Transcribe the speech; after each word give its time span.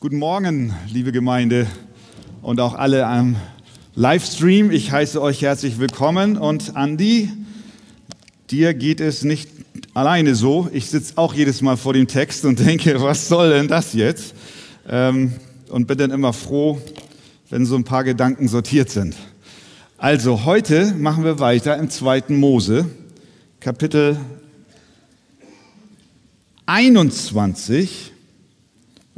Guten 0.00 0.18
Morgen, 0.18 0.72
liebe 0.92 1.10
Gemeinde 1.10 1.66
und 2.40 2.60
auch 2.60 2.74
alle 2.74 3.04
am 3.04 3.34
Livestream. 3.96 4.70
Ich 4.70 4.92
heiße 4.92 5.20
euch 5.20 5.42
herzlich 5.42 5.80
willkommen 5.80 6.36
und 6.36 6.76
Andi, 6.76 7.32
dir 8.48 8.74
geht 8.74 9.00
es 9.00 9.24
nicht 9.24 9.50
alleine 9.94 10.36
so. 10.36 10.68
Ich 10.72 10.88
sitze 10.88 11.14
auch 11.16 11.34
jedes 11.34 11.62
Mal 11.62 11.76
vor 11.76 11.94
dem 11.94 12.06
Text 12.06 12.44
und 12.44 12.60
denke, 12.64 13.02
was 13.02 13.26
soll 13.26 13.50
denn 13.50 13.66
das 13.66 13.92
jetzt? 13.92 14.36
Ähm, 14.88 15.32
und 15.68 15.88
bin 15.88 15.98
dann 15.98 16.12
immer 16.12 16.32
froh, 16.32 16.80
wenn 17.50 17.66
so 17.66 17.74
ein 17.74 17.82
paar 17.82 18.04
Gedanken 18.04 18.46
sortiert 18.46 18.90
sind. 18.90 19.16
Also 19.96 20.44
heute 20.44 20.94
machen 20.94 21.24
wir 21.24 21.40
weiter 21.40 21.76
im 21.76 21.90
zweiten 21.90 22.36
Mose, 22.36 22.86
Kapitel 23.58 24.16
21 26.66 28.12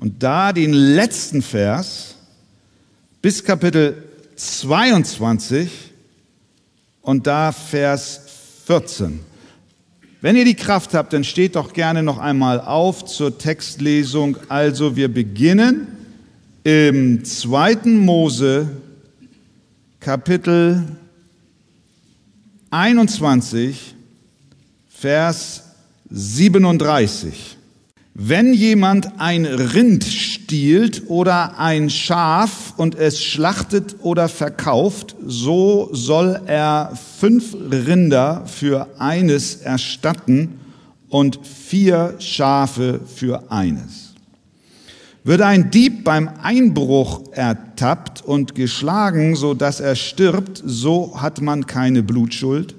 und 0.00 0.22
da 0.22 0.52
den 0.54 0.72
letzten 0.72 1.42
Vers 1.42 2.14
bis 3.20 3.44
Kapitel 3.44 4.02
22 4.34 5.70
und 7.02 7.26
da 7.26 7.52
Vers 7.52 8.22
14. 8.64 9.20
Wenn 10.22 10.36
ihr 10.36 10.46
die 10.46 10.54
Kraft 10.54 10.94
habt, 10.94 11.12
dann 11.12 11.22
steht 11.22 11.54
doch 11.54 11.74
gerne 11.74 12.02
noch 12.02 12.18
einmal 12.18 12.62
auf 12.62 13.04
zur 13.04 13.36
Textlesung. 13.36 14.38
Also 14.48 14.96
wir 14.96 15.12
beginnen 15.12 15.86
im 16.64 17.22
zweiten 17.22 17.98
Mose 17.98 18.70
Kapitel 20.00 20.82
21, 22.70 23.94
Vers 24.88 25.64
37. 26.08 27.58
Wenn 28.22 28.52
jemand 28.52 29.18
ein 29.18 29.46
Rind 29.46 30.04
stiehlt 30.04 31.04
oder 31.06 31.58
ein 31.58 31.88
Schaf 31.88 32.74
und 32.76 32.94
es 32.94 33.24
schlachtet 33.24 33.96
oder 34.02 34.28
verkauft, 34.28 35.16
so 35.24 35.88
soll 35.92 36.38
er 36.44 36.92
fünf 37.18 37.56
Rinder 37.70 38.44
für 38.44 38.88
eines 38.98 39.56
erstatten 39.56 40.60
und 41.08 41.40
vier 41.46 42.16
Schafe 42.18 43.00
für 43.06 43.50
eines. 43.50 44.12
Wird 45.24 45.40
ein 45.40 45.70
Dieb 45.70 46.04
beim 46.04 46.28
Einbruch 46.42 47.22
ertappt 47.32 48.22
und 48.22 48.54
geschlagen, 48.54 49.34
so 49.34 49.54
dass 49.54 49.80
er 49.80 49.96
stirbt, 49.96 50.62
so 50.62 51.22
hat 51.22 51.40
man 51.40 51.64
keine 51.64 52.02
Blutschuld. 52.02 52.74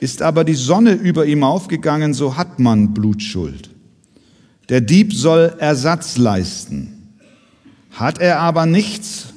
Ist 0.00 0.22
aber 0.22 0.44
die 0.44 0.54
Sonne 0.54 0.92
über 0.92 1.26
ihm 1.26 1.44
aufgegangen, 1.44 2.14
so 2.14 2.38
hat 2.38 2.58
man 2.58 2.94
Blutschuld. 2.94 3.75
Der 4.68 4.80
Dieb 4.80 5.12
soll 5.12 5.54
Ersatz 5.58 6.16
leisten. 6.18 7.14
Hat 7.92 8.18
er 8.18 8.40
aber 8.40 8.66
nichts, 8.66 9.28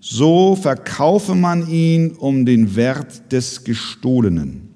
so 0.00 0.56
verkaufe 0.56 1.34
man 1.34 1.68
ihn 1.68 2.12
um 2.12 2.46
den 2.46 2.76
Wert 2.76 3.32
des 3.32 3.64
Gestohlenen. 3.64 4.68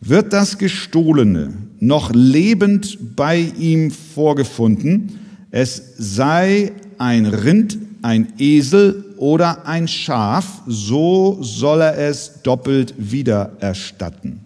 Wird 0.00 0.32
das 0.32 0.58
Gestohlene 0.58 1.52
noch 1.80 2.12
lebend 2.14 3.16
bei 3.16 3.38
ihm 3.58 3.90
vorgefunden, 3.90 5.18
es 5.50 5.94
sei 5.98 6.72
ein 6.98 7.26
Rind, 7.26 7.78
ein 8.02 8.32
Esel 8.38 9.04
oder 9.16 9.66
ein 9.66 9.88
Schaf, 9.88 10.62
so 10.66 11.38
soll 11.42 11.80
er 11.80 11.98
es 11.98 12.40
doppelt 12.42 12.94
wiedererstatten. 12.96 14.40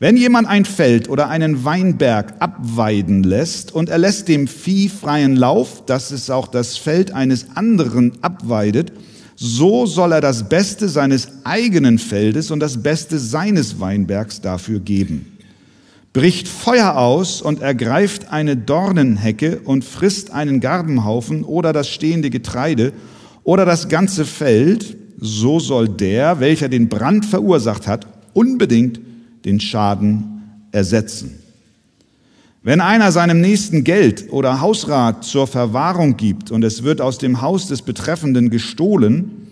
Wenn 0.00 0.16
jemand 0.16 0.46
ein 0.46 0.64
Feld 0.64 1.08
oder 1.08 1.28
einen 1.28 1.64
Weinberg 1.64 2.34
abweiden 2.38 3.24
lässt 3.24 3.74
und 3.74 3.88
er 3.88 3.98
lässt 3.98 4.28
dem 4.28 4.46
Vieh 4.46 4.88
freien 4.88 5.34
Lauf, 5.34 5.84
dass 5.86 6.12
es 6.12 6.30
auch 6.30 6.46
das 6.46 6.76
Feld 6.76 7.10
eines 7.10 7.56
anderen 7.56 8.12
abweidet, 8.22 8.92
so 9.34 9.86
soll 9.86 10.12
er 10.12 10.20
das 10.20 10.48
Beste 10.48 10.88
seines 10.88 11.28
eigenen 11.42 11.98
Feldes 11.98 12.52
und 12.52 12.60
das 12.60 12.80
Beste 12.80 13.18
seines 13.18 13.80
Weinbergs 13.80 14.40
dafür 14.40 14.78
geben. 14.78 15.36
Bricht 16.12 16.46
Feuer 16.46 16.96
aus 16.96 17.42
und 17.42 17.60
ergreift 17.60 18.32
eine 18.32 18.56
Dornenhecke 18.56 19.60
und 19.64 19.84
frisst 19.84 20.30
einen 20.30 20.60
Garbenhaufen 20.60 21.42
oder 21.42 21.72
das 21.72 21.88
stehende 21.88 22.30
Getreide 22.30 22.92
oder 23.42 23.64
das 23.64 23.88
ganze 23.88 24.24
Feld, 24.24 24.96
so 25.20 25.58
soll 25.58 25.88
der, 25.88 26.38
welcher 26.38 26.68
den 26.68 26.88
Brand 26.88 27.26
verursacht 27.26 27.88
hat, 27.88 28.06
unbedingt 28.32 29.07
den 29.48 29.60
Schaden 29.60 30.42
ersetzen. 30.72 31.40
Wenn 32.62 32.80
einer 32.80 33.12
seinem 33.12 33.40
Nächsten 33.40 33.82
Geld 33.82 34.30
oder 34.30 34.60
Hausrat 34.60 35.24
zur 35.24 35.46
Verwahrung 35.46 36.18
gibt 36.18 36.50
und 36.50 36.62
es 36.64 36.82
wird 36.82 37.00
aus 37.00 37.16
dem 37.16 37.40
Haus 37.40 37.66
des 37.66 37.80
Betreffenden 37.82 38.50
gestohlen, 38.50 39.48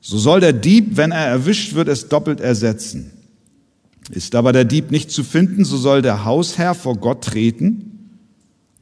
so 0.00 0.18
soll 0.18 0.40
der 0.40 0.52
Dieb, 0.52 0.96
wenn 0.96 1.12
er 1.12 1.26
erwischt 1.26 1.74
wird, 1.74 1.86
es 1.86 2.08
doppelt 2.08 2.40
ersetzen. 2.40 3.12
Ist 4.10 4.34
aber 4.34 4.52
der 4.52 4.64
Dieb 4.64 4.90
nicht 4.90 5.12
zu 5.12 5.22
finden, 5.22 5.64
so 5.64 5.76
soll 5.76 6.02
der 6.02 6.24
Hausherr 6.24 6.74
vor 6.74 6.96
Gott 6.96 7.22
treten, 7.22 8.18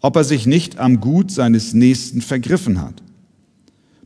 ob 0.00 0.16
er 0.16 0.24
sich 0.24 0.46
nicht 0.46 0.78
am 0.78 1.00
Gut 1.00 1.30
seines 1.30 1.74
Nächsten 1.74 2.22
vergriffen 2.22 2.80
hat. 2.80 3.02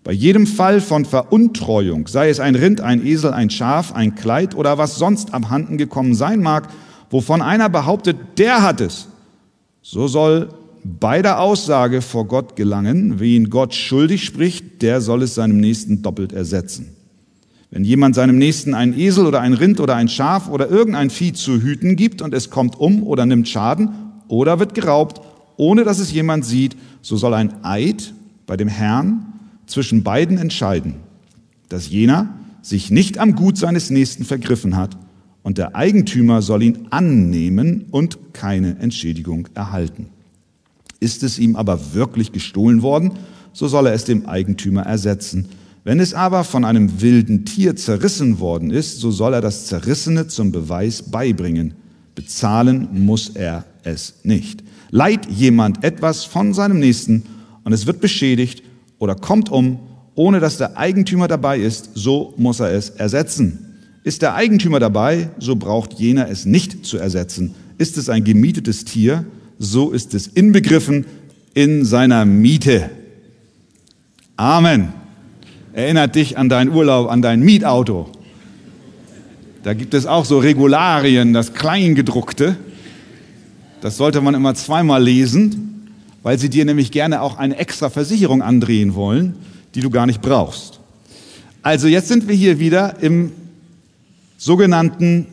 Bei 0.04 0.12
jedem 0.12 0.47
Fall 0.47 0.82
von 0.82 1.06
Veruntreuung, 1.06 2.06
sei 2.09 2.28
es 2.28 2.38
ein 2.38 2.54
Rind, 2.54 2.82
ein 2.82 3.04
Esel, 3.04 3.32
ein 3.32 3.48
Schaf, 3.48 3.92
ein 3.94 4.15
Kleid 4.15 4.54
oder 4.54 4.76
was 4.76 4.97
sonst 4.97 5.32
abhanden 5.32 5.78
gekommen 5.78 6.15
sein 6.15 6.42
mag, 6.42 6.69
wovon 7.09 7.41
einer 7.41 7.70
behauptet, 7.70 8.19
der 8.37 8.60
hat 8.60 8.82
es, 8.82 9.09
so 9.81 10.06
soll 10.06 10.50
bei 10.84 11.22
der 11.22 11.41
Aussage 11.41 12.03
vor 12.03 12.26
Gott 12.26 12.54
gelangen, 12.54 13.19
wen 13.19 13.48
Gott 13.48 13.75
schuldig 13.75 14.25
spricht, 14.25 14.82
der 14.82 15.00
soll 15.00 15.22
es 15.22 15.37
seinem 15.37 15.56
Nächsten 15.56 16.03
doppelt 16.03 16.34
ersetzen. 16.34 16.94
Wenn 17.70 17.84
jemand 17.84 18.14
seinem 18.14 18.37
Nächsten 18.37 18.75
einen 18.75 18.98
Esel 18.98 19.25
oder 19.25 19.41
ein 19.41 19.54
Rind 19.54 19.81
oder 19.81 19.97
ein 19.97 20.10
Schaf 20.10 20.50
oder 20.50 20.69
irgendein 20.69 21.09
Vieh 21.09 21.32
zu 21.32 21.62
hüten 21.62 21.97
gibt 21.97 22.20
und 22.20 22.34
es 22.34 22.50
kommt 22.50 22.78
um 22.78 23.03
oder 23.04 23.25
nimmt 23.25 23.48
Schaden 23.48 23.88
oder 24.28 24.59
wird 24.59 24.75
geraubt, 24.75 25.22
ohne 25.56 25.84
dass 25.84 25.98
es 25.98 26.12
jemand 26.12 26.44
sieht, 26.44 26.76
so 27.00 27.16
soll 27.16 27.32
ein 27.32 27.64
Eid 27.64 28.12
bei 28.47 28.59
dem 28.59 28.69
Herrn 28.69 29.33
zwischen 29.66 30.02
beiden 30.02 30.38
entscheiden, 30.38 30.97
dass 31.69 31.88
jener 31.88 32.34
sich 32.62 32.91
nicht 32.91 33.19
am 33.19 33.34
Gut 33.34 33.58
seines 33.58 33.91
Nächsten 33.91 34.25
vergriffen 34.25 34.76
hat 34.76 34.97
und 35.42 35.58
der 35.58 35.76
Eigentümer 35.76 36.42
soll 36.42 36.62
ihn 36.62 36.86
annehmen 36.91 37.84
und 37.91 38.32
keine 38.32 38.78
Entschädigung 38.78 39.48
erhalten. 39.54 40.08
Ist 41.00 41.22
es 41.22 41.38
ihm 41.38 41.56
aber 41.56 41.94
wirklich 41.94 42.32
gestohlen 42.32 42.82
worden, 42.82 43.12
so 43.52 43.69
soll 43.69 43.86
er 43.86 43.92
es 43.92 44.04
dem 44.04 44.26
Eigentümer 44.26 44.82
ersetzen. 44.82 45.48
Wenn 45.84 46.00
es 46.00 46.14
aber 46.14 46.44
von 46.44 46.64
einem 46.64 47.02
wilden 47.02 47.44
Tier 47.44 47.76
zerrissen 47.76 48.41
worden 48.41 48.70
ist, 48.70 49.00
so 49.00 49.10
soll 49.10 49.34
er 49.34 49.42
das 49.42 49.66
Zerrissene 49.66 50.28
zum 50.28 50.50
Beweis 50.50 51.02
beibringen. 51.02 51.75
Bezahlen 52.14 53.04
muss 53.04 53.28
er 53.28 53.66
es 53.82 54.14
nicht. 54.22 54.64
Leiht 54.91 55.31
jemand 55.31 55.84
etwas 55.84 56.25
von 56.25 56.54
seinem 56.54 56.78
Nächsten 56.78 57.25
und 57.64 57.75
es 57.75 57.86
wird 57.86 58.00
beschädigt, 58.00 58.62
oder 58.99 59.15
kommt 59.15 59.50
um, 59.50 59.78
ohne 60.15 60.41
dass 60.41 60.59
der 60.59 60.77
Eigentümer 60.77 61.28
dabei 61.28 61.59
ist, 61.59 61.91
so 61.94 62.34
muss 62.37 62.60
er 62.60 62.71
es 62.72 62.91
ersetzen. 62.91 63.81
Ist 64.05 64.22
der 64.22 64.34
Eigentümer 64.34 64.81
dabei, 64.81 65.31
so 65.38 65.56
braucht 65.56 65.94
jener 65.94 66.28
es 66.28 66.44
nicht 66.44 66.84
zu 66.84 66.99
ersetzen. 66.99 67.55
Ist 67.78 67.97
es 67.99 68.09
ein 68.09 68.22
gemietetes 68.22 68.84
Tier, 68.84 69.25
so 69.59 69.91
ist 69.91 70.15
es 70.15 70.27
inbegriffen 70.27 71.06
in 71.55 71.84
seiner 71.84 72.25
Miete. 72.25 72.91
Amen. 74.37 74.93
Erinnert 75.72 76.15
dich 76.15 76.38
an 76.38 76.49
deinen 76.49 76.72
Urlaub, 76.72 77.11
an 77.11 77.22
dein 77.22 77.41
Mietauto. 77.41 78.11
Da 79.62 79.72
gibt 79.72 79.94
es 79.94 80.06
auch 80.06 80.25
so 80.25 80.38
Regularien, 80.38 81.32
das 81.32 81.55
Kleingedruckte. 81.55 82.56
Das 83.81 83.97
sollte 83.97 84.21
man 84.21 84.34
immer 84.34 84.55
zweimal 84.55 85.03
lesen, 85.03 85.73
weil 86.24 86.38
sie 86.38 86.48
dir 86.48 86.64
nämlich 86.64 86.90
gerne 86.90 87.22
auch 87.22 87.38
eine 87.38 87.56
extra 87.58 87.90
Versicherung 87.90 88.42
andrehen 88.42 88.96
wollen, 88.96 89.37
die 89.76 89.81
du 89.82 89.90
gar 89.90 90.06
nicht 90.06 90.22
brauchst. 90.22 90.81
Also 91.62 91.87
jetzt 91.87 92.08
sind 92.08 92.26
wir 92.26 92.34
hier 92.34 92.58
wieder 92.58 93.00
im 93.00 93.31
sogenannten 94.38 95.26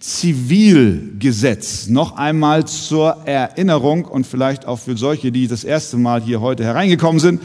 Zivilgesetz. 0.00 1.88
Noch 1.88 2.16
einmal 2.16 2.66
zur 2.66 3.18
Erinnerung 3.26 4.06
und 4.06 4.26
vielleicht 4.26 4.66
auch 4.66 4.78
für 4.78 4.96
solche, 4.96 5.30
die 5.30 5.46
das 5.46 5.64
erste 5.64 5.98
Mal 5.98 6.22
hier 6.22 6.40
heute 6.40 6.64
hereingekommen 6.64 7.20
sind 7.20 7.42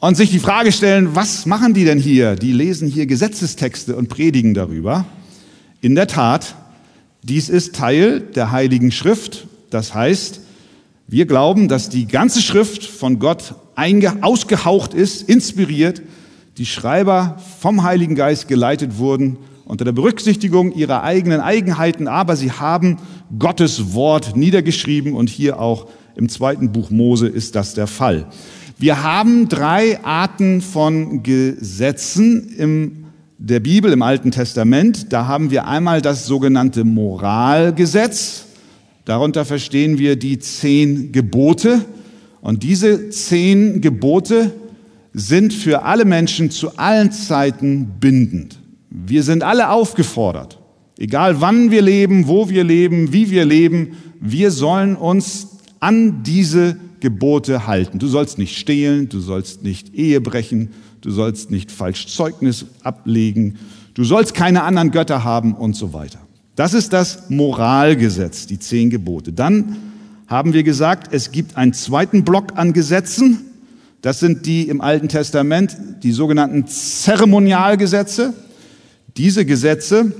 und 0.00 0.16
sich 0.16 0.30
die 0.30 0.38
Frage 0.38 0.72
stellen, 0.72 1.14
was 1.14 1.44
machen 1.44 1.74
die 1.74 1.84
denn 1.84 1.98
hier? 1.98 2.34
Die 2.34 2.52
lesen 2.52 2.88
hier 2.88 3.04
Gesetzestexte 3.04 3.94
und 3.94 4.08
predigen 4.08 4.54
darüber. 4.54 5.04
In 5.82 5.94
der 5.94 6.06
Tat, 6.06 6.54
dies 7.22 7.50
ist 7.50 7.74
Teil 7.74 8.20
der 8.20 8.50
Heiligen 8.52 8.90
Schrift. 8.90 9.46
Das 9.68 9.94
heißt, 9.94 10.40
wir 11.06 11.26
glauben, 11.26 11.68
dass 11.68 11.88
die 11.88 12.06
ganze 12.06 12.40
Schrift 12.40 12.84
von 12.84 13.18
Gott 13.18 13.54
ausgehaucht 14.20 14.94
ist, 14.94 15.28
inspiriert, 15.28 16.02
die 16.56 16.66
Schreiber 16.66 17.36
vom 17.60 17.82
Heiligen 17.82 18.14
Geist 18.14 18.48
geleitet 18.48 18.98
wurden 18.98 19.38
unter 19.64 19.84
der 19.84 19.92
Berücksichtigung 19.92 20.72
ihrer 20.72 21.02
eigenen 21.02 21.40
Eigenheiten, 21.40 22.06
aber 22.06 22.36
sie 22.36 22.52
haben 22.52 22.98
Gottes 23.38 23.94
Wort 23.94 24.36
niedergeschrieben 24.36 25.14
und 25.14 25.30
hier 25.30 25.58
auch 25.58 25.88
im 26.16 26.28
zweiten 26.28 26.70
Buch 26.70 26.90
Mose 26.90 27.26
ist 27.26 27.54
das 27.54 27.74
der 27.74 27.86
Fall. 27.86 28.26
Wir 28.78 29.02
haben 29.02 29.48
drei 29.48 30.02
Arten 30.04 30.60
von 30.60 31.22
Gesetzen 31.22 32.54
im 32.56 33.04
der 33.38 33.60
Bibel 33.60 33.92
im 33.92 34.02
Alten 34.02 34.30
Testament. 34.30 35.12
Da 35.12 35.26
haben 35.26 35.50
wir 35.50 35.66
einmal 35.66 36.00
das 36.00 36.26
sogenannte 36.26 36.84
Moralgesetz. 36.84 38.46
Darunter 39.04 39.44
verstehen 39.44 39.98
wir 39.98 40.16
die 40.16 40.38
zehn 40.38 41.12
Gebote. 41.12 41.84
Und 42.40 42.62
diese 42.62 43.10
zehn 43.10 43.80
Gebote 43.80 44.52
sind 45.12 45.52
für 45.52 45.82
alle 45.82 46.04
Menschen 46.04 46.50
zu 46.50 46.76
allen 46.76 47.12
Zeiten 47.12 47.94
bindend. 48.00 48.58
Wir 48.90 49.22
sind 49.22 49.42
alle 49.42 49.70
aufgefordert, 49.70 50.58
egal 50.98 51.40
wann 51.40 51.70
wir 51.70 51.82
leben, 51.82 52.28
wo 52.28 52.48
wir 52.48 52.64
leben, 52.64 53.12
wie 53.12 53.30
wir 53.30 53.44
leben, 53.44 53.96
wir 54.20 54.50
sollen 54.50 54.96
uns 54.96 55.48
an 55.80 56.22
diese 56.22 56.76
Gebote 57.00 57.66
halten. 57.66 57.98
Du 57.98 58.06
sollst 58.06 58.38
nicht 58.38 58.56
stehlen, 58.56 59.08
du 59.08 59.20
sollst 59.20 59.62
nicht 59.62 59.94
Ehe 59.94 60.20
brechen, 60.20 60.70
du 61.00 61.10
sollst 61.10 61.50
nicht 61.50 61.70
falsch 61.70 62.06
Zeugnis 62.06 62.66
ablegen, 62.82 63.56
du 63.94 64.04
sollst 64.04 64.34
keine 64.34 64.62
anderen 64.62 64.90
Götter 64.90 65.24
haben 65.24 65.54
und 65.54 65.76
so 65.76 65.92
weiter. 65.92 66.23
Das 66.56 66.72
ist 66.72 66.92
das 66.92 67.30
Moralgesetz, 67.30 68.46
die 68.46 68.60
zehn 68.60 68.88
Gebote. 68.88 69.32
Dann 69.32 69.76
haben 70.28 70.52
wir 70.52 70.62
gesagt, 70.62 71.12
es 71.12 71.32
gibt 71.32 71.56
einen 71.56 71.72
zweiten 71.72 72.24
Block 72.24 72.52
an 72.56 72.72
Gesetzen. 72.72 73.40
Das 74.02 74.20
sind 74.20 74.46
die 74.46 74.68
im 74.68 74.80
Alten 74.80 75.08
Testament, 75.08 75.76
die 76.04 76.12
sogenannten 76.12 76.68
Zeremonialgesetze. 76.68 78.34
Diese 79.16 79.44
Gesetze, 79.44 80.12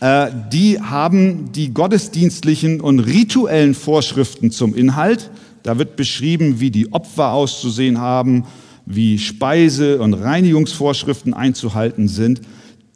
äh, 0.00 0.28
die 0.50 0.80
haben 0.80 1.52
die 1.52 1.74
gottesdienstlichen 1.74 2.80
und 2.80 3.00
rituellen 3.00 3.74
Vorschriften 3.74 4.50
zum 4.50 4.74
Inhalt. 4.74 5.30
Da 5.62 5.78
wird 5.78 5.96
beschrieben, 5.96 6.60
wie 6.60 6.70
die 6.70 6.92
Opfer 6.92 7.32
auszusehen 7.32 8.00
haben, 8.00 8.44
wie 8.86 9.18
Speise- 9.18 10.00
und 10.00 10.14
Reinigungsvorschriften 10.14 11.34
einzuhalten 11.34 12.08
sind. 12.08 12.40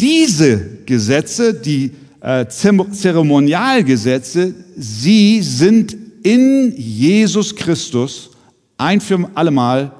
Diese 0.01 0.61
Gesetze, 0.87 1.53
die 1.53 1.93
äh, 2.21 2.47
Zeremonialgesetze, 2.49 4.55
sie 4.77 5.43
sind 5.43 5.97
in 6.23 6.75
Jesus 6.77 7.55
Christus 7.55 8.31
ein 8.77 9.01
für 9.01 9.31
allemal 9.35 9.93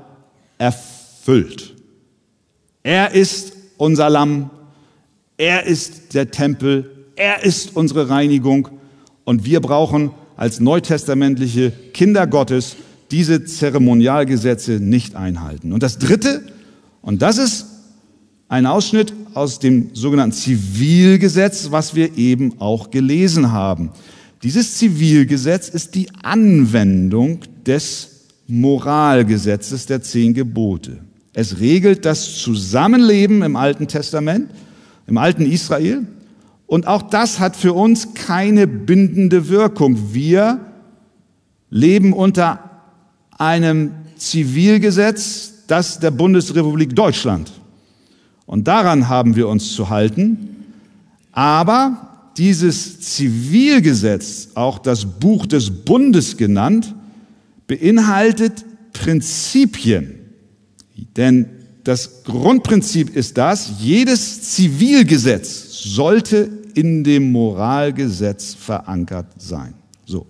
erfüllt. 0.59 1.75
Er 2.83 3.13
ist 3.13 3.53
unser 3.77 4.11
Lamm, 4.11 4.51
er 5.37 5.67
ist 5.67 6.15
der 6.15 6.31
Tempel, 6.31 7.07
er 7.17 7.45
ist 7.45 7.77
unsere 7.77 8.09
Reinigung 8.09 8.69
und 9.25 9.45
wir 9.45 9.61
brauchen 9.61 10.13
als 10.37 10.61
neutestamentliche 10.61 11.73
Kinder 11.93 12.27
Gottes 12.27 12.77
diese 13.11 13.45
Zeremonialgesetze 13.45 14.73
nicht 14.73 15.17
einhalten. 15.17 15.73
Und 15.73 15.83
das 15.83 15.99
Dritte, 15.99 16.43
und 17.03 17.23
das 17.23 17.39
ist 17.39 17.67
ein 18.49 18.67
Ausschnitt 18.67 19.13
aus 19.35 19.59
dem 19.59 19.91
sogenannten 19.95 20.35
Zivilgesetz, 20.35 21.71
was 21.71 21.95
wir 21.95 22.17
eben 22.17 22.61
auch 22.61 22.91
gelesen 22.91 23.53
haben. 23.53 23.91
Dieses 24.43 24.79
Zivilgesetz 24.79 25.69
ist 25.69 25.95
die 25.95 26.09
Anwendung 26.23 27.41
des 27.67 28.27
Moralgesetzes 28.47 29.87
der 29.87 30.01
zehn 30.03 30.33
Gebote. 30.33 30.99
Es 31.35 31.61
regelt 31.61 32.05
das 32.05 32.37
Zusammenleben 32.37 33.43
im 33.43 33.57
Alten 33.57 33.87
Testament, 33.87 34.51
im 35.07 35.19
alten 35.19 35.45
Israel. 35.45 36.07
Und 36.67 36.87
auch 36.87 37.03
das 37.03 37.39
hat 37.39 37.57
für 37.57 37.75
uns 37.75 38.15
keine 38.15 38.67
bindende 38.67 39.49
Wirkung. 39.49 40.15
Wir 40.15 40.61
leben 41.71 42.13
unter 42.13 42.83
einem 43.37 43.93
Zivilgesetz, 44.17 45.53
das 45.67 46.01
der 46.01 46.11
Bundesrepublik 46.11 46.97
Deutschland. 46.97 47.53
Und 48.49 48.67
daran 48.67 49.11
haben 49.11 49.37
wir 49.37 49.47
uns 49.47 49.73
zu 49.75 49.91
halten. 49.91 50.65
Aber 51.33 52.31
dieses 52.39 52.99
Zivilgesetz, 52.99 54.49
auch 54.55 54.79
das 54.79 55.05
Buch 55.05 55.45
des 55.45 55.71
Bundes 55.71 56.39
genannt, 56.39 56.95
beinhaltet 57.67 58.65
Prinzipien. 58.95 60.15
Denn 61.19 61.51
das 61.85 62.25
Grundprinzip 62.25 63.15
ist 63.15 63.37
das, 63.37 63.73
jedes 63.81 64.55
Zivilgesetz 64.55 65.83
sollte 65.83 66.49
in 66.73 67.05
dem 67.05 67.31
Moralgesetz 67.31 68.55
verankert 68.55 69.27
sein. 69.37 69.75
So. 70.07 70.27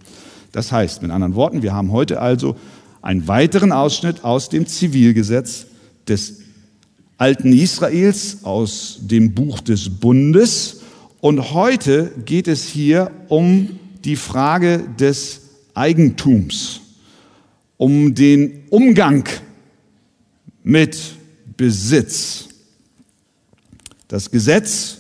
Das 0.51 0.73
heißt, 0.73 1.03
mit 1.03 1.13
anderen 1.13 1.37
Worten, 1.37 1.63
wir 1.63 1.73
haben 1.73 1.93
heute 1.93 2.21
also 2.21 2.57
einen 3.01 3.29
weiteren 3.29 3.71
Ausschnitt 3.71 4.25
aus 4.25 4.49
dem 4.49 4.67
Zivilgesetz 4.67 5.67
des 6.09 6.48
alten 7.19 7.53
Israels, 7.53 8.39
aus 8.45 9.01
dem 9.03 9.35
Buch 9.35 9.61
des 9.61 9.91
Bundes, 9.91 10.81
und 11.21 11.53
heute 11.53 12.13
geht 12.25 12.47
es 12.47 12.65
hier 12.65 13.11
um 13.27 13.79
die 14.05 14.15
Frage 14.15 14.85
des 15.01 15.41
Eigentums, 15.75 16.81
um 17.77 18.15
den 18.15 18.63
Umgang 18.71 19.29
mit 20.63 20.97
Besitz. 21.57 22.49
Das 24.07 24.31
Gesetz, 24.31 24.99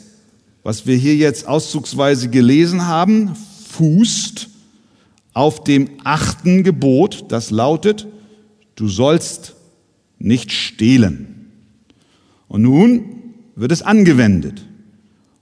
was 0.64 0.86
wir 0.86 0.96
hier 0.96 1.14
jetzt 1.14 1.46
auszugsweise 1.46 2.28
gelesen 2.28 2.86
haben, 2.86 3.36
fußt 3.70 4.48
auf 5.34 5.62
dem 5.62 5.88
achten 6.02 6.64
Gebot, 6.64 7.26
das 7.28 7.52
lautet, 7.52 8.08
du 8.74 8.88
sollst 8.88 9.54
nicht 10.18 10.50
stehlen. 10.50 11.37
Und 12.48 12.62
nun 12.62 13.04
wird 13.54 13.72
es 13.72 13.82
angewendet 13.82 14.64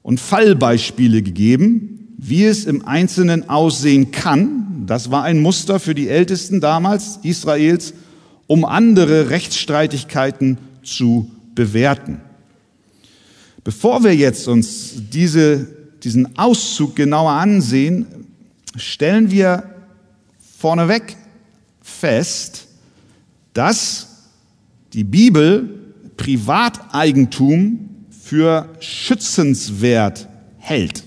und 0.03 0.21
Fallbeispiele 0.21 1.23
gegeben, 1.23 2.15
wie 2.19 2.45
es 2.45 2.65
im 2.65 2.85
Einzelnen 2.85 3.49
aussehen 3.49 4.11
kann. 4.11 4.85
Das 4.87 5.11
war 5.11 5.23
ein 5.23 5.41
Muster 5.41 5.81
für 5.81 5.95
die 5.95 6.09
Ältesten 6.09 6.61
damals 6.61 7.21
Israels, 7.23 7.95
um 8.47 8.65
andere 8.65 9.31
Rechtsstreitigkeiten 9.31 10.59
zu 10.83 11.31
bewerten. 11.55 12.21
Bevor 13.65 14.05
wir 14.05 14.15
jetzt 14.15 14.47
uns 14.47 14.95
diese, 15.13 15.67
diesen 16.05 16.39
Auszug 16.39 16.95
genauer 16.95 17.33
ansehen, 17.33 18.07
stellen 18.77 19.31
wir 19.31 19.65
vorneweg 20.59 21.17
fest, 21.83 22.69
dass 23.53 24.07
die 24.93 25.05
Bibel 25.05 25.86
Privateigentum 26.17 27.91
für 28.11 28.69
schützenswert 28.81 30.29
hält. 30.59 31.05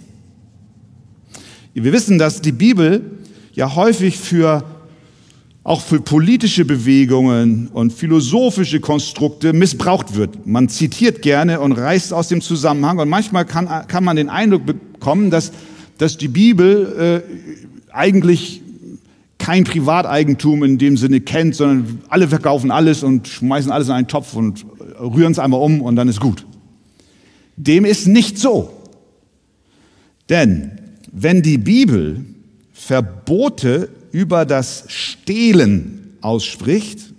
Wir 1.74 1.94
wissen, 1.94 2.18
dass 2.18 2.42
die 2.42 2.52
Bibel 2.52 3.20
ja 3.54 3.76
häufig 3.76 4.18
für 4.18 4.64
auch 5.64 5.82
für 5.82 6.00
politische 6.00 6.66
Bewegungen 6.66 7.68
und 7.68 7.94
philosophische 7.94 8.80
Konstrukte 8.80 9.54
missbraucht 9.54 10.16
wird. 10.16 10.48
Man 10.48 10.68
zitiert 10.68 11.22
gerne 11.22 11.60
und 11.60 11.74
reißt 11.74 12.12
aus 12.14 12.30
dem 12.30 12.42
Zusammenhang 12.42 12.98
und 12.98 13.10
manchmal 13.10 13.46
kann, 13.46 13.68
kann 13.88 14.04
man 14.04 14.16
den 14.16 14.30
Eindruck 14.30 14.66
bekommen, 14.66 15.30
dass, 15.30 15.52
dass 15.98 16.18
die 16.18 16.28
Bibel 16.28 17.24
äh, 17.30 17.94
eigentlich 17.94 18.64
kein 19.50 19.64
Privateigentum 19.64 20.64
in 20.64 20.78
dem 20.78 20.96
Sinne 20.96 21.22
kennt, 21.22 21.56
sondern 21.56 22.04
alle 22.08 22.28
verkaufen 22.28 22.70
alles 22.70 23.02
und 23.02 23.28
schmeißen 23.28 23.72
alles 23.72 23.88
in 23.88 23.96
einen 23.96 24.08
Topf 24.08 24.36
und 24.36 24.64
rühren 25.00 25.32
es 25.32 25.40
einmal 25.40 25.60
um 25.60 25.82
und 25.82 25.96
dann 25.96 26.08
ist 26.08 26.20
gut. 26.20 26.46
Dem 27.56 27.84
ist 27.84 28.06
nicht 28.06 28.38
so. 28.38 28.72
Denn 30.30 30.78
wenn 31.12 31.42
die 31.42 31.58
Bibel 31.58 32.24
Verbote 32.74 33.90
über 34.12 34.46
das 34.46 34.84
Stehlen 34.90 36.14
ausspricht, 36.22 37.12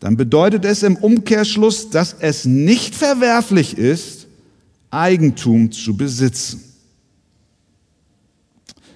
dann 0.00 0.16
bedeutet 0.16 0.64
es 0.64 0.82
im 0.82 0.96
Umkehrschluss, 0.96 1.90
dass 1.90 2.16
es 2.18 2.46
nicht 2.46 2.94
verwerflich 2.94 3.76
ist, 3.76 4.26
Eigentum 4.90 5.70
zu 5.70 5.98
besitzen. 5.98 6.64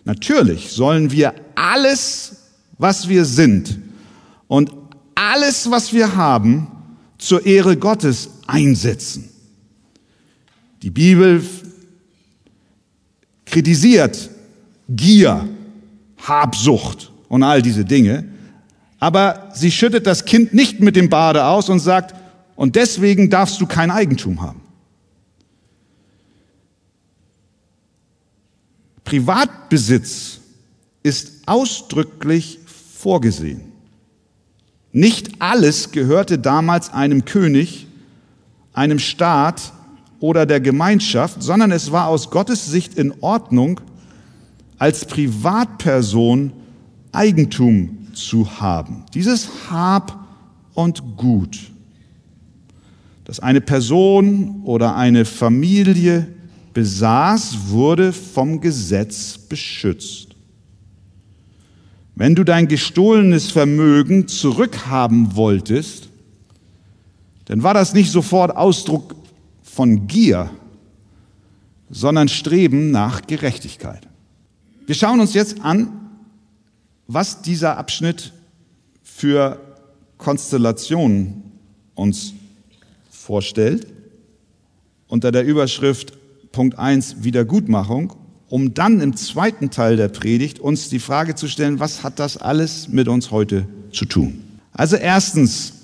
Natürlich 0.07 0.71
sollen 0.71 1.13
wir 1.13 1.35
alles, 1.59 2.37
was 2.79 3.09
wir 3.09 3.25
sind 3.25 3.79
und 4.47 4.73
alles, 5.15 5.71
was 5.71 5.93
wir 5.93 6.15
haben, 6.15 6.69
zur 7.19 7.45
Ehre 7.45 7.77
Gottes 7.77 8.31
einsetzen. 8.47 9.29
Die 10.83 10.91
Bibel 10.91 11.45
kritisiert 13.45 14.31
Gier, 14.89 15.49
Habsucht 16.23 17.11
und 17.29 17.43
all 17.43 17.61
diese 17.61 17.85
Dinge, 17.85 18.25
aber 19.01 19.51
sie 19.55 19.71
schüttet 19.71 20.07
das 20.07 20.25
Kind 20.25 20.55
nicht 20.55 20.81
mit 20.81 20.95
dem 20.95 21.09
Bade 21.09 21.45
aus 21.45 21.69
und 21.69 21.81
sagt, 21.81 22.15
und 22.55 22.77
deswegen 22.77 23.31
darfst 23.31 23.61
du 23.61 23.67
kein 23.67 23.91
Eigentum 23.91 24.41
haben. 24.41 24.61
Privatbesitz 29.05 30.41
ist 31.09 31.33
ausdrücklich 31.47 32.59
vorgesehen. 32.67 33.63
Nicht 34.93 35.41
alles 35.41 35.91
gehörte 35.91 36.39
damals 36.39 36.93
einem 36.93 37.25
König, 37.25 37.87
einem 38.75 38.99
Staat 38.99 39.73
oder 40.21 40.45
der 40.45 40.61
Gemeinschaft, 40.61 41.43
sondern 41.43 41.73
es 41.73 41.93
war 41.93 42.09
aus 42.09 42.31
Gottes 42.31 42.67
Sicht 42.67 42.95
in 42.99 43.15
Ordnung, 43.23 43.81
als 44.77 45.07
Privatperson 45.07 46.53
Eigentum 47.13 48.09
zu 48.13 48.61
haben. 48.61 49.05
Dieses 49.15 49.49
Hab 49.71 50.27
und 50.75 51.17
Gut, 51.17 51.59
das 53.25 53.41
eine 53.41 53.63
Person 53.63 54.61
oder 54.65 54.95
eine 54.95 55.25
Familie 55.25 56.29
besaß, 56.75 57.69
wurde 57.69 58.13
vom 58.13 58.61
Gesetz 58.61 59.39
beschützt. 59.39 60.28
Wenn 62.19 62.35
du 62.35 62.43
dein 62.43 62.67
gestohlenes 62.67 63.53
Vermögen 63.53 64.27
zurückhaben 64.27 65.37
wolltest, 65.37 66.09
dann 67.45 67.63
war 67.63 67.75
das 67.75 67.95
nicht 67.95 68.11
sofort 68.11 68.57
Ausdruck 68.57 69.15
von 69.63 70.09
Gier, 70.09 70.51
sondern 71.91 72.27
Streben 72.27 72.91
nach 72.91 73.23
Gerechtigkeit. 73.29 74.09
Wir 74.85 74.97
schauen 74.97 75.21
uns 75.21 75.33
jetzt 75.33 75.61
an, 75.61 75.93
was 77.07 77.41
dieser 77.41 77.79
Abschnitt 77.79 78.33
für 79.05 79.61
Konstellationen 80.17 81.53
uns 81.95 82.35
vorstellt. 83.11 83.87
Unter 85.07 85.31
der 85.31 85.45
Überschrift 85.45 86.15
Punkt 86.51 86.81
1 86.81 87.23
Wiedergutmachung, 87.23 88.13
um 88.49 88.75
dann 88.75 89.01
im 89.01 89.17
zweiten 89.17 89.71
Teil 89.71 89.97
der 89.97 90.09
Predigt 90.09 90.59
uns 90.59 90.89
die 90.89 90.99
Frage 90.99 91.35
zu 91.35 91.49
stellen, 91.49 91.81
was 91.81 92.03
hat 92.03 92.19
das 92.19 92.37
alles 92.37 92.89
mit 92.89 93.09
uns 93.09 93.31
heute 93.31 93.67
zu 93.93 94.05
tun? 94.05 94.43
Also 94.73 94.97
erstens, 94.97 95.75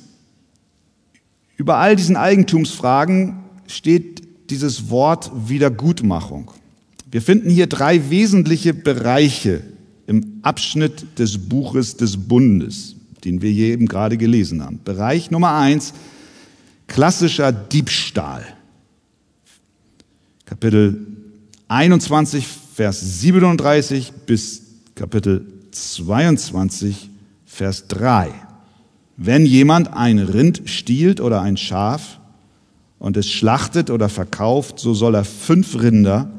über 1.57 1.77
all 1.77 1.97
diesen 1.97 2.17
Eigentumsfragen 2.17 3.37
steht 3.67 4.23
dieses 4.51 4.89
Wort 4.91 5.31
Wiedergutmachung. 5.49 6.51
Wir 7.11 7.23
finden 7.23 7.51
hier 7.51 7.67
drei 7.67 8.11
wesentliche 8.11 8.75
Bereiche 8.75 9.63
im 10.07 10.41
Abschnitt 10.43 11.19
des 11.19 11.39
Buches 11.39 11.97
des 11.97 12.17
Bundes, 12.17 12.97
den 13.25 13.41
wir 13.41 13.51
hier 13.51 13.69
eben 13.69 13.87
gerade 13.87 14.17
gelesen 14.17 14.63
haben. 14.63 14.81
Bereich 14.85 15.31
Nummer 15.31 15.55
eins, 15.55 15.95
klassischer 16.87 17.53
Diebstahl. 17.53 18.45
Kapitel 20.45 21.14
21, 21.69 22.47
Vers 22.75 23.21
37 23.21 24.13
bis 24.27 24.63
Kapitel 24.95 25.47
22, 25.71 27.09
Vers 27.47 27.89
3. 27.89 28.29
Wenn 29.17 29.47
jemand 29.47 29.95
ein 29.95 30.19
Rind 30.19 30.63
stiehlt 30.67 31.23
oder 31.23 31.41
ein 31.41 31.57
Schaf 31.57 32.21
und 32.99 33.17
es 33.17 33.31
schlachtet 33.31 33.89
oder 33.89 34.11
verkauft, 34.11 34.79
so 34.79 34.93
soll 34.93 35.15
er 35.15 35.25
fünf 35.25 35.81
Rinder 35.81 36.31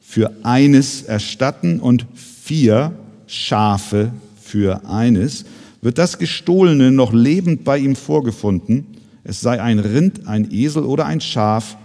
für 0.00 0.32
eines 0.44 1.02
erstatten 1.02 1.78
und 1.78 2.06
vier 2.14 2.92
Schafe 3.26 4.12
für 4.40 4.88
eines. 4.88 5.44
Wird 5.82 5.98
das 5.98 6.18
Gestohlene 6.18 6.90
noch 6.90 7.12
lebend 7.12 7.64
bei 7.64 7.76
ihm 7.76 7.96
vorgefunden, 7.96 8.86
es 9.24 9.42
sei 9.42 9.60
ein 9.60 9.78
Rind, 9.78 10.26
ein 10.26 10.50
Esel 10.50 10.84
oder 10.84 11.04
ein 11.04 11.20
Schaf, 11.20 11.76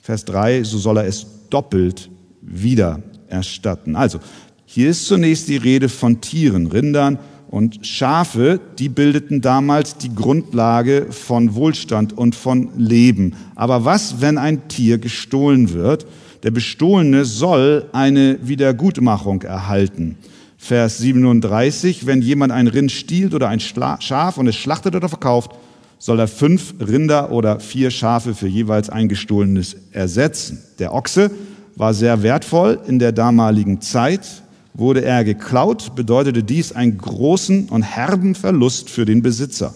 Vers 0.00 0.24
3, 0.24 0.62
so 0.62 0.78
soll 0.78 0.98
er 0.98 1.06
es 1.06 1.26
doppelt 1.50 2.10
wieder 2.50 3.02
erstatten. 3.28 3.96
Also, 3.96 4.20
hier 4.66 4.90
ist 4.90 5.06
zunächst 5.06 5.48
die 5.48 5.56
Rede 5.56 5.88
von 5.88 6.20
Tieren, 6.20 6.66
Rindern 6.66 7.18
und 7.48 7.86
Schafe, 7.86 8.60
die 8.78 8.88
bildeten 8.88 9.40
damals 9.40 9.96
die 9.96 10.14
Grundlage 10.14 11.06
von 11.10 11.54
Wohlstand 11.54 12.16
und 12.16 12.34
von 12.34 12.68
Leben. 12.76 13.34
Aber 13.54 13.84
was, 13.84 14.20
wenn 14.20 14.36
ein 14.36 14.68
Tier 14.68 14.98
gestohlen 14.98 15.72
wird? 15.72 16.06
Der 16.42 16.50
Bestohlene 16.50 17.24
soll 17.24 17.86
eine 17.92 18.38
Wiedergutmachung 18.42 19.42
erhalten. 19.42 20.16
Vers 20.58 20.98
37, 20.98 22.06
wenn 22.06 22.20
jemand 22.20 22.52
ein 22.52 22.66
Rind 22.66 22.92
stiehlt 22.92 23.32
oder 23.32 23.48
ein 23.48 23.60
Schaf 23.60 24.36
und 24.36 24.46
es 24.48 24.56
schlachtet 24.56 24.94
oder 24.94 25.08
verkauft, 25.08 25.52
soll 25.98 26.20
er 26.20 26.28
fünf 26.28 26.74
Rinder 26.80 27.32
oder 27.32 27.58
vier 27.58 27.90
Schafe 27.90 28.34
für 28.34 28.46
jeweils 28.46 28.90
ein 28.90 29.08
gestohlenes 29.08 29.76
ersetzen. 29.92 30.62
Der 30.78 30.94
Ochse 30.94 31.30
war 31.78 31.94
sehr 31.94 32.24
wertvoll 32.24 32.80
in 32.88 32.98
der 32.98 33.12
damaligen 33.12 33.80
Zeit. 33.80 34.42
Wurde 34.74 35.04
er 35.04 35.24
geklaut, 35.24 35.94
bedeutete 35.94 36.42
dies 36.42 36.72
einen 36.72 36.98
großen 36.98 37.68
und 37.68 37.82
herben 37.82 38.34
Verlust 38.34 38.90
für 38.90 39.04
den 39.04 39.22
Besitzer. 39.22 39.74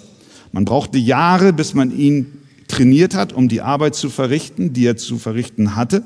Man 0.50 0.64
brauchte 0.64 0.98
Jahre, 0.98 1.52
bis 1.52 1.74
man 1.74 1.96
ihn 1.96 2.38
trainiert 2.66 3.14
hat, 3.14 3.32
um 3.32 3.48
die 3.48 3.62
Arbeit 3.62 3.94
zu 3.94 4.10
verrichten, 4.10 4.72
die 4.72 4.84
er 4.84 4.96
zu 4.96 5.16
verrichten 5.16 5.76
hatte. 5.76 6.02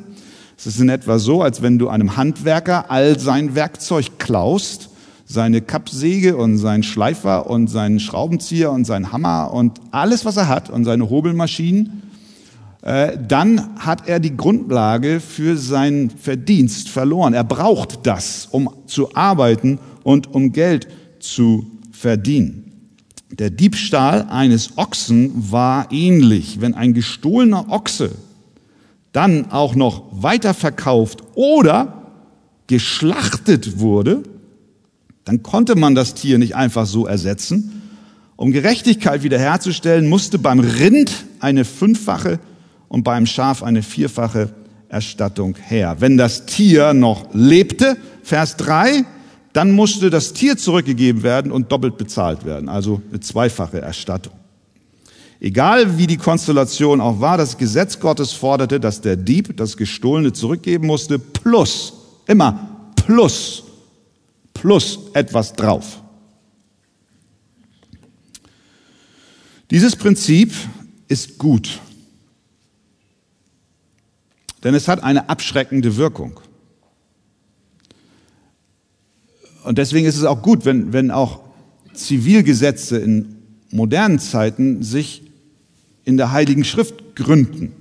Es 0.59 0.67
ist 0.67 0.81
in 0.81 0.89
etwa 0.89 1.19
so, 1.19 1.43
als 1.43 1.63
wenn 1.63 1.79
du 1.79 1.89
einem 1.89 2.17
Handwerker 2.17 2.91
all 2.91 3.19
sein 3.19 3.55
Werkzeug 3.55 4.19
klaust, 4.19 4.91
seine 5.27 5.61
Kappsäge 5.63 6.37
und 6.37 6.59
seinen 6.59 6.83
Schleifer 6.83 7.49
und 7.49 7.69
seinen 7.69 8.01
Schraubenzieher 8.01 8.71
und 8.71 8.85
seinen 8.85 9.13
Hammer 9.13 9.53
und 9.53 9.81
alles, 9.91 10.25
was 10.25 10.37
er 10.37 10.49
hat 10.49 10.71
und 10.71 10.85
seine 10.85 11.09
Hobelmaschinen, 11.09 12.03
dann 12.87 13.81
hat 13.81 14.07
er 14.07 14.21
die 14.21 14.37
Grundlage 14.37 15.19
für 15.19 15.57
seinen 15.57 16.09
Verdienst 16.09 16.89
verloren. 16.89 17.35
Er 17.35 17.43
braucht 17.43 18.07
das, 18.07 18.47
um 18.49 18.71
zu 18.87 19.17
arbeiten 19.17 19.81
und 20.05 20.33
um 20.33 20.53
Geld 20.53 20.87
zu 21.19 21.67
verdienen. 21.91 22.93
Der 23.33 23.51
Diebstahl 23.51 24.29
eines 24.31 24.79
Ochsen 24.79 25.33
war 25.51 25.91
ähnlich. 25.91 26.61
Wenn 26.61 26.75
ein 26.75 26.95
gestohlener 26.95 27.71
Ochse 27.71 28.13
dann 29.11 29.51
auch 29.51 29.75
noch 29.75 30.05
weiterverkauft 30.13 31.25
oder 31.35 32.13
geschlachtet 32.69 33.81
wurde, 33.81 34.23
dann 35.25 35.43
konnte 35.43 35.75
man 35.75 35.97
das 35.97 36.15
Tier 36.15 36.39
nicht 36.39 36.55
einfach 36.55 36.87
so 36.87 37.05
ersetzen. 37.05 37.83
Um 38.37 38.53
Gerechtigkeit 38.53 39.25
wiederherzustellen, 39.25 40.09
musste 40.09 40.39
beim 40.39 40.61
Rind 40.61 41.11
eine 41.41 41.65
fünffache 41.65 42.39
und 42.97 43.03
beim 43.03 43.27
Schaf 43.27 43.63
eine 43.63 43.83
vierfache 43.83 44.55
Erstattung 44.89 45.55
her. 45.69 45.97
Wenn 45.99 46.17
das 46.17 46.47
Tier 46.47 46.95
noch 46.95 47.27
lebte, 47.35 47.99
Vers 48.23 48.57
3, 48.57 49.05
dann 49.53 49.73
musste 49.73 50.09
das 50.09 50.33
Tier 50.33 50.57
zurückgegeben 50.57 51.23
werden 51.23 51.53
und 51.53 51.71
doppelt 51.71 51.99
bezahlt 51.99 52.47
werden, 52.47 52.71
also 52.71 53.03
eine 53.11 53.21
zweifache 53.21 53.83
Erstattung. 53.83 54.33
Egal 55.41 55.99
wie 55.99 56.07
die 56.07 56.17
Konstellation 56.17 57.03
auch 57.03 57.21
war, 57.21 57.37
das 57.37 57.59
Gesetz 57.59 58.01
Gottes 58.01 58.33
forderte, 58.33 58.81
dass 58.81 59.03
der 59.03 59.17
Dieb 59.17 59.55
das 59.59 59.77
Gestohlene 59.77 60.33
zurückgeben 60.33 60.87
musste, 60.87 61.19
plus, 61.19 61.93
immer 62.27 62.89
plus, 62.97 63.63
plus 64.55 65.01
etwas 65.13 65.53
drauf. 65.53 66.01
Dieses 69.71 69.95
Prinzip 69.95 70.55
ist 71.09 71.37
gut, 71.37 71.81
denn 74.67 74.75
es 74.75 74.89
hat 74.89 75.05
eine 75.05 75.29
abschreckende 75.29 75.97
Wirkung. 75.97 76.41
Und 79.63 79.79
deswegen 79.79 80.09
ist 80.09 80.17
es 80.17 80.25
auch 80.25 80.43
gut, 80.43 80.65
wenn, 80.65 80.93
wenn 80.93 81.13
auch 81.13 81.39
Zivilgesetze 81.95 82.99
in 82.99 83.37
modernen 83.71 84.19
Zeiten 84.19 84.83
sich 84.83 85.23
in 86.05 86.17
der 86.17 86.33
Heiligen 86.33 86.65
Schrift 86.65 87.15
gründen. 87.15 87.75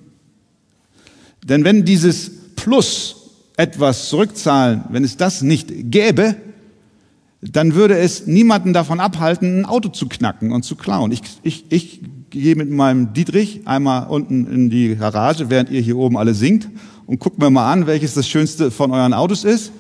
Denn 1.43 1.63
wenn 1.63 1.85
dieses 1.85 2.29
Plus 2.55 3.31
etwas 3.57 4.09
zurückzahlen, 4.09 4.83
wenn 4.89 5.03
es 5.03 5.17
das 5.17 5.41
nicht 5.41 5.89
gäbe, 5.89 6.35
dann 7.41 7.73
würde 7.73 7.97
es 7.97 8.27
niemanden 8.27 8.73
davon 8.73 8.99
abhalten, 8.99 9.61
ein 9.61 9.65
Auto 9.65 9.89
zu 9.89 10.07
knacken 10.07 10.51
und 10.51 10.61
zu 10.61 10.75
klauen. 10.75 11.11
Ich, 11.11 11.21
ich, 11.41 11.65
ich 11.69 12.01
gehe 12.41 12.55
mit 12.55 12.69
meinem 12.69 13.13
Dietrich 13.13 13.61
einmal 13.65 14.07
unten 14.07 14.45
in 14.45 14.69
die 14.69 14.95
Garage, 14.95 15.49
während 15.49 15.69
ihr 15.69 15.81
hier 15.81 15.97
oben 15.97 16.17
alle 16.17 16.33
singt, 16.33 16.69
und 17.05 17.19
guckt 17.19 17.39
mir 17.39 17.49
mal 17.49 17.71
an, 17.71 17.87
welches 17.87 18.13
das 18.13 18.27
Schönste 18.27 18.71
von 18.71 18.91
euren 18.91 19.13
Autos 19.13 19.43
ist. 19.43 19.71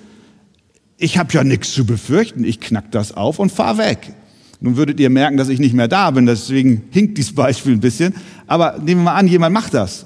Ich 0.97 1.17
habe 1.17 1.33
ja 1.33 1.43
nichts 1.43 1.73
zu 1.73 1.85
befürchten. 1.85 2.43
Ich 2.43 2.59
knack 2.59 2.91
das 2.91 3.11
auf 3.11 3.39
und 3.39 3.51
fahr 3.51 3.77
weg. 3.77 4.13
Nun 4.61 4.77
würdet 4.77 4.99
ihr 4.99 5.09
merken, 5.09 5.37
dass 5.37 5.49
ich 5.49 5.59
nicht 5.59 5.73
mehr 5.73 5.87
da 5.87 6.11
bin, 6.11 6.25
deswegen 6.25 6.83
hinkt 6.91 7.17
dieses 7.17 7.35
Beispiel 7.35 7.73
ein 7.73 7.81
bisschen. 7.81 8.15
Aber 8.47 8.79
nehmen 8.79 9.01
wir 9.01 9.11
mal 9.11 9.15
an, 9.15 9.27
jemand 9.27 9.53
macht 9.53 9.73
das 9.73 10.05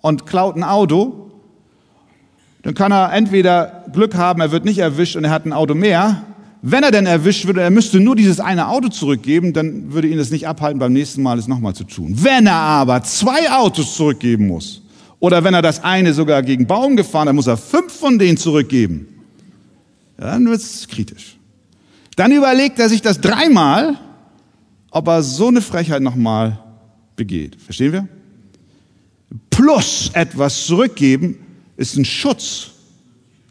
und 0.00 0.26
klaut 0.26 0.54
ein 0.56 0.64
Auto, 0.64 1.30
dann 2.62 2.74
kann 2.74 2.92
er 2.92 3.12
entweder 3.12 3.84
Glück 3.92 4.14
haben, 4.14 4.40
er 4.40 4.52
wird 4.52 4.64
nicht 4.64 4.78
erwischt 4.78 5.16
und 5.16 5.24
er 5.24 5.30
hat 5.30 5.44
ein 5.44 5.52
Auto 5.52 5.74
mehr. 5.74 6.24
Wenn 6.66 6.82
er 6.82 6.90
denn 6.90 7.04
erwischt 7.04 7.46
wird, 7.46 7.58
er 7.58 7.68
müsste 7.68 8.00
nur 8.00 8.16
dieses 8.16 8.40
eine 8.40 8.68
Auto 8.68 8.88
zurückgeben, 8.88 9.52
dann 9.52 9.92
würde 9.92 10.08
ihn 10.08 10.16
das 10.16 10.30
nicht 10.30 10.48
abhalten, 10.48 10.78
beim 10.78 10.94
nächsten 10.94 11.22
Mal 11.22 11.38
es 11.38 11.46
nochmal 11.46 11.74
zu 11.74 11.84
tun. 11.84 12.14
Wenn 12.22 12.46
er 12.46 12.54
aber 12.54 13.02
zwei 13.02 13.50
Autos 13.50 13.94
zurückgeben 13.94 14.46
muss, 14.46 14.80
oder 15.20 15.44
wenn 15.44 15.52
er 15.52 15.60
das 15.60 15.84
eine 15.84 16.14
sogar 16.14 16.42
gegen 16.42 16.66
Baum 16.66 16.96
gefahren, 16.96 17.26
dann 17.26 17.36
muss 17.36 17.48
er 17.48 17.58
fünf 17.58 17.92
von 17.92 18.18
denen 18.18 18.38
zurückgeben. 18.38 19.06
Ja, 20.18 20.32
dann 20.32 20.46
wird 20.46 20.62
es 20.62 20.88
kritisch. 20.88 21.36
Dann 22.16 22.32
überlegt 22.32 22.78
er 22.78 22.88
sich 22.88 23.02
das 23.02 23.20
dreimal, 23.20 23.98
ob 24.90 25.06
er 25.08 25.22
so 25.22 25.48
eine 25.48 25.60
Frechheit 25.60 26.00
nochmal 26.00 26.60
begeht. 27.14 27.60
Verstehen 27.60 27.92
wir? 27.92 28.08
Plus 29.50 30.10
etwas 30.14 30.64
zurückgeben 30.64 31.36
ist 31.76 31.98
ein 31.98 32.06
Schutz, 32.06 32.70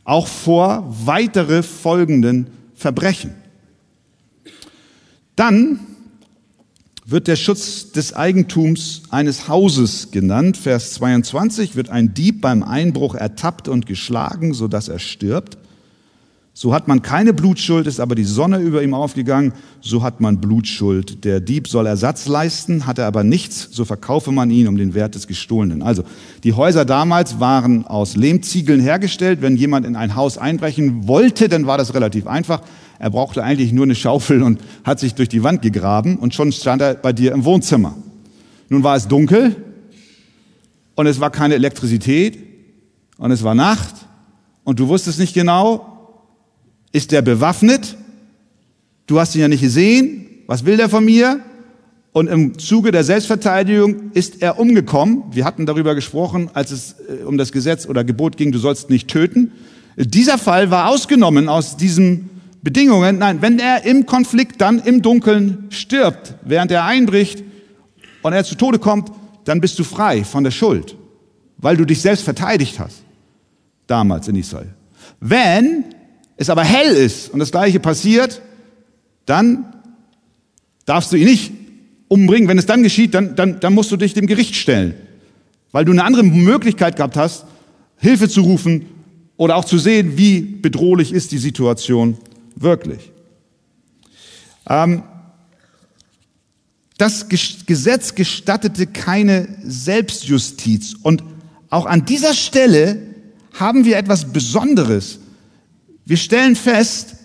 auch 0.04 0.26
vor 0.26 0.92
weitere 1.06 1.62
folgenden 1.62 2.48
Verbrechen. 2.84 3.32
Dann 5.38 5.80
wird 7.06 7.28
der 7.28 7.38
Schutz 7.38 7.94
des 7.94 8.14
Eigentums 8.14 9.04
eines 9.10 9.48
Hauses 9.48 10.12
genannt. 10.12 10.58
Vers 10.58 10.94
22 10.96 11.78
wird 11.78 11.90
ein 11.90 12.14
Dieb 12.14 12.42
beim 12.42 12.62
Einbruch 12.62 13.16
ertappt 13.16 13.70
und 13.70 13.86
geschlagen, 13.86 14.54
sodass 14.54 14.90
er 14.90 15.00
stirbt. 15.00 15.58
So 16.56 16.72
hat 16.72 16.88
man 16.88 17.02
keine 17.02 17.34
Blutschuld, 17.34 17.88
ist 17.88 18.00
aber 18.00 18.14
die 18.14 18.24
Sonne 18.24 18.60
über 18.60 18.84
ihm 18.84 18.94
aufgegangen, 18.94 19.54
so 19.82 20.04
hat 20.04 20.22
man 20.22 20.40
Blutschuld. 20.40 21.26
Der 21.26 21.40
Dieb 21.40 21.68
soll 21.68 21.88
Ersatz 21.88 22.28
leisten, 22.28 22.86
hat 22.86 23.00
er 23.00 23.08
aber 23.08 23.24
nichts, 23.24 23.70
so 23.72 23.86
verkaufe 23.86 24.32
man 24.32 24.52
ihn 24.52 24.68
um 24.68 24.78
den 24.78 24.94
Wert 24.94 25.16
des 25.16 25.26
Gestohlenen. 25.26 25.82
Also, 25.82 26.04
die 26.44 26.54
Häuser 26.54 26.86
damals 26.86 27.40
waren 27.40 27.88
aus 27.88 28.16
Lehmziegeln 28.16 28.82
hergestellt. 28.82 29.42
Wenn 29.42 29.58
jemand 29.58 29.88
in 29.88 29.96
ein 29.96 30.16
Haus 30.16 30.38
einbrechen 30.38 31.08
wollte, 31.08 31.50
dann 31.50 31.66
war 31.66 31.80
das 31.80 31.96
relativ 31.96 32.28
einfach. 32.28 32.62
Er 33.00 33.10
brauchte 33.10 33.44
eigentlich 33.44 33.74
nur 33.74 33.86
eine 33.86 33.96
Schaufel 33.96 34.44
und 34.44 34.62
hat 34.84 35.00
sich 35.00 35.16
durch 35.16 35.30
die 35.30 35.42
Wand 35.42 35.64
gegraben 35.64 36.18
und 36.18 36.36
schon 36.36 36.52
stand 36.52 36.84
er 36.84 36.94
bei 36.94 37.14
dir 37.14 37.32
im 37.32 37.46
Wohnzimmer. 37.46 37.96
Nun 38.70 38.84
war 38.84 38.96
es 38.96 39.08
dunkel 39.08 39.56
und 40.94 41.08
es 41.08 41.20
war 41.20 41.32
keine 41.32 41.56
Elektrizität 41.56 42.38
und 43.18 43.32
es 43.32 43.44
war 43.44 43.56
Nacht 43.56 43.96
und 44.64 44.80
du 44.80 44.88
wusstest 44.88 45.20
nicht 45.20 45.34
genau, 45.34 45.93
ist 46.94 47.12
der 47.12 47.22
bewaffnet? 47.22 47.98
Du 49.08 49.20
hast 49.20 49.36
ihn 49.36 49.42
ja 49.42 49.50
nicht 49.50 49.62
gesehen. 49.62 50.28
Was 50.48 50.66
will 50.66 50.78
der 50.78 50.88
von 50.88 51.04
mir? 51.04 51.42
Und 52.14 52.28
im 52.28 52.60
Zuge 52.60 52.92
der 52.92 53.04
Selbstverteidigung 53.04 54.12
ist 54.14 54.42
er 54.42 54.60
umgekommen. 54.60 55.24
Wir 55.32 55.46
hatten 55.46 55.66
darüber 55.66 55.96
gesprochen, 55.96 56.50
als 56.54 56.72
es 56.72 56.96
äh, 57.10 57.24
um 57.24 57.38
das 57.38 57.52
Gesetz 57.52 57.88
oder 57.88 58.04
Gebot 58.04 58.38
ging, 58.38 58.52
du 58.52 58.60
sollst 58.60 58.90
nicht 58.90 59.10
töten. 59.10 59.52
Dieser 59.98 60.38
Fall 60.38 60.72
war 60.72 60.90
ausgenommen 60.90 61.50
aus 61.50 61.76
diesen 61.76 62.30
Bedingungen. 62.62 63.18
Nein, 63.18 63.42
wenn 63.42 63.60
er 63.60 63.84
im 63.86 64.06
Konflikt 64.06 64.62
dann 64.62 64.80
im 64.80 65.02
Dunkeln 65.02 65.66
stirbt, 65.70 66.36
während 66.46 66.72
er 66.72 66.86
einbricht 66.86 67.44
und 68.22 68.34
er 68.34 68.44
zu 68.44 68.56
Tode 68.56 68.80
kommt, 68.80 69.12
dann 69.46 69.60
bist 69.60 69.78
du 69.80 69.84
frei 69.84 70.24
von 70.24 70.44
der 70.44 70.52
Schuld, 70.52 70.96
weil 71.58 71.78
du 71.78 71.86
dich 71.86 72.02
selbst 72.02 72.24
verteidigt 72.24 72.80
hast. 72.80 73.02
Damals 73.88 74.28
in 74.28 74.36
Israel. 74.36 74.74
Wenn 75.20 75.86
es 76.44 76.50
aber 76.50 76.64
hell 76.64 76.96
ist 76.96 77.30
und 77.32 77.40
das 77.40 77.52
gleiche 77.52 77.80
passiert, 77.80 78.42
dann 79.26 79.74
darfst 80.86 81.12
du 81.12 81.18
ihn 81.18 81.26
nicht 81.26 81.52
umbringen. 82.08 82.48
Wenn 82.48 82.58
es 82.58 82.66
dann 82.66 82.84
geschieht, 82.84 83.14
dann, 83.14 83.36
dann, 83.36 83.60
dann 83.60 83.74
musst 83.74 83.92
du 83.92 83.98
dich 83.98 84.14
dem 84.14 84.28
Gericht 84.28 84.56
stellen, 84.56 84.94
weil 85.72 85.86
du 85.86 85.92
eine 85.92 86.04
andere 86.04 86.24
Möglichkeit 86.24 86.96
gehabt 86.96 87.18
hast, 87.18 87.46
Hilfe 87.98 88.30
zu 88.30 88.42
rufen 88.42 88.86
oder 89.38 89.56
auch 89.56 89.66
zu 89.66 89.78
sehen, 89.78 90.18
wie 90.18 90.42
bedrohlich 90.42 91.14
ist 91.14 91.32
die 91.32 91.38
Situation 91.38 92.18
wirklich. 92.56 93.12
Ähm, 94.70 95.04
das 96.98 97.28
Gesetz 97.30 98.16
gestattete 98.16 98.88
keine 98.88 99.48
Selbstjustiz 99.64 100.96
und 101.02 101.24
auch 101.70 101.86
an 101.86 102.06
dieser 102.06 102.34
Stelle 102.34 103.02
haben 103.54 103.84
wir 103.86 103.98
etwas 103.98 104.32
Besonderes. 104.32 105.20
Wir 106.06 106.18
stellen 106.18 106.56
fest, 106.56 107.16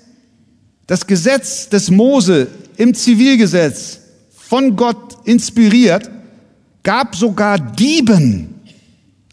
das 0.87 1.07
Gesetz 1.07 1.69
des 1.69 1.91
Mose 1.91 2.49
im 2.77 2.95
Zivilgesetz 2.95 4.01
von 4.31 4.77
Gott 4.77 5.27
inspiriert, 5.27 6.11
gab 6.83 7.15
sogar 7.17 7.59
Dieben 7.59 8.55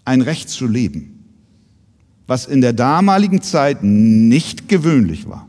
ein 0.03 0.21
Recht 0.21 0.49
zu 0.49 0.67
leben, 0.67 1.23
was 2.27 2.45
in 2.45 2.61
der 2.61 2.73
damaligen 2.73 3.41
Zeit 3.41 3.83
nicht 3.83 4.67
gewöhnlich 4.67 5.27
war. 5.29 5.47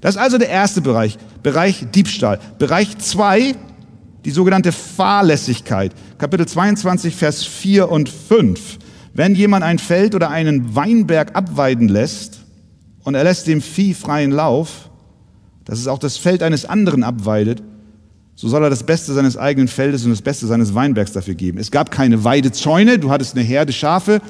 Das 0.00 0.16
ist 0.16 0.20
also 0.20 0.38
der 0.38 0.50
erste 0.50 0.82
Bereich, 0.82 1.18
Bereich 1.42 1.86
Diebstahl. 1.94 2.38
Bereich 2.58 2.98
zwei, 2.98 3.54
die 4.24 4.30
sogenannte 4.30 4.72
Fahrlässigkeit. 4.72 5.92
Kapitel 6.18 6.46
22, 6.46 7.14
Vers 7.14 7.44
4 7.44 7.88
und 7.88 8.08
5. 8.08 8.78
Wenn 9.16 9.34
jemand 9.34 9.64
ein 9.64 9.78
Feld 9.78 10.14
oder 10.14 10.28
einen 10.28 10.76
Weinberg 10.76 11.34
abweiden 11.34 11.88
lässt 11.88 12.40
und 13.02 13.14
er 13.14 13.24
lässt 13.24 13.46
dem 13.46 13.62
Vieh 13.62 13.94
freien 13.94 14.30
Lauf, 14.30 14.90
dass 15.64 15.78
es 15.78 15.88
auch 15.88 15.98
das 15.98 16.18
Feld 16.18 16.42
eines 16.42 16.66
anderen 16.66 17.02
abweidet, 17.02 17.62
so 18.34 18.46
soll 18.46 18.62
er 18.62 18.68
das 18.68 18.84
Beste 18.84 19.14
seines 19.14 19.38
eigenen 19.38 19.68
Feldes 19.68 20.04
und 20.04 20.10
das 20.10 20.20
Beste 20.20 20.46
seines 20.46 20.74
Weinbergs 20.74 21.12
dafür 21.12 21.34
geben. 21.34 21.56
Es 21.56 21.70
gab 21.70 21.90
keine 21.90 22.24
Weidezäune, 22.24 22.98
du 22.98 23.10
hattest 23.10 23.34
eine 23.34 23.42
Herde 23.42 23.72
Schafe, 23.72 24.20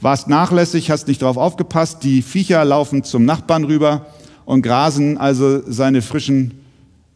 warst 0.00 0.28
nachlässig, 0.28 0.92
hast 0.92 1.08
nicht 1.08 1.22
darauf 1.22 1.38
aufgepasst, 1.38 2.04
die 2.04 2.22
Viecher 2.22 2.64
laufen 2.64 3.02
zum 3.02 3.24
Nachbarn 3.24 3.64
rüber 3.64 4.06
und 4.44 4.62
grasen 4.62 5.18
also 5.18 5.60
seine 5.68 6.02
frischen, 6.02 6.52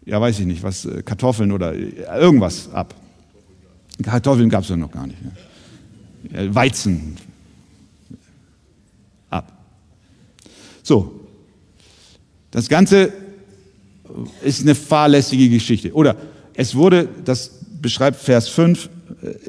ja 0.05 0.21
weiß 0.21 0.41
ich 0.41 0.47
nicht, 0.47 0.65
was, 0.65 0.85
äh, 0.85 1.05
Kartoffeln 1.05 1.53
oder 1.53 1.75
äh, 1.75 1.93
irgendwas 2.19 2.73
ab. 2.73 2.93
Kartoffeln 4.03 4.49
gab 4.49 4.65
es 4.65 4.69
ja 4.69 4.77
noch 4.77 4.91
gar 4.91 5.07
nicht. 5.07 5.23
Ne? 5.23 5.31
Weizen 6.31 7.17
ab. 9.31 9.53
So, 10.83 11.21
das 12.51 12.69
Ganze 12.69 13.13
ist 14.43 14.63
eine 14.63 14.75
fahrlässige 14.75 15.49
Geschichte. 15.49 15.93
Oder 15.93 16.17
es 16.55 16.75
wurde, 16.75 17.09
das 17.25 17.61
beschreibt 17.81 18.21
Vers 18.21 18.49
5, 18.49 18.91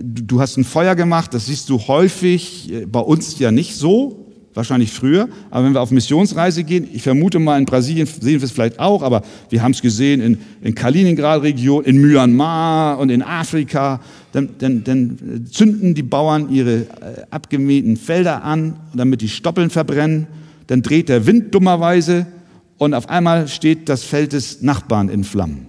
du 0.02 0.40
hast 0.40 0.58
ein 0.58 0.64
Feuer 0.64 0.96
gemacht, 0.96 1.34
das 1.34 1.48
siehst 1.48 1.70
du 1.70 1.80
häufig, 1.80 2.72
äh, 2.72 2.86
bei 2.86 3.00
uns 3.00 3.38
ja 3.40 3.52
nicht 3.52 3.76
so, 3.76 4.18
wahrscheinlich 4.54 4.92
früher, 4.92 5.30
aber 5.50 5.66
wenn 5.66 5.74
wir 5.74 5.82
auf 5.82 5.92
Missionsreise 5.92 6.66
gehen, 6.66 6.88
ich 6.92 7.04
vermute 7.04 7.40
mal 7.40 7.58
in 7.58 7.66
Brasilien 7.66 8.06
sehen 8.06 8.42
wir 8.42 8.44
es 8.44 8.52
vielleicht 8.52 8.80
auch, 8.80 9.02
aber 9.02 9.24
wir 9.50 9.64
haben 9.64 9.72
es 9.72 9.82
gesehen 9.82 10.20
in, 10.20 10.40
in 10.62 10.76
Kaliningrad-Region, 10.76 11.86
in 11.86 12.02
Myanmar 12.02 13.00
und 13.00 13.10
in 13.10 13.22
Afrika, 13.22 14.02
dann, 14.32 14.50
dann, 14.60 14.84
dann 14.84 15.48
zünden 15.50 15.94
die 15.94 16.04
Bauern 16.04 16.50
ihre 16.50 16.82
äh, 16.82 16.86
abgemähten 17.30 17.98
Felder 17.98 18.44
an, 18.44 18.76
damit 18.94 19.22
die 19.22 19.30
Stoppeln 19.30 19.70
verbrennen, 19.70 20.28
dann 20.68 20.82
dreht 20.82 21.10
der 21.10 21.26
Wind 21.26 21.54
dummerweise 21.54 22.28
und 22.78 22.94
auf 22.94 23.10
einmal 23.10 23.48
steht 23.48 23.90
das 23.90 24.04
Feld 24.04 24.34
des 24.34 24.62
Nachbarn 24.62 25.10
in 25.10 25.24
Flammen. 25.24 25.68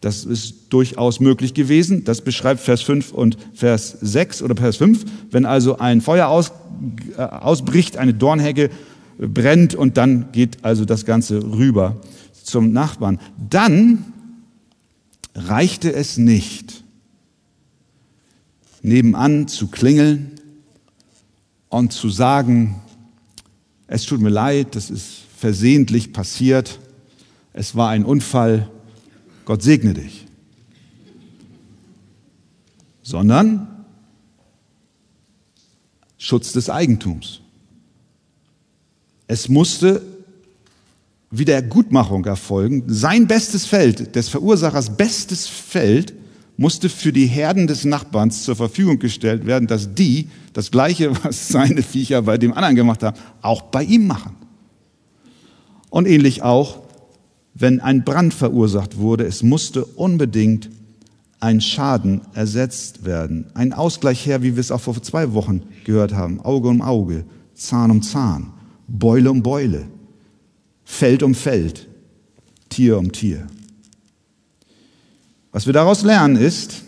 Das 0.00 0.24
ist 0.24 0.72
durchaus 0.72 1.20
möglich 1.20 1.54
gewesen. 1.54 2.04
Das 2.04 2.20
beschreibt 2.20 2.60
Vers 2.60 2.82
5 2.82 3.12
und 3.12 3.36
Vers 3.54 3.96
6 4.00 4.42
oder 4.42 4.54
Vers 4.54 4.76
5. 4.76 5.04
Wenn 5.30 5.44
also 5.46 5.78
ein 5.78 6.00
Feuer 6.00 6.28
aus, 6.28 6.52
äh, 7.16 7.22
ausbricht, 7.22 7.96
eine 7.96 8.14
Dornhecke 8.14 8.70
brennt 9.18 9.74
und 9.74 9.96
dann 9.96 10.30
geht 10.32 10.64
also 10.64 10.84
das 10.84 11.06
Ganze 11.06 11.42
rüber 11.42 11.96
zum 12.42 12.72
Nachbarn. 12.72 13.18
Dann 13.50 14.04
reichte 15.34 15.92
es 15.92 16.18
nicht, 16.18 16.84
nebenan 18.86 19.48
zu 19.48 19.66
klingeln 19.66 20.30
und 21.68 21.92
zu 21.92 22.08
sagen, 22.08 22.76
es 23.88 24.04
tut 24.04 24.20
mir 24.20 24.30
leid, 24.30 24.76
das 24.76 24.90
ist 24.90 25.22
versehentlich 25.36 26.12
passiert, 26.12 26.78
es 27.52 27.74
war 27.74 27.90
ein 27.90 28.04
Unfall, 28.04 28.70
Gott 29.44 29.62
segne 29.62 29.94
dich, 29.94 30.26
sondern 33.02 33.84
Schutz 36.16 36.52
des 36.52 36.70
Eigentums. 36.70 37.40
Es 39.26 39.48
musste 39.48 40.02
Wiedergutmachung 41.32 42.24
erfolgen. 42.24 42.84
Sein 42.86 43.26
bestes 43.26 43.66
Feld, 43.66 44.14
des 44.14 44.28
Verursachers 44.28 44.96
bestes 44.96 45.48
Feld, 45.48 46.14
musste 46.56 46.88
für 46.88 47.12
die 47.12 47.26
Herden 47.26 47.66
des 47.66 47.84
Nachbarns 47.84 48.44
zur 48.44 48.56
Verfügung 48.56 48.98
gestellt 48.98 49.46
werden, 49.46 49.68
dass 49.68 49.94
die 49.94 50.28
das 50.52 50.70
Gleiche, 50.70 51.12
was 51.24 51.48
seine 51.48 51.82
Viecher 51.82 52.22
bei 52.22 52.38
dem 52.38 52.52
anderen 52.52 52.76
gemacht 52.76 53.02
haben, 53.02 53.16
auch 53.42 53.62
bei 53.62 53.82
ihm 53.82 54.06
machen. 54.06 54.36
Und 55.90 56.06
ähnlich 56.06 56.42
auch 56.42 56.86
wenn 57.58 57.80
ein 57.80 58.04
Brand 58.04 58.34
verursacht 58.34 58.98
wurde, 58.98 59.24
es 59.24 59.42
musste 59.42 59.84
unbedingt 59.84 60.68
ein 61.40 61.62
Schaden 61.62 62.20
ersetzt 62.34 63.06
werden. 63.06 63.46
Ein 63.54 63.72
Ausgleich 63.72 64.26
her, 64.26 64.42
wie 64.42 64.56
wir 64.56 64.60
es 64.60 64.70
auch 64.70 64.80
vor 64.80 65.02
zwei 65.02 65.32
Wochen 65.32 65.62
gehört 65.84 66.12
haben. 66.12 66.40
Auge 66.40 66.68
um 66.68 66.82
Auge, 66.82 67.24
Zahn 67.54 67.90
um 67.90 68.02
Zahn, 68.02 68.52
Beule 68.88 69.30
um 69.30 69.42
Beule, 69.42 69.86
Feld 70.84 71.22
um 71.22 71.34
Feld, 71.34 71.88
Tier 72.68 72.98
um 72.98 73.10
Tier. 73.10 73.46
Was 75.56 75.64
wir 75.64 75.72
daraus 75.72 76.02
lernen 76.02 76.36
ist, 76.36 76.82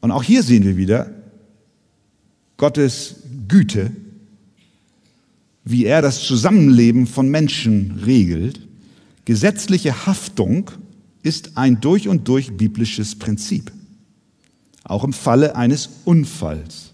und 0.00 0.12
auch 0.12 0.22
hier 0.22 0.44
sehen 0.44 0.62
wir 0.62 0.76
wieder 0.76 1.10
Gottes 2.56 3.16
Güte 3.48 3.90
wie 5.64 5.86
er 5.86 6.02
das 6.02 6.22
Zusammenleben 6.22 7.08
von 7.08 7.28
Menschen 7.28 8.00
regelt. 8.06 8.60
Gesetzliche 9.24 10.06
Haftung 10.06 10.70
ist 11.24 11.56
ein 11.56 11.80
durch 11.80 12.06
und 12.06 12.28
durch 12.28 12.56
biblisches 12.56 13.18
Prinzip. 13.18 13.72
Auch 14.84 15.02
im 15.02 15.12
Falle 15.12 15.56
eines 15.56 15.88
Unfalls. 16.04 16.92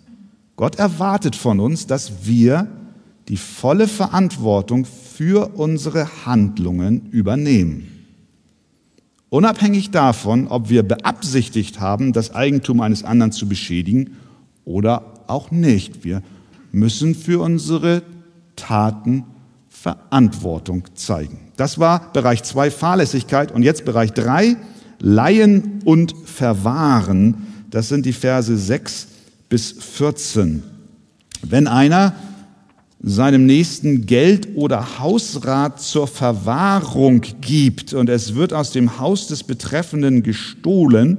Gott 0.56 0.76
erwartet 0.76 1.36
von 1.36 1.60
uns, 1.60 1.86
dass 1.86 2.26
wir 2.26 2.68
die 3.28 3.36
volle 3.36 3.86
Verantwortung 3.86 4.86
für 4.86 5.58
unsere 5.58 6.24
Handlungen 6.24 7.10
übernehmen. 7.10 7.95
Unabhängig 9.36 9.90
davon, 9.90 10.48
ob 10.48 10.70
wir 10.70 10.82
beabsichtigt 10.82 11.78
haben, 11.78 12.14
das 12.14 12.34
Eigentum 12.34 12.80
eines 12.80 13.04
anderen 13.04 13.32
zu 13.32 13.46
beschädigen 13.46 14.16
oder 14.64 15.12
auch 15.26 15.50
nicht. 15.50 16.04
Wir 16.04 16.22
müssen 16.72 17.14
für 17.14 17.42
unsere 17.42 18.02
Taten 18.56 19.24
Verantwortung 19.68 20.84
zeigen. 20.94 21.38
Das 21.58 21.78
war 21.78 22.14
Bereich 22.14 22.44
2 22.44 22.70
Fahrlässigkeit 22.70 23.52
und 23.52 23.62
jetzt 23.62 23.84
Bereich 23.84 24.14
3 24.14 24.56
Leihen 25.00 25.82
und 25.84 26.14
Verwahren. 26.24 27.46
Das 27.68 27.90
sind 27.90 28.06
die 28.06 28.14
Verse 28.14 28.56
6 28.56 29.08
bis 29.50 29.72
14. 29.72 30.62
Wenn 31.42 31.68
einer 31.68 32.14
seinem 33.02 33.46
Nächsten 33.46 34.06
Geld 34.06 34.48
oder 34.54 34.98
Hausrat 34.98 35.80
zur 35.80 36.06
Verwahrung 36.06 37.22
gibt 37.40 37.92
und 37.92 38.08
es 38.08 38.34
wird 38.34 38.52
aus 38.52 38.70
dem 38.72 38.98
Haus 38.98 39.28
des 39.28 39.44
Betreffenden 39.44 40.22
gestohlen, 40.22 41.18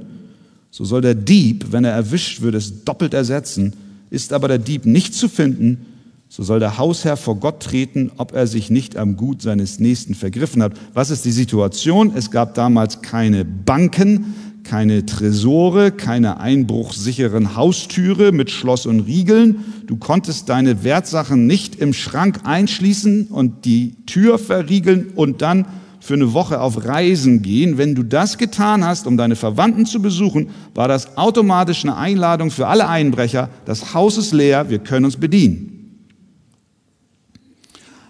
so 0.70 0.84
soll 0.84 1.00
der 1.00 1.14
Dieb, 1.14 1.66
wenn 1.70 1.84
er 1.84 1.92
erwischt 1.92 2.40
wird, 2.42 2.54
es 2.54 2.84
doppelt 2.84 3.14
ersetzen. 3.14 3.72
Ist 4.10 4.32
aber 4.32 4.48
der 4.48 4.58
Dieb 4.58 4.86
nicht 4.86 5.14
zu 5.14 5.28
finden, 5.28 5.86
so 6.28 6.42
soll 6.42 6.60
der 6.60 6.76
Hausherr 6.76 7.16
vor 7.16 7.36
Gott 7.36 7.62
treten, 7.62 8.12
ob 8.18 8.34
er 8.34 8.46
sich 8.46 8.70
nicht 8.70 8.96
am 8.96 9.16
Gut 9.16 9.40
seines 9.40 9.80
Nächsten 9.80 10.14
vergriffen 10.14 10.62
hat. 10.62 10.74
Was 10.92 11.10
ist 11.10 11.24
die 11.24 11.32
Situation? 11.32 12.12
Es 12.14 12.30
gab 12.30 12.54
damals 12.54 13.00
keine 13.00 13.44
Banken, 13.46 14.34
keine 14.68 15.06
Tresore, 15.06 15.90
keine 15.90 16.40
einbruchsicheren 16.40 17.56
Haustüre 17.56 18.32
mit 18.32 18.50
Schloss 18.50 18.84
und 18.84 19.00
Riegeln. 19.00 19.64
Du 19.86 19.96
konntest 19.96 20.50
deine 20.50 20.84
Wertsachen 20.84 21.46
nicht 21.46 21.76
im 21.76 21.94
Schrank 21.94 22.40
einschließen 22.44 23.28
und 23.28 23.64
die 23.64 23.94
Tür 24.04 24.38
verriegeln 24.38 25.12
und 25.14 25.40
dann 25.40 25.64
für 26.00 26.14
eine 26.14 26.34
Woche 26.34 26.60
auf 26.60 26.84
Reisen 26.84 27.40
gehen. 27.40 27.78
Wenn 27.78 27.94
du 27.94 28.02
das 28.02 28.36
getan 28.36 28.84
hast, 28.84 29.06
um 29.06 29.16
deine 29.16 29.36
Verwandten 29.36 29.86
zu 29.86 30.02
besuchen, 30.02 30.50
war 30.74 30.86
das 30.86 31.16
automatisch 31.16 31.84
eine 31.84 31.96
Einladung 31.96 32.50
für 32.50 32.66
alle 32.66 32.88
Einbrecher. 32.88 33.48
Das 33.64 33.94
Haus 33.94 34.18
ist 34.18 34.34
leer, 34.34 34.68
wir 34.68 34.80
können 34.80 35.06
uns 35.06 35.16
bedienen. 35.16 36.04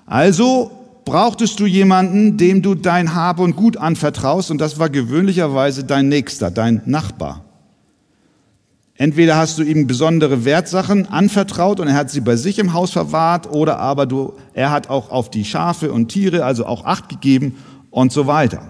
Also 0.06 0.77
brauchtest 1.08 1.58
du 1.58 1.64
jemanden, 1.64 2.36
dem 2.36 2.60
du 2.60 2.74
dein 2.74 3.14
Hab 3.14 3.40
und 3.40 3.56
Gut 3.56 3.78
anvertraust 3.78 4.50
und 4.50 4.58
das 4.58 4.78
war 4.78 4.90
gewöhnlicherweise 4.90 5.84
dein 5.84 6.10
Nächster, 6.10 6.50
dein 6.50 6.82
Nachbar. 6.84 7.46
Entweder 8.94 9.36
hast 9.36 9.58
du 9.58 9.62
ihm 9.62 9.86
besondere 9.86 10.44
Wertsachen 10.44 11.06
anvertraut 11.06 11.80
und 11.80 11.88
er 11.88 11.94
hat 11.94 12.10
sie 12.10 12.20
bei 12.20 12.36
sich 12.36 12.58
im 12.58 12.74
Haus 12.74 12.90
verwahrt 12.90 13.50
oder 13.50 13.78
aber 13.78 14.04
du, 14.04 14.34
er 14.52 14.70
hat 14.70 14.90
auch 14.90 15.10
auf 15.10 15.30
die 15.30 15.46
Schafe 15.46 15.92
und 15.92 16.08
Tiere, 16.08 16.44
also 16.44 16.66
auch 16.66 16.84
Acht 16.84 17.08
gegeben 17.08 17.56
und 17.90 18.12
so 18.12 18.26
weiter. 18.26 18.60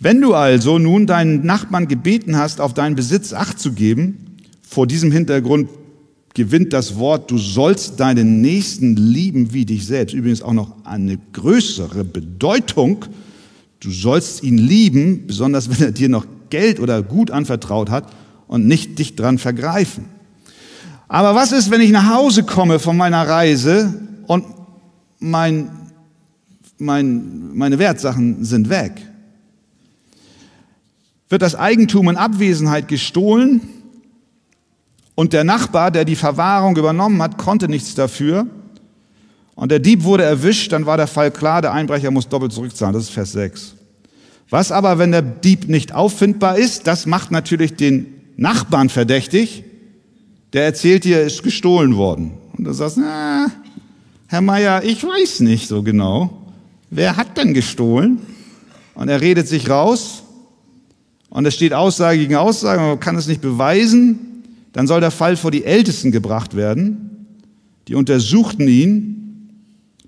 Wenn 0.00 0.20
du 0.20 0.34
also 0.34 0.80
nun 0.80 1.06
deinen 1.06 1.46
Nachbarn 1.46 1.86
gebeten 1.86 2.36
hast, 2.36 2.60
auf 2.60 2.74
deinen 2.74 2.96
Besitz 2.96 3.32
Acht 3.32 3.60
zu 3.60 3.72
geben, 3.72 4.38
vor 4.68 4.88
diesem 4.88 5.12
Hintergrund 5.12 5.68
gewinnt 6.34 6.72
das 6.72 6.96
Wort, 6.98 7.30
du 7.30 7.38
sollst 7.38 8.00
deinen 8.00 8.40
Nächsten 8.40 8.96
lieben 8.96 9.54
wie 9.54 9.64
dich 9.64 9.86
selbst. 9.86 10.14
Übrigens 10.14 10.42
auch 10.42 10.52
noch 10.52 10.84
eine 10.84 11.18
größere 11.32 12.04
Bedeutung. 12.04 13.04
Du 13.78 13.90
sollst 13.90 14.42
ihn 14.42 14.58
lieben, 14.58 15.26
besonders 15.26 15.70
wenn 15.70 15.86
er 15.86 15.92
dir 15.92 16.08
noch 16.08 16.26
Geld 16.50 16.80
oder 16.80 17.02
Gut 17.02 17.30
anvertraut 17.30 17.88
hat 17.88 18.12
und 18.48 18.66
nicht 18.66 18.98
dich 18.98 19.14
dran 19.14 19.38
vergreifen. 19.38 20.06
Aber 21.06 21.36
was 21.36 21.52
ist, 21.52 21.70
wenn 21.70 21.80
ich 21.80 21.90
nach 21.90 22.12
Hause 22.12 22.42
komme 22.42 22.80
von 22.80 22.96
meiner 22.96 23.26
Reise 23.28 23.94
und 24.26 24.44
mein, 25.20 25.70
mein, 26.78 27.54
meine 27.54 27.78
Wertsachen 27.78 28.44
sind 28.44 28.68
weg? 28.68 28.92
Wird 31.28 31.42
das 31.42 31.54
Eigentum 31.54 32.08
in 32.08 32.16
Abwesenheit 32.16 32.88
gestohlen? 32.88 33.60
Und 35.14 35.32
der 35.32 35.44
Nachbar, 35.44 35.90
der 35.90 36.04
die 36.04 36.16
Verwahrung 36.16 36.76
übernommen 36.76 37.22
hat, 37.22 37.38
konnte 37.38 37.68
nichts 37.68 37.94
dafür. 37.94 38.46
Und 39.54 39.70
der 39.70 39.78
Dieb 39.78 40.02
wurde 40.02 40.24
erwischt, 40.24 40.72
dann 40.72 40.86
war 40.86 40.96
der 40.96 41.06
Fall 41.06 41.30
klar, 41.30 41.62
der 41.62 41.72
Einbrecher 41.72 42.10
muss 42.10 42.28
doppelt 42.28 42.52
zurückzahlen. 42.52 42.94
Das 42.94 43.04
ist 43.04 43.10
Vers 43.10 43.32
6. 43.32 43.74
Was 44.50 44.72
aber, 44.72 44.98
wenn 44.98 45.12
der 45.12 45.22
Dieb 45.22 45.68
nicht 45.68 45.94
auffindbar 45.94 46.58
ist, 46.58 46.86
das 46.86 47.06
macht 47.06 47.30
natürlich 47.30 47.74
den 47.74 48.06
Nachbarn 48.36 48.88
verdächtig. 48.88 49.64
Der 50.52 50.64
erzählt 50.64 51.04
dir, 51.04 51.18
er 51.18 51.26
ist 51.26 51.42
gestohlen 51.42 51.96
worden. 51.96 52.32
Und 52.56 52.64
du 52.64 52.72
sagst, 52.72 52.96
na, 52.98 53.50
Herr 54.26 54.40
Meier, 54.40 54.82
ich 54.84 55.02
weiß 55.04 55.40
nicht 55.40 55.68
so 55.68 55.82
genau. 55.82 56.42
Wer 56.90 57.16
hat 57.16 57.36
denn 57.36 57.54
gestohlen? 57.54 58.18
Und 58.94 59.08
er 59.08 59.20
redet 59.20 59.48
sich 59.48 59.70
raus. 59.70 60.22
Und 61.30 61.46
es 61.46 61.54
steht 61.54 61.72
Aussage 61.72 62.18
gegen 62.18 62.36
Aussage, 62.36 62.80
man 62.80 63.00
kann 63.00 63.16
es 63.16 63.26
nicht 63.26 63.40
beweisen. 63.40 64.33
Dann 64.74 64.88
soll 64.88 65.00
der 65.00 65.12
Fall 65.12 65.36
vor 65.36 65.52
die 65.52 65.64
Ältesten 65.64 66.10
gebracht 66.10 66.54
werden. 66.56 67.28
Die 67.88 67.94
untersuchten 67.94 68.66
ihn, 68.68 69.48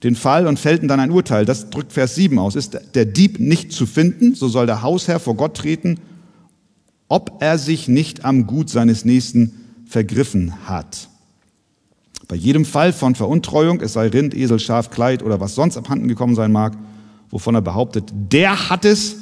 den 0.03 0.17
Fall, 0.17 0.47
und 0.47 0.59
fällten 0.59 0.89
dann 0.89 1.01
ein 1.01 1.13
Urteil. 1.13 1.45
Das 1.47 1.71
drückt 1.71 1.93
Vers 1.93 2.17
7 2.17 2.39
aus. 2.39 2.57
Ist 2.57 2.79
der 2.95 3.05
Dieb 3.05 3.39
nicht 3.39 3.73
zu 3.73 3.87
finden, 3.87 4.35
so 4.35 4.49
soll 4.49 4.67
der 4.67 4.83
Hausherr 4.83 5.21
vor 5.21 5.37
Gott 5.37 5.57
treten, 5.57 6.01
ob 7.09 7.39
er 7.41 7.59
sich 7.59 7.87
nicht 7.87 8.25
am 8.25 8.49
Gut 8.49 8.69
seines 8.69 9.05
Nächsten 9.05 9.53
vergriffen 9.87 10.53
hat. 10.67 11.09
Bei 12.27 12.35
jedem 12.35 12.65
Fall 12.65 12.93
von 12.93 13.15
Veruntreuung, 13.15 13.81
es 13.81 13.93
sei 13.93 14.09
Rind, 14.09 14.35
Esel, 14.35 14.59
Schaf, 14.59 14.91
Kleid 14.91 15.23
oder 15.23 15.39
was 15.39 15.55
sonst 15.55 15.77
abhanden 15.77 16.09
gekommen 16.09 16.35
sein 16.35 16.51
mag, 16.51 16.77
wovon 17.31 17.55
er 17.55 17.63
behauptet, 17.63 18.13
der 18.13 18.69
hat 18.69 18.85
es, 18.85 19.17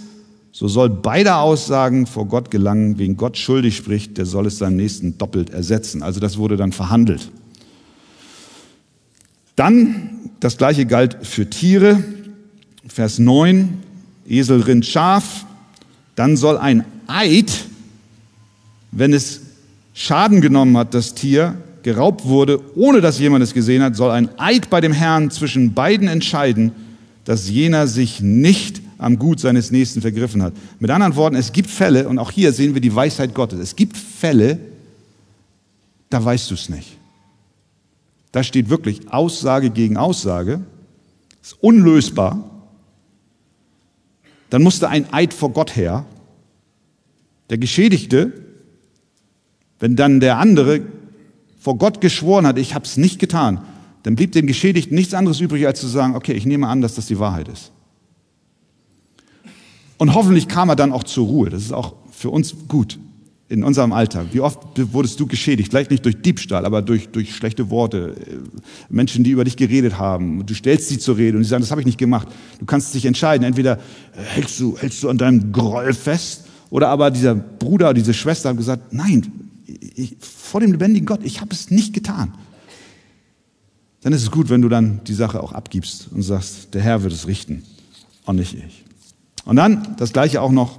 so 0.57 0.69
soll 0.69 0.89
beide 0.89 1.35
Aussagen 1.35 2.07
vor 2.07 2.27
Gott 2.27 2.53
gelangen, 2.53 2.97
wegen 2.97 3.17
Gott 3.17 3.37
schuldig 3.37 3.77
spricht, 3.77 4.17
der 4.19 4.25
soll 4.25 4.47
es 4.47 4.59
seinem 4.59 4.77
Nächsten 4.77 5.19
doppelt 5.19 5.51
ersetzen. 5.51 6.01
Also 6.01 6.21
das 6.21 6.39
wurde 6.39 6.57
dann 6.57 6.71
verhandelt. 6.71 7.29
Dann, 9.57 10.11
das 10.39 10.57
gleiche 10.57 10.87
galt 10.87 11.19
für 11.27 11.51
Tiere, 11.51 12.05
Vers 12.87 13.19
9, 13.19 13.83
Esel, 14.29 14.61
Rind, 14.61 14.87
Schaf. 14.87 15.45
Dann 16.15 16.37
soll 16.37 16.57
ein 16.57 16.85
Eid, 17.09 17.51
wenn 18.93 19.13
es 19.13 19.41
Schaden 19.93 20.41
genommen 20.41 20.77
hat, 20.77 20.95
das 20.95 21.15
Tier 21.15 21.57
geraubt 21.83 22.27
wurde, 22.27 22.61
ohne 22.77 23.01
dass 23.01 23.19
jemand 23.19 23.43
es 23.43 23.55
gesehen 23.55 23.83
hat, 23.83 23.97
soll 23.97 24.13
ein 24.13 24.31
Eid 24.39 24.71
bei 24.71 24.81
dem 24.81 24.93
Herrn 24.93 25.33
zwischen 25.33 25.75
beiden 25.75 26.07
entscheiden, 26.07 26.71
dass 27.25 27.51
jener 27.51 27.89
sich 27.89 28.21
nicht 28.21 28.84
am 29.05 29.19
Gut 29.19 29.41
seines 29.41 29.71
Nächsten 29.71 30.01
vergriffen 30.01 30.43
hat. 30.43 30.55
Mit 30.81 30.91
anderen 30.91 31.17
Worten, 31.17 31.37
es 31.37 31.53
gibt 31.53 31.71
Fälle, 31.71 32.09
und 32.09 32.19
auch 32.19 32.31
hier 32.31 32.53
sehen 32.53 32.75
wir 32.75 32.81
die 32.81 32.95
Weisheit 32.95 33.35
Gottes, 33.35 33.61
es 33.61 33.77
gibt 33.77 33.97
Fälle, 33.97 34.59
da 36.11 36.25
weißt 36.25 36.51
du 36.51 36.55
es 36.55 36.69
nicht. 36.69 36.99
Da 38.33 38.43
steht 38.43 38.71
wirklich 38.71 39.13
Aussage 39.13 39.71
gegen 39.71 39.97
Aussage, 39.97 40.61
ist 41.43 41.57
unlösbar. 41.61 42.51
Dann 44.51 44.63
musste 44.63 44.89
ein 44.89 45.13
Eid 45.13 45.35
vor 45.35 45.51
Gott 45.51 45.77
her. 45.77 46.05
Der 47.51 47.59
Geschädigte, 47.59 48.33
wenn 49.79 49.97
dann 49.97 50.21
der 50.21 50.39
andere 50.39 50.83
vor 51.61 51.79
Gott 51.79 52.01
geschworen 52.01 52.47
hat, 52.47 52.59
ich 52.59 52.75
habe 52.75 52.85
es 52.85 52.97
nicht 52.97 53.19
getan, 53.19 53.61
dann 54.03 54.17
blieb 54.17 54.33
dem 54.33 54.47
Geschädigten 54.47 54.95
nichts 54.95 55.15
anderes 55.15 55.41
übrig, 55.41 55.67
als 55.67 55.81
zu 55.81 55.87
sagen, 55.87 56.15
okay, 56.15 56.33
ich 56.33 56.47
nehme 56.47 56.69
an, 56.69 56.81
dass 56.81 56.95
das 56.95 57.07
die 57.07 57.19
Wahrheit 57.19 57.49
ist. 57.49 57.73
Und 59.99 60.15
hoffentlich 60.15 60.49
kam 60.49 60.69
er 60.69 60.77
dann 60.77 60.93
auch 60.93 61.05
zur 61.05 61.27
Ruhe. 61.27 61.51
Das 61.51 61.63
ist 61.63 61.73
auch 61.73 61.95
für 62.11 62.31
uns 62.31 62.55
gut 62.69 62.99
in 63.49 63.63
unserem 63.63 63.93
Alltag. 63.93 64.27
Wie 64.33 64.41
oft 64.41 64.59
wurdest 64.93 65.21
du 65.21 65.27
geschädigt? 65.27 65.71
Vielleicht 65.71 65.91
nicht 65.91 66.05
durch 66.05 66.21
Diebstahl, 66.21 66.65
aber 66.65 66.83
durch, 66.83 67.09
durch 67.11 67.35
schlechte 67.35 67.71
Worte. 67.71 68.15
Menschen, 68.89 69.23
die 69.23 69.31
über 69.31 69.45
dich 69.45 69.57
geredet 69.57 69.99
haben. 69.99 70.45
Du 70.47 70.55
stellst 70.55 70.89
sie 70.89 70.99
zur 70.99 71.17
Rede 71.17 71.37
und 71.37 71.45
sie 71.45 71.51
sagen, 71.51 71.63
das 71.63 71.71
habe 71.71 71.81
ich 71.81 71.87
nicht 71.87 71.99
gemacht. 71.99 72.29
Du 72.59 72.65
kannst 72.65 72.95
dich 72.95 73.07
entscheiden. 73.07 73.47
Entweder 73.47 73.79
hältst 74.13 74.59
du, 74.61 74.77
hältst 74.79 75.03
du 75.03 75.09
an 75.09 75.19
deinem 75.19 75.53
Groll 75.53 75.93
fest 75.93 76.45
oder 76.71 76.89
aber 76.89 77.11
dieser 77.11 77.35
Bruder, 77.35 77.95
diese 77.95 78.15
Schwester 78.15 78.49
haben 78.49 78.57
gesagt, 78.57 78.93
nein, 78.93 79.31
ich, 79.67 80.17
vor 80.19 80.61
dem 80.61 80.73
lebendigen 80.73 81.07
Gott, 81.07 81.21
ich 81.23 81.41
habe 81.41 81.53
es 81.53 81.71
nicht 81.71 81.93
getan. 81.93 82.35
Dann 84.03 84.13
ist 84.13 84.23
es 84.23 84.31
gut, 84.31 84.51
wenn 84.51 84.61
du 84.61 84.69
dann 84.69 85.01
die 85.05 85.15
Sache 85.15 85.43
auch 85.43 85.53
abgibst 85.53 86.09
und 86.13 86.23
sagst, 86.23 86.75
der 86.75 86.83
Herr 86.83 87.03
wird 87.03 87.13
es 87.13 87.27
richten 87.27 87.63
und 88.27 88.37
nicht 88.37 88.55
ich. 88.55 88.84
Und 89.45 89.57
dann 89.57 89.95
das 89.99 90.13
gleiche 90.13 90.41
auch 90.41 90.53
noch 90.53 90.79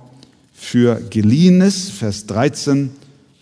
für 0.53 1.01
Geliehenes, 1.09 1.89
Vers 1.89 2.25
13, 2.25 2.89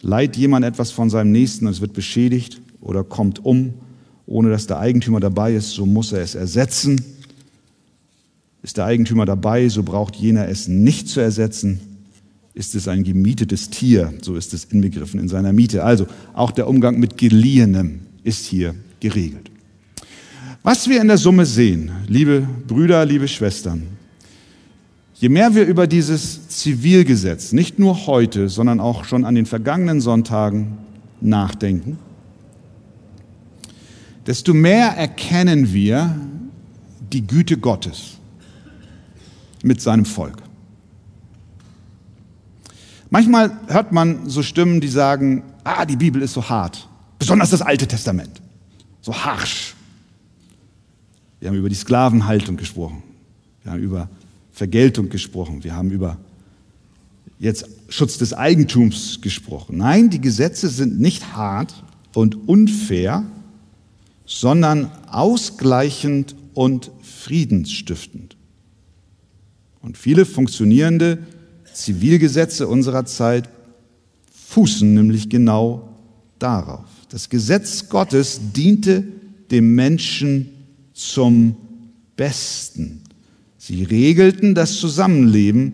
leiht 0.02 0.36
jemand 0.36 0.66
etwas 0.66 0.92
von 0.92 1.10
seinem 1.10 1.32
Nächsten 1.32 1.68
und 1.68 1.74
es 1.74 1.82
wird 1.82 1.94
beschädigt 1.94 2.62
oder 2.82 3.04
kommt 3.04 3.46
um 3.46 3.74
ohne 4.26 4.50
dass 4.50 4.68
der 4.68 4.80
Eigentümer 4.80 5.20
dabei 5.20 5.54
ist, 5.54 5.72
so 5.72 5.86
muss 5.86 6.12
er 6.12 6.22
es 6.22 6.36
ersetzen. 6.36 7.02
Ist 8.62 8.78
der 8.78 8.86
Eigentümer 8.86 9.26
dabei, 9.26 9.68
so 9.68 9.84
braucht 9.84 10.16
jener 10.16 10.48
es 10.48 10.68
nicht 10.68 11.10
zu 11.10 11.20
ersetzen. 11.20 11.80
Ist 12.54 12.76
es 12.76 12.88
ein 12.88 13.04
gemietetes 13.04 13.70
Tier, 13.70 14.14
so 14.22 14.36
ist 14.36 14.54
es 14.54 14.66
inbegriffen 14.66 15.20
in 15.20 15.28
seiner 15.28 15.52
Miete. 15.52 15.84
Also 15.84 16.08
auch 16.34 16.52
der 16.52 16.68
Umgang 16.68 17.00
mit 17.00 17.18
Geliehenem 17.18 18.02
ist 18.24 18.46
hier 18.46 18.76
geregelt. 19.00 19.52
Was 20.62 20.88
wir 20.88 21.02
in 21.02 21.10
der 21.10 21.18
Summe 21.18 21.46
sehen, 21.46 21.92
liebe 22.08 22.48
Brüder, 22.68 23.06
liebe 23.06 23.28
Schwestern, 23.28 23.84
je 25.16 25.30
mehr 25.30 25.56
wir 25.56 25.66
über 25.66 25.88
dieses 25.88 26.48
Zivilgesetz, 26.50 27.52
nicht 27.52 27.80
nur 27.80 28.08
heute, 28.08 28.50
sondern 28.50 28.80
auch 28.80 29.06
schon 29.06 29.26
an 29.26 29.36
den 29.36 29.46
vergangenen 29.46 30.02
Sonntagen 30.02 30.78
nachdenken, 31.22 31.98
desto 34.26 34.54
mehr 34.54 34.90
erkennen 34.90 35.74
wir 35.74 36.16
die 37.12 37.26
Güte 37.26 37.58
Gottes 37.58 38.18
mit 39.64 39.82
seinem 39.82 40.06
Volk. 40.06 40.38
Manchmal 43.10 43.52
hört 43.68 43.92
man 43.92 44.28
so 44.28 44.42
Stimmen, 44.42 44.82
die 44.82 44.88
sagen, 44.88 45.44
ah, 45.64 45.86
die 45.86 45.96
Bibel 45.96 46.22
ist 46.22 46.34
so 46.34 46.50
hart, 46.50 46.88
besonders 47.20 47.52
das 47.52 47.62
Alte 47.62 47.88
Testament, 47.88 48.42
so 49.02 49.14
harsch. 49.14 49.76
Wir 51.40 51.50
haben 51.50 51.58
über 51.58 51.70
die 51.70 51.76
Sklavenhaltung 51.76 52.58
gesprochen, 52.58 53.04
wir 53.62 53.72
haben 53.72 53.82
über 53.82 54.10
Vergeltung 54.54 55.10
gesprochen, 55.10 55.64
wir 55.64 55.76
haben 55.76 55.92
über 55.92 56.18
jetzt 57.40 57.68
Schutz 57.90 58.18
des 58.18 58.34
Eigentums 58.34 59.20
gesprochen. 59.20 59.78
Nein, 59.78 60.10
die 60.10 60.22
Gesetze 60.22 60.70
sind 60.70 61.00
nicht 61.00 61.36
hart 61.36 61.84
und 62.14 62.48
unfair, 62.48 63.26
sondern 64.26 64.90
ausgleichend 65.08 66.36
und 66.54 66.92
friedensstiftend. 67.02 68.38
Und 69.82 69.98
viele 69.98 70.26
funktionierende 70.26 71.20
Zivilgesetze 71.74 72.68
unserer 72.68 73.06
Zeit 73.06 73.50
fußen 74.32 74.94
nämlich 74.94 75.30
genau 75.30 75.90
darauf. 76.40 76.86
Das 77.10 77.30
Gesetz 77.30 77.90
Gottes 77.90 78.40
diente 78.56 79.04
dem 79.52 79.76
Menschen 79.76 80.50
zum 80.94 81.58
Besten. 82.16 83.03
Sie 83.66 83.84
regelten 83.84 84.56
das 84.56 84.76
Zusammenleben 84.76 85.72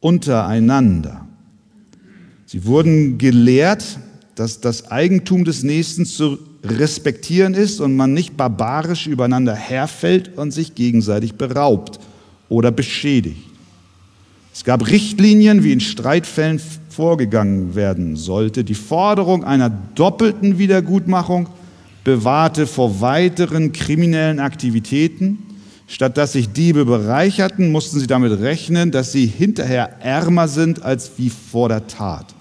untereinander. 0.00 1.26
Sie 2.46 2.64
wurden 2.64 3.18
gelehrt, 3.18 3.98
dass 4.34 4.62
das 4.62 4.90
Eigentum 4.90 5.44
des 5.44 5.62
Nächsten 5.62 6.06
zu 6.06 6.38
respektieren 6.64 7.52
ist 7.52 7.82
und 7.82 7.96
man 7.96 8.14
nicht 8.14 8.38
barbarisch 8.38 9.06
übereinander 9.08 9.54
herfällt 9.54 10.38
und 10.38 10.52
sich 10.52 10.74
gegenseitig 10.74 11.34
beraubt 11.34 12.00
oder 12.48 12.70
beschädigt. 12.70 13.44
Es 14.54 14.64
gab 14.64 14.88
Richtlinien, 14.88 15.62
wie 15.64 15.72
in 15.72 15.80
Streitfällen 15.80 16.62
vorgegangen 16.88 17.74
werden 17.74 18.16
sollte. 18.16 18.64
Die 18.64 18.72
Forderung 18.72 19.44
einer 19.44 19.68
doppelten 19.68 20.56
Wiedergutmachung 20.56 21.50
bewahrte 22.04 22.66
vor 22.66 23.02
weiteren 23.02 23.72
kriminellen 23.72 24.40
Aktivitäten. 24.40 25.42
Statt 25.86 26.16
dass 26.16 26.32
sich 26.32 26.50
Diebe 26.50 26.84
bereicherten, 26.84 27.70
mussten 27.70 28.00
sie 28.00 28.06
damit 28.06 28.40
rechnen, 28.40 28.90
dass 28.90 29.12
sie 29.12 29.26
hinterher 29.26 30.00
ärmer 30.00 30.48
sind 30.48 30.82
als 30.82 31.12
wie 31.16 31.30
vor 31.30 31.68
der 31.68 31.86
Tat. 31.86 32.34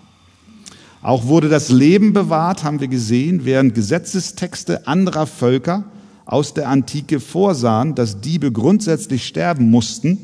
Auch 1.02 1.28
wurde 1.28 1.50
das 1.50 1.70
Leben 1.70 2.14
bewahrt, 2.14 2.64
haben 2.64 2.80
wir 2.80 2.88
gesehen, 2.88 3.46
während 3.46 3.76
Gesetzestexte 3.76 4.88
anderer 4.88 5.28
Völker 5.28 5.84
aus 6.26 6.56
der 6.56 6.70
Antike 6.70 7.20
vorsahen, 7.20 7.94
dass 7.94 8.22
Diebe 8.22 8.52
grundsätzlich 8.52 9.28
sterben 9.28 9.70
mussten, 9.70 10.18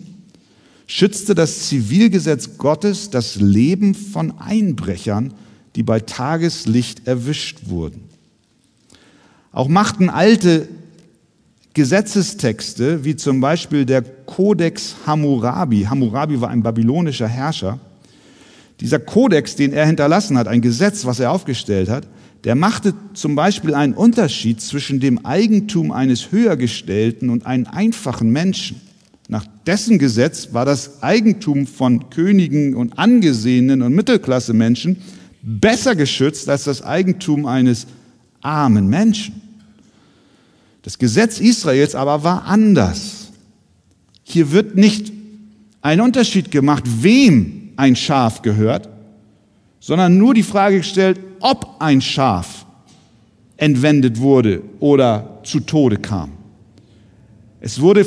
schützte 0.88 1.36
das 1.36 1.68
Zivilgesetz 1.68 2.58
Gottes 2.58 3.12
das 3.12 3.36
Leben 3.36 3.94
von 3.94 4.40
Einbrechern, 4.40 5.36
die 5.76 5.84
bei 5.84 6.00
Tageslicht 6.00 7.08
erwischt 7.08 7.60
wurden. 7.68 8.02
Auch 9.52 9.68
machten 9.68 10.10
alte 10.10 10.68
Gesetzestexte, 11.74 13.06
wie 13.06 13.16
zum 13.16 13.40
Beispiel 13.40 13.86
der 13.86 14.02
Kodex 14.02 14.96
Hammurabi, 15.06 15.84
Hammurabi 15.84 16.42
war 16.42 16.50
ein 16.50 16.64
babylonischer 16.64 17.28
Herrscher, 17.28 17.80
dieser 18.82 19.00
Kodex, 19.00 19.56
den 19.56 19.74
er 19.74 19.86
hinterlassen 19.86 20.38
hat, 20.38 20.48
ein 20.48 20.62
Gesetz, 20.62 21.06
was 21.06 21.20
er 21.20 21.32
aufgestellt 21.32 21.88
hat, 21.88 22.08
der 22.44 22.56
machte 22.56 22.96
zum 23.14 23.36
Beispiel 23.36 23.76
einen 23.76 23.94
Unterschied 23.94 24.60
zwischen 24.60 25.00
dem 25.00 25.26
Eigentum 25.26 25.92
eines 25.92 26.32
Höhergestellten 26.32 27.30
und 27.30 27.46
einem 27.46 27.68
einfachen 27.68 28.32
Menschen. 28.32 28.82
Nach 29.28 29.46
dessen 29.68 30.00
Gesetz 30.00 30.50
war 30.52 30.66
das 30.66 31.04
Eigentum 31.04 31.68
von 31.68 32.10
Königen 32.10 32.74
und 32.76 32.98
angesehenen 32.98 33.84
und 33.84 33.94
Mittelklasse-Menschen 33.94 34.98
besser 35.44 35.96
geschützt 35.96 36.50
als 36.50 36.64
das 36.64 36.82
Eigentum 36.82 37.46
eines 37.46 37.86
armen 38.42 38.88
Menschen. 38.88 39.42
Das 40.82 40.98
Gesetz 40.98 41.40
Israels 41.40 41.96
aber 41.96 42.24
war 42.24 42.46
anders. 42.46 43.32
Hier 44.24 44.52
wird 44.52 44.76
nicht 44.76 45.12
ein 45.82 46.02
Unterschied 46.02 46.52
gemacht, 46.52 46.84
wem 47.02 47.70
ein 47.76 47.96
Schaf 47.96 48.42
gehört, 48.42 48.90
sondern 49.80 50.18
nur 50.18 50.34
die 50.34 50.44
Frage 50.44 50.78
gestellt, 50.78 51.20
ob 51.40 51.76
ein 51.80 52.02
Schaf 52.02 52.66
entwendet 53.58 54.20
wurde 54.20 54.64
oder 54.80 55.40
zu 55.44 55.60
Tode 55.60 55.98
kam. 55.98 56.32
Es 57.60 57.80
wurde 57.80 58.06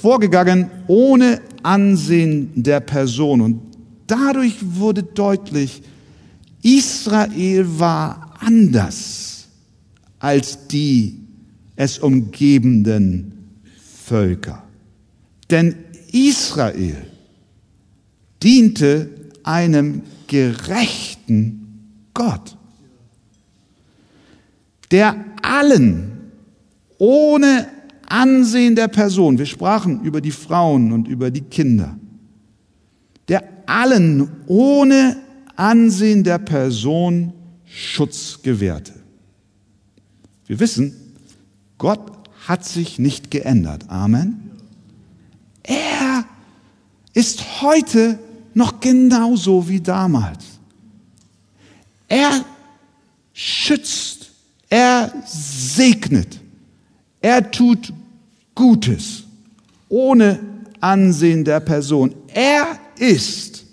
vorgegangen 0.00 0.70
ohne 0.88 1.40
Ansehen 1.62 2.50
der 2.54 2.80
Person 2.80 3.40
und 3.40 3.60
dadurch 4.06 4.54
wurde 4.60 5.02
deutlich, 5.02 5.82
Israel 6.62 7.66
war 7.78 8.34
anders 8.40 9.46
als 10.18 10.66
die 10.68 11.25
es 11.76 11.98
umgebenden 11.98 13.32
Völker. 14.04 14.62
Denn 15.50 15.76
Israel 16.12 16.96
diente 18.42 19.10
einem 19.42 20.02
gerechten 20.26 21.92
Gott, 22.14 22.56
der 24.90 25.24
allen 25.42 26.12
ohne 26.98 27.68
Ansehen 28.08 28.74
der 28.76 28.88
Person, 28.88 29.38
wir 29.38 29.46
sprachen 29.46 30.02
über 30.02 30.20
die 30.20 30.30
Frauen 30.30 30.92
und 30.92 31.08
über 31.08 31.30
die 31.30 31.42
Kinder, 31.42 31.98
der 33.28 33.42
allen 33.66 34.28
ohne 34.46 35.16
Ansehen 35.56 36.22
der 36.22 36.38
Person 36.38 37.32
Schutz 37.64 38.40
gewährte. 38.42 38.92
Wir 40.46 40.60
wissen, 40.60 40.94
Gott 41.78 42.12
hat 42.46 42.64
sich 42.64 42.98
nicht 42.98 43.30
geändert. 43.30 43.88
Amen. 43.88 44.50
Er 45.62 46.24
ist 47.12 47.62
heute 47.62 48.18
noch 48.54 48.80
genauso 48.80 49.68
wie 49.68 49.80
damals. 49.80 50.44
Er 52.08 52.44
schützt, 53.32 54.30
er 54.68 55.12
segnet, 55.26 56.40
er 57.20 57.50
tut 57.50 57.92
Gutes 58.54 59.24
ohne 59.88 60.38
Ansehen 60.80 61.44
der 61.44 61.60
Person. 61.60 62.14
Er 62.28 62.78
ist, 62.98 63.64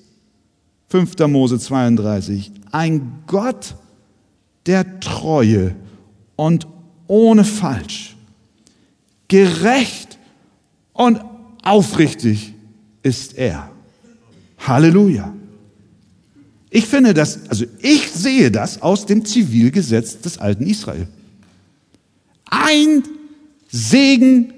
5. 0.90 1.18
Mose 1.28 1.60
32, 1.60 2.52
ein 2.72 3.24
Gott 3.28 3.76
der 4.66 5.00
Treue 5.00 5.76
und 6.36 6.68
ohne 7.14 7.44
Falsch. 7.44 8.16
Gerecht 9.28 10.18
und 10.94 11.22
aufrichtig 11.62 12.56
ist 13.04 13.38
er. 13.38 13.70
Halleluja. 14.58 15.32
Ich 16.72 16.88
finde 16.88 17.14
das, 17.14 17.48
also 17.50 17.66
ich 17.80 18.10
sehe 18.12 18.50
das 18.50 18.82
aus 18.82 19.06
dem 19.06 19.24
Zivilgesetz 19.24 20.20
des 20.22 20.40
alten 20.40 20.66
Israel. 20.66 21.08
Ein 22.46 23.04
Segen 23.70 24.52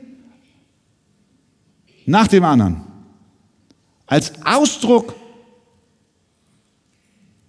nach 2.06 2.30
dem 2.30 2.46
anderen. 2.46 2.84
Als 4.08 4.32
Ausdruck 4.46 5.14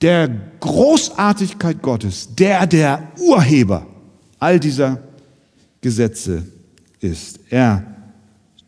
der 0.00 0.28
Großartigkeit 0.58 1.80
Gottes, 1.80 2.34
der 2.34 2.66
der 2.66 3.12
Urheber 3.18 3.86
all 4.38 4.61
dieser 4.61 5.01
Gesetze 5.81 6.44
ist. 7.01 7.40
Er 7.51 7.85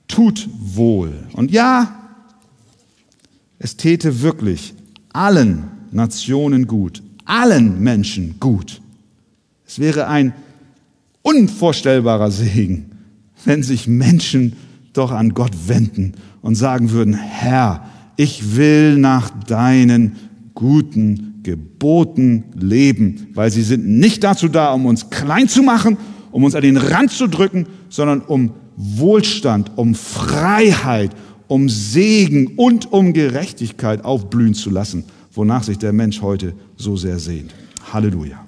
tut 0.07 0.49
wohl. 0.59 1.13
Und 1.33 1.51
ja, 1.51 1.95
es 3.59 3.77
täte 3.77 4.23
wirklich 4.23 4.75
allen 5.13 5.65
Nationen 5.91 6.67
gut, 6.67 7.03
allen 7.25 7.81
Menschen 7.81 8.39
gut. 8.41 8.81
Es 9.67 9.79
wäre 9.79 10.09
ein 10.09 10.33
unvorstellbarer 11.23 12.31
Segen, 12.31 12.93
wenn 13.45 13.63
sich 13.63 13.87
Menschen 13.87 14.57
doch 14.93 15.11
an 15.11 15.35
Gott 15.35 15.53
wenden 15.67 16.15
und 16.41 16.55
sagen 16.55 16.91
würden, 16.91 17.15
Herr, 17.15 17.87
ich 18.17 18.57
will 18.57 18.97
nach 18.97 19.31
deinen 19.31 20.17
guten 20.55 21.38
Geboten 21.49 22.45
leben, 22.55 23.29
weil 23.33 23.51
sie 23.51 23.63
sind 23.63 23.89
nicht 23.89 24.23
dazu 24.23 24.49
da, 24.49 24.75
um 24.75 24.85
uns 24.85 25.09
klein 25.09 25.49
zu 25.49 25.63
machen, 25.63 25.97
um 26.31 26.45
uns 26.45 26.55
an 26.55 26.61
den 26.61 26.77
Rand 26.77 27.11
zu 27.11 27.27
drücken, 27.27 27.67
sondern 27.89 28.21
um 28.21 28.53
Wohlstand, 28.77 29.73
um 29.77 29.95
Freiheit, 29.95 31.13
um 31.47 31.71
Segen 31.71 32.49
und 32.57 32.93
um 32.93 33.15
Gerechtigkeit 33.15 34.05
aufblühen 34.05 34.53
zu 34.53 34.69
lassen, 34.69 35.05
wonach 35.33 35.63
sich 35.63 35.79
der 35.79 35.95
Mensch 35.95 36.21
heute 36.21 36.53
so 36.77 36.99
sehr 36.99 37.19
sehnt. 37.19 37.55
Halleluja. 37.95 38.45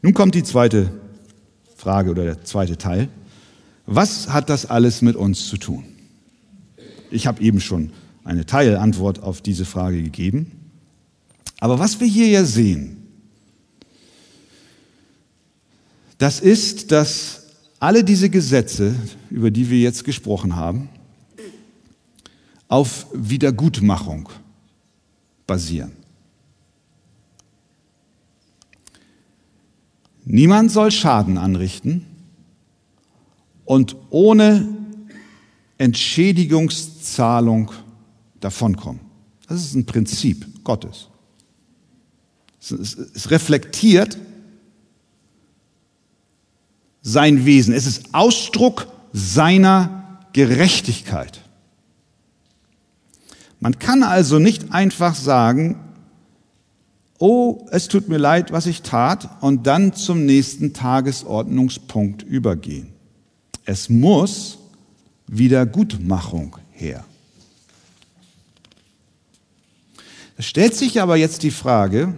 Nun 0.00 0.14
kommt 0.14 0.34
die 0.34 0.44
zweite 0.44 0.90
Frage 1.76 2.10
oder 2.10 2.24
der 2.24 2.42
zweite 2.42 2.78
Teil. 2.78 3.08
Was 3.84 4.30
hat 4.30 4.48
das 4.48 4.64
alles 4.64 5.02
mit 5.02 5.14
uns 5.14 5.46
zu 5.46 5.58
tun? 5.58 5.84
Ich 7.10 7.26
habe 7.26 7.42
eben 7.42 7.60
schon 7.60 7.90
eine 8.28 8.44
Teilantwort 8.44 9.22
auf 9.22 9.40
diese 9.40 9.64
Frage 9.64 10.02
gegeben. 10.02 10.52
Aber 11.60 11.78
was 11.78 11.98
wir 11.98 12.06
hier 12.06 12.28
ja 12.28 12.44
sehen, 12.44 12.98
das 16.18 16.38
ist, 16.38 16.92
dass 16.92 17.46
alle 17.80 18.04
diese 18.04 18.28
Gesetze, 18.28 18.94
über 19.30 19.50
die 19.50 19.70
wir 19.70 19.78
jetzt 19.78 20.04
gesprochen 20.04 20.56
haben, 20.56 20.90
auf 22.68 23.06
Wiedergutmachung 23.14 24.28
basieren. 25.46 25.92
Niemand 30.26 30.70
soll 30.70 30.90
Schaden 30.90 31.38
anrichten 31.38 32.04
und 33.64 33.96
ohne 34.10 34.68
Entschädigungszahlung 35.78 37.70
davonkommen. 38.40 39.00
Das 39.48 39.60
ist 39.64 39.74
ein 39.74 39.86
Prinzip 39.86 40.64
Gottes. 40.64 41.08
Es 42.60 43.30
reflektiert 43.30 44.18
sein 47.02 47.44
Wesen. 47.46 47.72
Es 47.72 47.86
ist 47.86 48.14
Ausdruck 48.14 48.88
seiner 49.12 50.20
Gerechtigkeit. 50.32 51.40
Man 53.60 53.78
kann 53.78 54.02
also 54.02 54.38
nicht 54.38 54.72
einfach 54.72 55.14
sagen, 55.14 55.80
oh, 57.18 57.66
es 57.70 57.88
tut 57.88 58.08
mir 58.08 58.18
leid, 58.18 58.52
was 58.52 58.66
ich 58.66 58.82
tat, 58.82 59.42
und 59.42 59.66
dann 59.66 59.94
zum 59.94 60.26
nächsten 60.26 60.72
Tagesordnungspunkt 60.72 62.22
übergehen. 62.22 62.92
Es 63.64 63.88
muss 63.88 64.58
Wiedergutmachung 65.26 66.56
her. 66.70 67.04
Es 70.38 70.46
stellt 70.46 70.74
sich 70.74 71.02
aber 71.02 71.16
jetzt 71.16 71.42
die 71.42 71.50
Frage, 71.50 72.14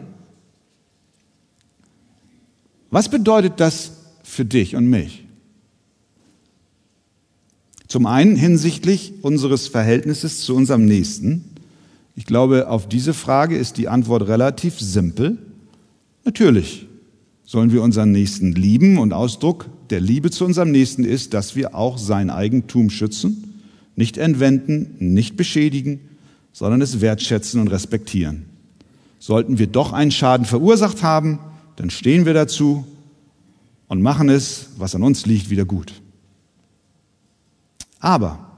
was 2.91 3.09
bedeutet 3.09 3.55
das 3.57 3.93
für 4.23 4.45
dich 4.45 4.77
und 4.77 4.91
mich? 4.91 5.25
Zum 7.89 8.05
einen 8.05 8.37
hinsichtlich 8.37 9.15
unseres 9.23 9.69
Verhältnisses 9.69 10.43
zu 10.43 10.55
unserem 10.55 10.85
Nächsten. 10.85 11.47
Ich 12.15 12.27
glaube, 12.27 12.69
auf 12.69 12.89
diese 12.89 13.15
Frage 13.15 13.57
ist 13.57 13.79
die 13.79 13.89
Antwort 13.89 14.29
relativ 14.29 14.79
simpel. 14.79 15.39
Natürlich 16.27 16.87
sollen 17.45 17.73
wir 17.73 17.83
unseren 17.83 18.13
Nächsten 18.13 18.53
lieben 18.53 18.99
und 18.99 19.15
Ausdruck 19.15 19.71
der 19.89 20.03
Liebe 20.03 20.31
zu 20.31 20.45
unserem 20.45 20.73
Nächsten 20.73 21.05
ist, 21.05 21.33
dass 21.33 21.57
wir 21.57 21.75
auch 21.75 21.97
sein 21.97 22.29
Eigentum 22.29 22.91
schützen, 22.91 23.63
nicht 23.97 24.19
entwenden, 24.19 24.95
nicht 24.99 25.39
beschädigen, 25.39 26.01
sondern 26.53 26.81
es 26.81 27.01
wertschätzen 27.01 27.61
und 27.61 27.69
respektieren. 27.69 28.47
Sollten 29.19 29.59
wir 29.59 29.67
doch 29.67 29.93
einen 29.93 30.11
Schaden 30.11 30.47
verursacht 30.47 31.03
haben, 31.03 31.39
dann 31.77 31.91
stehen 31.91 32.27
wir 32.27 32.35
dazu 32.35 32.85
und 33.89 34.03
machen 34.03 34.29
es, 34.29 34.71
was 34.77 34.95
an 34.95 35.03
uns 35.03 35.27
liegt, 35.27 35.51
wieder 35.51 35.65
gut. 35.65 35.93
Aber 37.99 38.51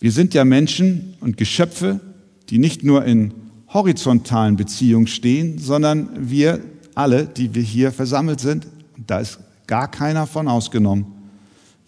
wir 0.00 0.12
sind 0.12 0.34
ja 0.34 0.44
Menschen 0.44 1.14
und 1.20 1.36
Geschöpfe, 1.36 2.00
die 2.50 2.58
nicht 2.58 2.84
nur 2.84 3.04
in 3.04 3.34
horizontalen 3.68 4.56
Beziehungen 4.56 5.06
stehen, 5.06 5.58
sondern 5.58 6.30
wir 6.30 6.60
alle, 6.94 7.26
die 7.26 7.54
wir 7.54 7.62
hier 7.62 7.92
versammelt 7.92 8.40
sind, 8.40 8.66
da 9.06 9.20
ist 9.20 9.38
gar 9.66 9.90
keiner 9.90 10.26
von 10.26 10.48
ausgenommen, 10.48 11.06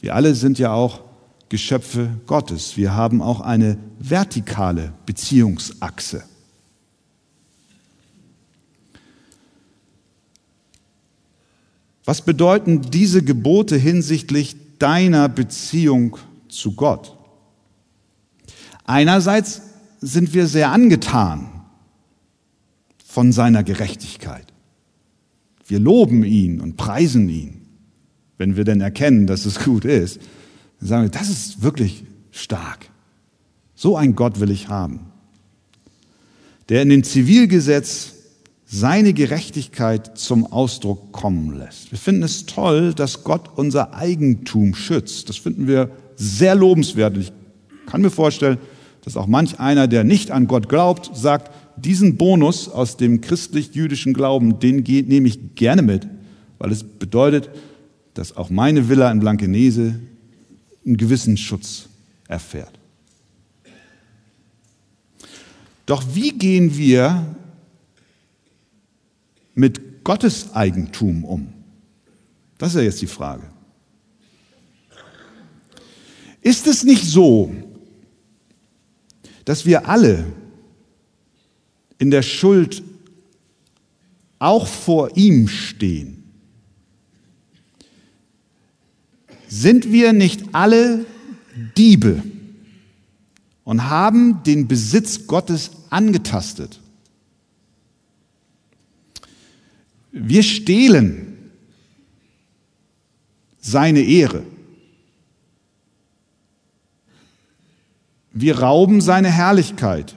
wir 0.00 0.14
alle 0.14 0.34
sind 0.34 0.58
ja 0.58 0.72
auch 0.72 1.00
Geschöpfe 1.48 2.08
Gottes. 2.26 2.76
Wir 2.76 2.94
haben 2.94 3.20
auch 3.20 3.40
eine 3.40 3.76
vertikale 4.00 4.94
Beziehungsachse. 5.04 6.24
Was 12.04 12.22
bedeuten 12.22 12.90
diese 12.90 13.22
Gebote 13.22 13.76
hinsichtlich 13.76 14.56
deiner 14.78 15.28
Beziehung 15.28 16.16
zu 16.48 16.72
Gott? 16.72 17.16
Einerseits 18.84 19.60
sind 20.00 20.32
wir 20.32 20.48
sehr 20.48 20.72
angetan 20.72 21.62
von 23.04 23.32
seiner 23.32 23.62
Gerechtigkeit. 23.62 24.46
Wir 25.66 25.78
loben 25.78 26.24
ihn 26.24 26.60
und 26.60 26.76
preisen 26.76 27.28
ihn, 27.28 27.66
wenn 28.38 28.56
wir 28.56 28.64
denn 28.64 28.80
erkennen, 28.80 29.26
dass 29.26 29.44
es 29.44 29.62
gut 29.62 29.84
ist. 29.84 30.20
Dann 30.80 30.88
sagen 30.88 31.02
wir, 31.04 31.10
das 31.10 31.28
ist 31.28 31.62
wirklich 31.62 32.04
stark. 32.32 32.90
So 33.82 33.96
ein 33.96 34.14
Gott 34.14 34.40
will 34.40 34.50
ich 34.50 34.68
haben, 34.68 35.00
der 36.68 36.82
in 36.82 36.90
dem 36.90 37.02
Zivilgesetz 37.02 38.12
seine 38.66 39.14
Gerechtigkeit 39.14 40.18
zum 40.18 40.44
Ausdruck 40.44 41.12
kommen 41.12 41.56
lässt. 41.56 41.90
Wir 41.90 41.96
finden 41.96 42.22
es 42.22 42.44
toll, 42.44 42.92
dass 42.92 43.24
Gott 43.24 43.48
unser 43.56 43.94
Eigentum 43.94 44.74
schützt. 44.74 45.30
Das 45.30 45.38
finden 45.38 45.66
wir 45.66 45.90
sehr 46.14 46.54
lobenswert. 46.54 47.16
Ich 47.16 47.32
kann 47.86 48.02
mir 48.02 48.10
vorstellen, 48.10 48.58
dass 49.02 49.16
auch 49.16 49.26
manch 49.26 49.60
einer, 49.60 49.88
der 49.88 50.04
nicht 50.04 50.30
an 50.30 50.46
Gott 50.46 50.68
glaubt, 50.68 51.16
sagt, 51.16 51.50
diesen 51.78 52.18
Bonus 52.18 52.68
aus 52.68 52.98
dem 52.98 53.22
christlich-jüdischen 53.22 54.12
Glauben, 54.12 54.58
den 54.58 54.82
nehme 54.82 55.26
ich 55.26 55.54
gerne 55.54 55.80
mit, 55.80 56.06
weil 56.58 56.70
es 56.70 56.84
bedeutet, 56.84 57.48
dass 58.12 58.36
auch 58.36 58.50
meine 58.50 58.90
Villa 58.90 59.10
in 59.10 59.20
Blankenese 59.20 59.98
einen 60.84 60.98
gewissen 60.98 61.38
Schutz 61.38 61.88
erfährt. 62.28 62.79
Doch 65.90 66.04
wie 66.14 66.30
gehen 66.30 66.78
wir 66.78 67.34
mit 69.56 70.04
Gottes 70.04 70.54
Eigentum 70.54 71.24
um? 71.24 71.52
Das 72.58 72.68
ist 72.68 72.76
ja 72.76 72.82
jetzt 72.82 73.02
die 73.02 73.08
Frage. 73.08 73.50
Ist 76.42 76.68
es 76.68 76.84
nicht 76.84 77.04
so, 77.04 77.52
dass 79.44 79.66
wir 79.66 79.88
alle 79.88 80.26
in 81.98 82.12
der 82.12 82.22
Schuld 82.22 82.84
auch 84.38 84.68
vor 84.68 85.16
ihm 85.16 85.48
stehen? 85.48 86.22
Sind 89.48 89.90
wir 89.90 90.12
nicht 90.12 90.54
alle 90.54 91.04
Diebe 91.76 92.22
und 93.64 93.90
haben 93.90 94.44
den 94.44 94.68
Besitz 94.68 95.26
Gottes 95.26 95.72
angetastet? 95.90 96.80
Wir 100.12 100.42
stehlen 100.42 101.30
seine 103.60 104.02
Ehre. 104.02 104.42
Wir 108.32 108.60
rauben 108.60 109.00
seine 109.00 109.30
Herrlichkeit. 109.30 110.16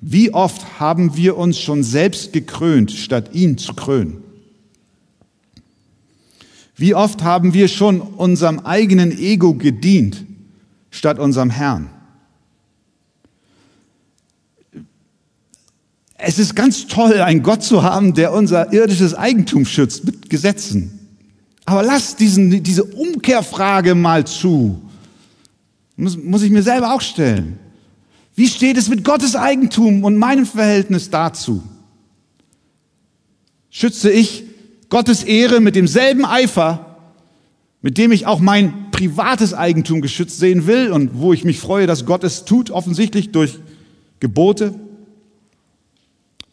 Wie 0.00 0.32
oft 0.32 0.78
haben 0.80 1.16
wir 1.16 1.36
uns 1.36 1.58
schon 1.58 1.82
selbst 1.82 2.32
gekrönt, 2.32 2.92
statt 2.92 3.34
ihn 3.34 3.58
zu 3.58 3.74
krönen? 3.74 4.22
Wie 6.76 6.94
oft 6.94 7.22
haben 7.22 7.54
wir 7.54 7.68
schon 7.68 8.00
unserem 8.00 8.60
eigenen 8.60 9.10
Ego 9.10 9.54
gedient, 9.54 10.24
statt 10.90 11.18
unserem 11.18 11.50
Herrn? 11.50 11.90
Es 16.18 16.38
ist 16.38 16.56
ganz 16.56 16.86
toll, 16.86 17.20
einen 17.20 17.42
Gott 17.42 17.62
zu 17.62 17.82
haben, 17.82 18.14
der 18.14 18.32
unser 18.32 18.72
irdisches 18.72 19.14
Eigentum 19.14 19.66
schützt 19.66 20.04
mit 20.04 20.30
Gesetzen. 20.30 20.98
Aber 21.66 21.82
lass 21.82 22.16
diesen, 22.16 22.62
diese 22.62 22.84
Umkehrfrage 22.84 23.94
mal 23.94 24.26
zu. 24.26 24.80
Muss, 25.96 26.16
muss 26.16 26.42
ich 26.42 26.50
mir 26.50 26.62
selber 26.62 26.94
auch 26.94 27.00
stellen. 27.00 27.58
Wie 28.34 28.46
steht 28.46 28.76
es 28.76 28.88
mit 28.88 29.02
Gottes 29.02 29.34
Eigentum 29.34 30.04
und 30.04 30.16
meinem 30.16 30.46
Verhältnis 30.46 31.10
dazu? 31.10 31.62
Schütze 33.70 34.10
ich 34.10 34.44
Gottes 34.88 35.24
Ehre 35.24 35.60
mit 35.60 35.74
demselben 35.74 36.24
Eifer, 36.24 36.96
mit 37.82 37.98
dem 37.98 38.12
ich 38.12 38.26
auch 38.26 38.40
mein 38.40 38.90
privates 38.90 39.52
Eigentum 39.52 40.00
geschützt 40.00 40.38
sehen 40.38 40.66
will 40.66 40.92
und 40.92 41.18
wo 41.18 41.32
ich 41.32 41.44
mich 41.44 41.58
freue, 41.58 41.86
dass 41.86 42.06
Gott 42.06 42.24
es 42.24 42.44
tut, 42.44 42.70
offensichtlich 42.70 43.32
durch 43.32 43.58
Gebote. 44.20 44.74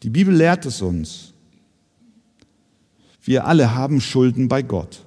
Die 0.04 0.10
Bibel 0.10 0.36
lehrt 0.36 0.66
es 0.66 0.82
uns. 0.82 1.34
Wir 3.24 3.48
alle 3.48 3.74
haben 3.74 4.02
Schulden 4.02 4.50
bei 4.50 4.62
Gott. 4.62 5.06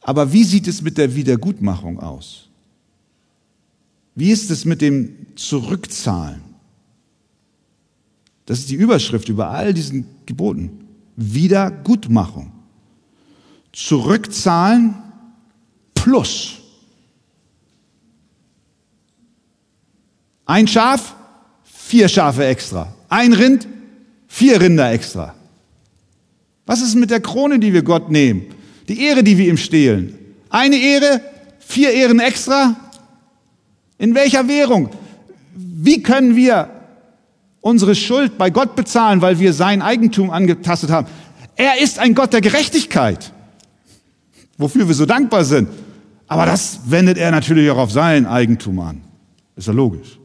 Aber 0.00 0.32
wie 0.32 0.42
sieht 0.42 0.66
es 0.66 0.82
mit 0.82 0.98
der 0.98 1.14
Wiedergutmachung 1.14 2.00
aus? 2.00 2.48
Wie 4.16 4.32
ist 4.32 4.50
es 4.50 4.64
mit 4.64 4.80
dem 4.80 5.26
Zurückzahlen? 5.36 6.42
Das 8.46 8.58
ist 8.58 8.70
die 8.70 8.74
Überschrift 8.74 9.28
über 9.28 9.50
all 9.50 9.72
diesen 9.72 10.06
Geboten. 10.26 10.88
Wiedergutmachung. 11.14 12.50
Zurückzahlen 13.72 14.96
plus. 15.94 16.56
Ein 20.46 20.66
Schaf, 20.66 21.14
vier 21.90 22.08
Schafe 22.08 22.46
extra. 22.46 22.94
Ein 23.08 23.32
Rind, 23.32 23.66
vier 24.28 24.60
Rinder 24.60 24.92
extra. 24.92 25.34
Was 26.64 26.82
ist 26.82 26.94
mit 26.94 27.10
der 27.10 27.20
Krone, 27.20 27.58
die 27.58 27.72
wir 27.72 27.82
Gott 27.82 28.10
nehmen? 28.10 28.46
Die 28.88 29.02
Ehre, 29.02 29.24
die 29.24 29.36
wir 29.36 29.48
ihm 29.48 29.56
stehlen. 29.56 30.16
Eine 30.50 30.76
Ehre, 30.76 31.20
vier 31.58 31.90
Ehren 31.92 32.20
extra. 32.20 32.76
In 33.98 34.14
welcher 34.14 34.46
Währung? 34.46 34.90
Wie 35.56 36.00
können 36.00 36.36
wir 36.36 36.70
unsere 37.60 37.96
Schuld 37.96 38.38
bei 38.38 38.50
Gott 38.50 38.76
bezahlen, 38.76 39.20
weil 39.20 39.40
wir 39.40 39.52
sein 39.52 39.82
Eigentum 39.82 40.30
angetastet 40.30 40.90
haben? 40.90 41.08
Er 41.56 41.80
ist 41.82 41.98
ein 41.98 42.14
Gott 42.14 42.32
der 42.32 42.40
Gerechtigkeit, 42.40 43.32
wofür 44.56 44.86
wir 44.86 44.94
so 44.94 45.06
dankbar 45.06 45.44
sind. 45.44 45.68
Aber 46.28 46.46
das 46.46 46.78
wendet 46.86 47.18
er 47.18 47.32
natürlich 47.32 47.68
auch 47.68 47.78
auf 47.78 47.90
sein 47.90 48.26
Eigentum 48.26 48.78
an. 48.78 49.00
Ist 49.56 49.66
ja 49.66 49.72
logisch. 49.72 50.19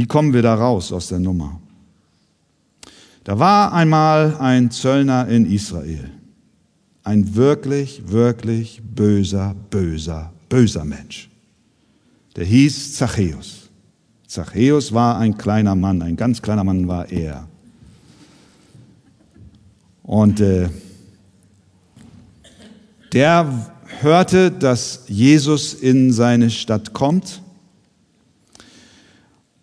Wie 0.00 0.06
kommen 0.06 0.32
wir 0.32 0.40
da 0.40 0.54
raus 0.54 0.92
aus 0.92 1.08
der 1.08 1.18
Nummer? 1.18 1.60
Da 3.22 3.38
war 3.38 3.74
einmal 3.74 4.34
ein 4.38 4.70
Zöllner 4.70 5.28
in 5.28 5.44
Israel. 5.44 6.10
Ein 7.04 7.34
wirklich, 7.34 8.04
wirklich 8.06 8.80
böser, 8.82 9.54
böser, 9.68 10.32
böser 10.48 10.86
Mensch. 10.86 11.28
Der 12.34 12.46
hieß 12.46 12.94
Zachäus. 12.94 13.68
Zachäus 14.26 14.94
war 14.94 15.18
ein 15.18 15.36
kleiner 15.36 15.74
Mann, 15.74 16.00
ein 16.00 16.16
ganz 16.16 16.40
kleiner 16.40 16.64
Mann 16.64 16.88
war 16.88 17.10
er. 17.10 17.46
Und 20.02 20.40
äh, 20.40 20.70
der 23.12 23.70
hörte, 24.00 24.50
dass 24.50 25.04
Jesus 25.08 25.74
in 25.74 26.10
seine 26.10 26.48
Stadt 26.48 26.94
kommt 26.94 27.39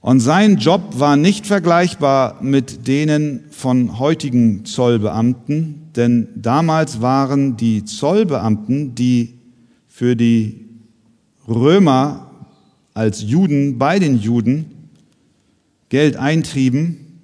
und 0.07 0.21
sein 0.21 0.55
Job 0.55 0.97
war 0.99 1.17
nicht 1.17 1.45
vergleichbar 1.47 2.37
mit 2.41 2.87
denen 2.87 3.43
von 3.49 3.99
heutigen 3.99 4.63
Zollbeamten, 4.63 5.91
denn 5.97 6.29
damals 6.33 7.01
waren 7.01 7.57
die 7.57 7.83
Zollbeamten, 7.83 8.95
die 8.95 9.33
für 9.89 10.15
die 10.15 10.65
Römer 11.45 12.31
als 12.93 13.21
Juden 13.21 13.77
bei 13.77 13.99
den 13.99 14.17
Juden 14.17 14.71
Geld 15.89 16.15
eintrieben, 16.15 17.19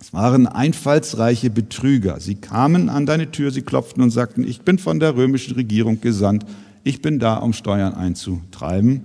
es 0.00 0.12
waren 0.12 0.46
einfallsreiche 0.46 1.50
Betrüger. 1.50 2.20
Sie 2.20 2.36
kamen 2.36 2.88
an 2.88 3.06
deine 3.06 3.32
Tür, 3.32 3.50
sie 3.50 3.62
klopften 3.62 4.04
und 4.04 4.10
sagten, 4.12 4.46
ich 4.46 4.60
bin 4.60 4.78
von 4.78 5.00
der 5.00 5.16
römischen 5.16 5.56
Regierung 5.56 6.00
gesandt, 6.00 6.46
ich 6.84 7.02
bin 7.02 7.18
da, 7.18 7.38
um 7.38 7.52
Steuern 7.52 7.94
einzutreiben. 7.94 9.02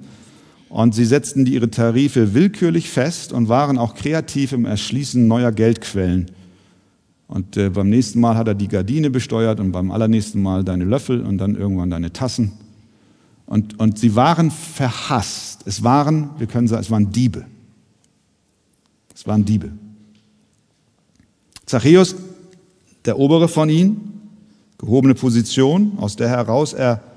Und 0.71 0.95
sie 0.95 1.03
setzten 1.03 1.45
ihre 1.45 1.69
Tarife 1.69 2.33
willkürlich 2.33 2.89
fest 2.89 3.33
und 3.33 3.49
waren 3.49 3.77
auch 3.77 3.93
kreativ 3.93 4.53
im 4.53 4.63
Erschließen 4.63 5.27
neuer 5.27 5.51
Geldquellen. 5.51 6.31
Und 7.27 7.57
äh, 7.57 7.69
beim 7.69 7.89
nächsten 7.89 8.21
Mal 8.21 8.37
hat 8.37 8.47
er 8.47 8.55
die 8.55 8.69
Gardine 8.69 9.09
besteuert 9.09 9.59
und 9.59 9.73
beim 9.73 9.91
allernächsten 9.91 10.41
Mal 10.41 10.63
deine 10.63 10.85
Löffel 10.85 11.25
und 11.25 11.39
dann 11.39 11.55
irgendwann 11.55 11.89
deine 11.89 12.13
Tassen. 12.13 12.53
Und, 13.47 13.81
und 13.81 13.99
sie 13.99 14.15
waren 14.15 14.49
verhasst. 14.49 15.63
Es 15.65 15.83
waren, 15.83 16.29
wir 16.37 16.47
können 16.47 16.69
sagen, 16.69 16.81
es 16.81 16.89
waren 16.89 17.11
Diebe. 17.11 17.45
Es 19.13 19.27
waren 19.27 19.43
Diebe. 19.43 19.73
Zachäus, 21.65 22.15
der 23.03 23.19
obere 23.19 23.49
von 23.49 23.69
ihnen, 23.69 24.21
gehobene 24.77 25.15
Position, 25.15 25.97
aus 25.97 26.15
der 26.15 26.29
heraus 26.29 26.71
er 26.71 27.10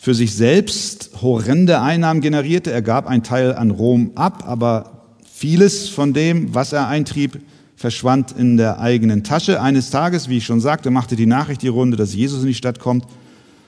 für 0.00 0.14
sich 0.14 0.34
selbst 0.34 1.10
horrende 1.20 1.82
Einnahmen 1.82 2.22
generierte. 2.22 2.72
Er 2.72 2.80
gab 2.80 3.06
einen 3.06 3.22
Teil 3.22 3.54
an 3.54 3.70
Rom 3.70 4.12
ab, 4.14 4.44
aber 4.46 5.16
vieles 5.30 5.90
von 5.90 6.14
dem, 6.14 6.54
was 6.54 6.72
er 6.72 6.88
eintrieb, 6.88 7.38
verschwand 7.76 8.32
in 8.32 8.56
der 8.56 8.80
eigenen 8.80 9.24
Tasche. 9.24 9.60
Eines 9.60 9.90
Tages, 9.90 10.30
wie 10.30 10.38
ich 10.38 10.46
schon 10.46 10.62
sagte, 10.62 10.90
machte 10.90 11.16
die 11.16 11.26
Nachricht 11.26 11.60
die 11.60 11.68
Runde, 11.68 11.98
dass 11.98 12.14
Jesus 12.14 12.40
in 12.40 12.46
die 12.46 12.54
Stadt 12.54 12.78
kommt. 12.78 13.04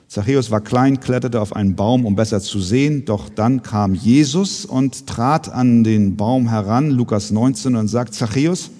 Zachäus 0.07 0.49
war 0.49 0.61
klein, 0.61 0.99
kletterte 0.99 1.39
auf 1.39 1.55
einen 1.55 1.75
Baum, 1.75 2.03
um 2.03 2.15
besser 2.15 2.41
zu 2.41 2.59
sehen. 2.59 3.05
Doch 3.05 3.29
dann 3.29 3.61
kam 3.61 3.93
Jesus 3.93 4.65
und 4.65 5.05
trat 5.05 5.53
an 5.53 5.83
den 5.83 6.15
Baum 6.15 6.49
heran, 6.49 6.89
Lukas 6.89 7.29
19, 7.29 7.75
und 7.75 7.89
sagt, 7.89 8.15
Zachäus, 8.15 8.71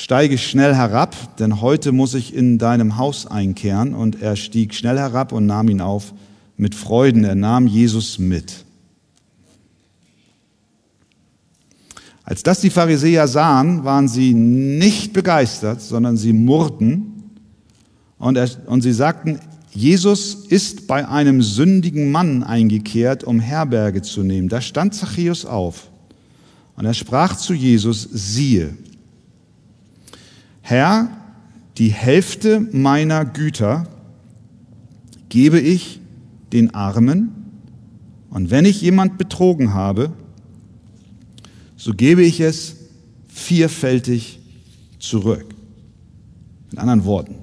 steige 0.00 0.38
schnell 0.38 0.74
herab, 0.74 1.36
denn 1.36 1.60
heute 1.60 1.92
muss 1.92 2.14
ich 2.14 2.34
in 2.34 2.58
deinem 2.58 2.96
Haus 2.96 3.26
einkehren. 3.26 3.94
Und 3.94 4.22
er 4.22 4.36
stieg 4.36 4.74
schnell 4.74 4.98
herab 4.98 5.32
und 5.32 5.46
nahm 5.46 5.68
ihn 5.68 5.80
auf 5.80 6.14
mit 6.56 6.74
Freuden. 6.74 7.24
Er 7.24 7.34
nahm 7.34 7.66
Jesus 7.66 8.18
mit. 8.18 8.64
Als 12.24 12.42
das 12.42 12.60
die 12.60 12.70
Pharisäer 12.70 13.28
sahen, 13.28 13.84
waren 13.84 14.08
sie 14.08 14.32
nicht 14.32 15.12
begeistert, 15.12 15.82
sondern 15.82 16.16
sie 16.16 16.32
murrten 16.32 17.24
und, 18.18 18.36
er, 18.36 18.48
und 18.66 18.82
sie 18.82 18.92
sagten, 18.92 19.40
Jesus 19.72 20.34
ist 20.48 20.86
bei 20.86 21.06
einem 21.06 21.42
sündigen 21.42 22.10
Mann 22.10 22.42
eingekehrt, 22.42 23.24
um 23.24 23.40
Herberge 23.40 24.02
zu 24.02 24.22
nehmen. 24.22 24.48
Da 24.48 24.60
stand 24.60 24.94
Zachäus 24.94 25.44
auf 25.44 25.90
und 26.76 26.86
er 26.86 26.94
sprach 26.94 27.36
zu 27.36 27.52
Jesus, 27.52 28.08
siehe, 28.12 28.76
Herr, 30.62 31.08
die 31.78 31.90
Hälfte 31.90 32.60
meiner 32.72 33.24
Güter 33.24 33.86
gebe 35.28 35.58
ich 35.60 36.00
den 36.52 36.74
Armen, 36.74 37.40
und 38.30 38.50
wenn 38.50 38.64
ich 38.64 38.80
jemand 38.80 39.18
betrogen 39.18 39.74
habe, 39.74 40.12
so 41.76 41.92
gebe 41.92 42.22
ich 42.22 42.40
es 42.40 42.76
vierfältig 43.26 44.38
zurück. 45.00 45.46
In 46.70 46.78
anderen 46.78 47.04
Worten, 47.04 47.34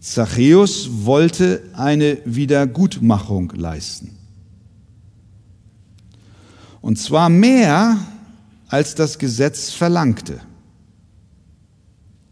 Zachäus 0.00 1.04
wollte 1.04 1.62
eine 1.72 2.18
Wiedergutmachung 2.24 3.52
leisten. 3.56 4.16
Und 6.80 6.98
zwar 6.98 7.28
mehr, 7.28 7.98
als 8.68 8.94
das 8.94 9.18
Gesetz 9.18 9.70
verlangte. 9.70 10.40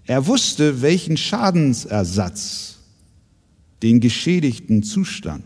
Er 0.07 0.27
wusste, 0.27 0.83
welchen 0.83 1.17
Schadensersatz 1.17 2.79
den 3.83 4.01
Geschädigten 4.01 4.83
zustand. 4.83 5.45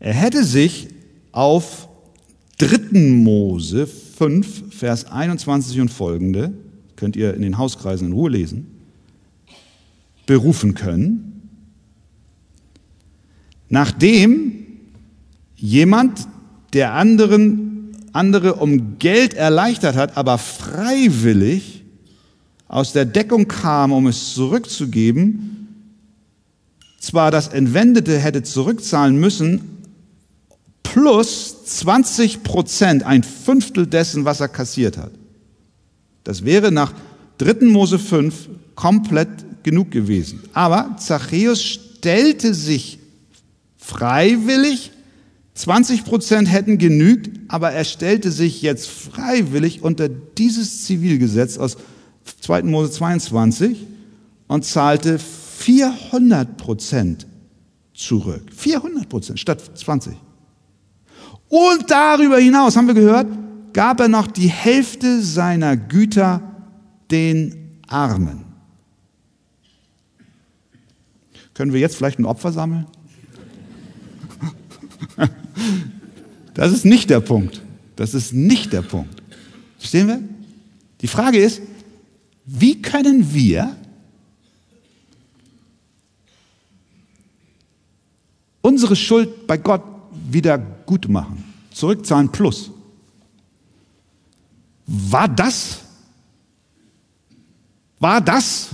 Er 0.00 0.14
hätte 0.14 0.44
sich 0.44 0.88
auf 1.32 1.88
3. 2.58 2.98
Mose 2.98 3.86
5, 3.86 4.74
Vers 4.74 5.06
21 5.06 5.80
und 5.80 5.90
folgende, 5.90 6.52
könnt 6.96 7.16
ihr 7.16 7.34
in 7.34 7.42
den 7.42 7.58
Hauskreisen 7.58 8.08
in 8.08 8.12
Ruhe 8.12 8.30
lesen, 8.30 8.66
berufen 10.26 10.74
können, 10.74 11.50
nachdem 13.68 14.66
jemand 15.56 16.28
der 16.72 16.94
anderen, 16.94 17.94
andere 18.12 18.54
um 18.54 18.98
Geld 18.98 19.34
erleichtert 19.34 19.96
hat, 19.96 20.16
aber 20.16 20.38
freiwillig 20.38 21.77
aus 22.68 22.92
der 22.92 23.06
Deckung 23.06 23.48
kam, 23.48 23.92
um 23.92 24.06
es 24.06 24.34
zurückzugeben, 24.34 25.68
zwar 27.00 27.30
das 27.30 27.48
Entwendete 27.48 28.18
hätte 28.18 28.42
zurückzahlen 28.42 29.18
müssen, 29.18 29.78
plus 30.82 31.64
20 31.64 32.42
Prozent, 32.42 33.02
ein 33.04 33.22
Fünftel 33.22 33.86
dessen, 33.86 34.24
was 34.24 34.40
er 34.40 34.48
kassiert 34.48 34.98
hat. 34.98 35.12
Das 36.24 36.44
wäre 36.44 36.70
nach 36.70 36.92
3. 37.38 37.66
Mose 37.66 37.98
5 37.98 38.48
komplett 38.74 39.28
genug 39.62 39.90
gewesen. 39.90 40.40
Aber 40.52 40.96
Zachäus 40.98 41.62
stellte 41.62 42.52
sich 42.54 42.98
freiwillig 43.76 44.92
20 45.54 46.04
Prozent 46.04 46.52
hätten 46.52 46.78
genügt, 46.78 47.30
aber 47.48 47.72
er 47.72 47.84
stellte 47.84 48.30
sich 48.30 48.62
jetzt 48.62 48.88
freiwillig 48.88 49.82
unter 49.82 50.08
dieses 50.08 50.84
Zivilgesetz 50.84 51.58
aus 51.58 51.76
2. 52.40 52.62
Mose 52.64 52.90
22 52.92 53.86
und 54.46 54.64
zahlte 54.64 55.18
400 55.18 56.56
Prozent 56.56 57.26
zurück. 57.94 58.52
400 58.54 59.08
Prozent 59.08 59.40
statt 59.40 59.60
20. 59.74 60.16
Und 61.48 61.90
darüber 61.90 62.38
hinaus, 62.38 62.76
haben 62.76 62.86
wir 62.86 62.94
gehört, 62.94 63.26
gab 63.72 64.00
er 64.00 64.08
noch 64.08 64.26
die 64.26 64.48
Hälfte 64.48 65.22
seiner 65.22 65.76
Güter 65.76 66.42
den 67.10 67.80
Armen. 67.86 68.44
Können 71.54 71.72
wir 71.72 71.80
jetzt 71.80 71.96
vielleicht 71.96 72.18
ein 72.18 72.26
Opfer 72.26 72.52
sammeln? 72.52 72.86
Das 76.54 76.72
ist 76.72 76.84
nicht 76.84 77.08
der 77.08 77.20
Punkt. 77.20 77.62
Das 77.94 78.14
ist 78.14 78.32
nicht 78.32 78.72
der 78.72 78.82
Punkt. 78.82 79.22
Verstehen 79.78 80.08
wir? 80.08 80.20
Die 81.00 81.06
Frage 81.06 81.38
ist, 81.38 81.62
wie 82.50 82.80
können 82.80 83.34
wir 83.34 83.76
unsere 88.62 88.96
Schuld 88.96 89.46
bei 89.46 89.58
Gott 89.58 89.82
wieder 90.30 90.56
gut 90.56 91.10
machen? 91.10 91.44
Zurückzahlen 91.74 92.32
plus. 92.32 92.70
War 94.86 95.28
das, 95.28 95.80
war 98.00 98.22
das 98.22 98.68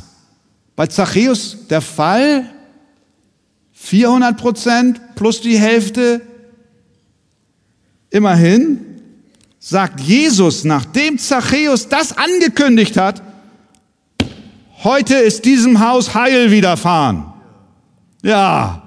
bei 0.76 0.86
Zachäus 0.86 1.66
der 1.68 1.80
Fall? 1.80 2.48
400 3.72 4.36
Prozent 4.36 5.00
plus 5.16 5.40
die 5.40 5.58
Hälfte. 5.58 6.20
Immerhin 8.10 9.00
sagt 9.58 9.98
Jesus, 9.98 10.62
nachdem 10.62 11.18
Zachäus 11.18 11.88
das 11.88 12.16
angekündigt 12.16 12.96
hat, 12.96 13.33
heute 14.84 15.14
ist 15.14 15.44
diesem 15.44 15.80
Haus 15.80 16.14
Heil 16.14 16.50
widerfahren. 16.50 17.24
Ja. 18.22 18.82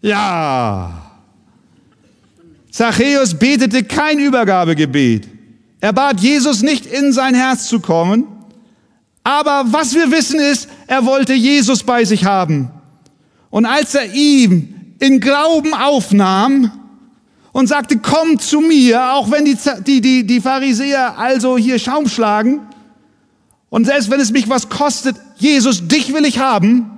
Ja. 0.00 0.92
Zachäus 2.70 3.38
betete 3.38 3.84
kein 3.84 4.18
Übergabegebet. 4.18 5.28
Er 5.80 5.92
bat 5.92 6.20
Jesus 6.20 6.62
nicht 6.62 6.86
in 6.86 7.12
sein 7.12 7.34
Herz 7.34 7.66
zu 7.68 7.80
kommen. 7.80 8.24
Aber 9.24 9.64
was 9.66 9.94
wir 9.94 10.10
wissen 10.10 10.40
ist, 10.40 10.68
er 10.86 11.04
wollte 11.04 11.34
Jesus 11.34 11.82
bei 11.82 12.04
sich 12.04 12.24
haben. 12.24 12.70
Und 13.50 13.66
als 13.66 13.94
er 13.94 14.12
ihm 14.14 14.94
in 15.00 15.20
Glauben 15.20 15.74
aufnahm 15.74 16.70
und 17.52 17.66
sagte, 17.66 17.98
komm 17.98 18.38
zu 18.38 18.60
mir, 18.60 19.12
auch 19.12 19.30
wenn 19.30 19.44
die, 19.44 19.56
die, 19.86 20.00
die, 20.00 20.26
die 20.26 20.40
Pharisäer 20.40 21.18
also 21.18 21.56
hier 21.56 21.78
Schaum 21.78 22.08
schlagen, 22.08 22.60
und 23.70 23.84
selbst 23.84 24.10
wenn 24.10 24.20
es 24.20 24.32
mich 24.32 24.48
was 24.48 24.68
kostet, 24.68 25.16
Jesus, 25.36 25.88
dich 25.88 26.12
will 26.14 26.24
ich 26.24 26.38
haben, 26.38 26.90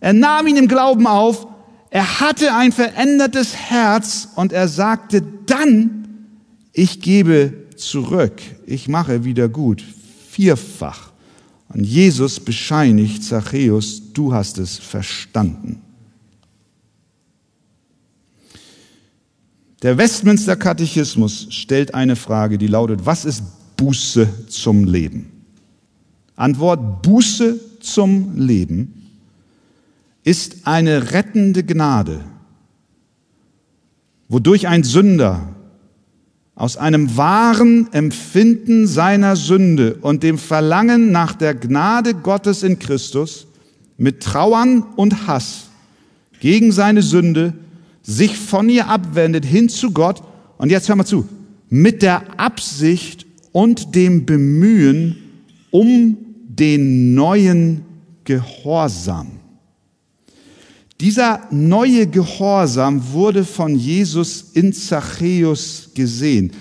er 0.00 0.12
nahm 0.12 0.46
ihn 0.46 0.56
im 0.56 0.68
Glauben 0.68 1.06
auf, 1.06 1.46
er 1.90 2.20
hatte 2.20 2.54
ein 2.54 2.72
verändertes 2.72 3.56
Herz 3.56 4.28
und 4.36 4.52
er 4.52 4.68
sagte 4.68 5.22
dann, 5.46 6.28
ich 6.72 7.00
gebe 7.00 7.52
zurück, 7.76 8.40
ich 8.66 8.88
mache 8.88 9.24
wieder 9.24 9.48
gut, 9.48 9.82
vierfach. 10.30 11.10
Und 11.68 11.84
Jesus 11.84 12.40
bescheinigt 12.40 13.24
Zachäus, 13.24 14.12
du 14.12 14.32
hast 14.32 14.58
es 14.58 14.78
verstanden. 14.78 15.82
Der 19.82 19.96
Westminster 19.96 20.56
Katechismus 20.56 21.46
stellt 21.50 21.94
eine 21.94 22.16
Frage, 22.16 22.58
die 22.58 22.66
lautet, 22.66 23.06
was 23.06 23.24
ist 23.24 23.42
Buße 23.76 24.46
zum 24.48 24.84
Leben? 24.84 25.39
Antwort, 26.40 27.02
Buße 27.02 27.60
zum 27.80 28.36
Leben 28.36 28.94
ist 30.24 30.66
eine 30.66 31.12
rettende 31.12 31.64
Gnade, 31.64 32.20
wodurch 34.28 34.68
ein 34.68 34.82
Sünder 34.82 35.54
aus 36.54 36.76
einem 36.76 37.16
wahren 37.16 37.92
Empfinden 37.92 38.86
seiner 38.86 39.36
Sünde 39.36 39.96
und 40.02 40.22
dem 40.22 40.38
Verlangen 40.38 41.12
nach 41.12 41.34
der 41.34 41.54
Gnade 41.54 42.14
Gottes 42.14 42.62
in 42.62 42.78
Christus 42.78 43.46
mit 43.96 44.22
Trauern 44.22 44.82
und 44.96 45.26
Hass 45.26 45.68
gegen 46.40 46.72
seine 46.72 47.02
Sünde 47.02 47.54
sich 48.02 48.36
von 48.36 48.68
ihr 48.68 48.88
abwendet 48.88 49.44
hin 49.44 49.68
zu 49.68 49.92
Gott. 49.92 50.22
Und 50.58 50.70
jetzt 50.70 50.88
hör 50.88 50.96
mal 50.96 51.04
zu, 51.04 51.28
mit 51.68 52.02
der 52.02 52.38
Absicht 52.38 53.26
und 53.52 53.94
dem 53.94 54.26
Bemühen 54.26 55.16
um 55.70 56.16
den 56.60 57.14
neuen 57.14 57.82
Gehorsam. 58.24 59.40
Dieser 61.00 61.48
neue 61.50 62.06
Gehorsam 62.06 63.12
wurde 63.12 63.46
von 63.46 63.74
Jesus 63.74 64.50
in 64.52 64.74
Zachäus 64.74 65.92
gesehen. 65.94 66.52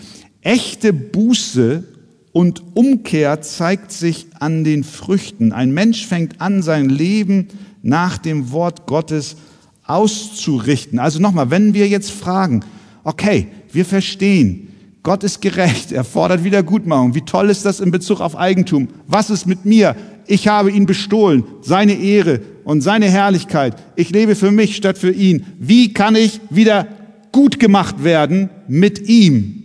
Echte 0.42 0.94
Buße 0.94 1.84
und 2.32 2.64
Umkehr 2.74 3.42
zeigt 3.42 3.92
sich 3.92 4.28
an 4.40 4.64
den 4.64 4.86
Früchten. 4.86 5.52
Ein 5.52 5.72
Mensch 5.74 6.08
fängt 6.08 6.40
an, 6.40 6.62
sein 6.62 6.88
Leben 6.88 7.50
nach 7.82 8.18
dem 8.18 8.52
Wort 8.52 8.88
Gottes 8.88 9.36
auszurichten. 9.84 11.00
Also 11.00 11.20
nochmal, 11.20 11.52
wenn 11.52 11.74
wir 11.74 11.90
jetzt 11.90 12.12
fragen, 12.12 12.62
okay, 13.04 13.48
wir 13.74 13.84
verstehen, 13.84 14.69
Gott 15.10 15.24
ist 15.24 15.42
gerecht, 15.42 15.92
er 15.92 16.04
fordert 16.04 16.44
Wiedergutmachung. 16.44 17.16
Wie 17.16 17.22
toll 17.22 17.50
ist 17.50 17.66
das 17.66 17.80
in 17.80 17.90
Bezug 17.90 18.22
auf 18.22 18.36
Eigentum? 18.36 18.90
Was 19.08 19.32
ist 19.32 19.48
mit 19.48 19.66
mir? 19.66 19.96
Ich 20.28 20.48
habe 20.48 20.70
ihn 20.70 20.86
bestohlen, 20.86 21.44
seine 21.62 21.94
Ehre 21.94 22.42
und 22.64 22.82
seine 22.82 23.10
Herrlichkeit. 23.10 23.76
Ich 23.96 24.12
lebe 24.12 24.36
für 24.36 24.52
mich 24.52 24.76
statt 24.76 25.00
für 25.00 25.12
ihn. 25.12 25.48
Wie 25.58 25.94
kann 25.94 26.16
ich 26.16 26.40
wieder 26.52 26.88
gut 27.32 27.60
gemacht 27.60 28.04
werden 28.04 28.52
mit 28.68 29.10
ihm? 29.10 29.64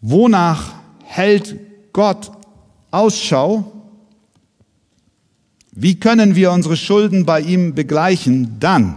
Wonach 0.00 0.72
hält 1.02 1.56
Gott 1.92 2.30
Ausschau? 2.92 3.72
Wie 5.72 5.98
können 5.98 6.36
wir 6.36 6.52
unsere 6.52 6.76
Schulden 6.76 7.26
bei 7.26 7.40
ihm 7.40 7.74
begleichen? 7.74 8.60
Dann 8.60 8.94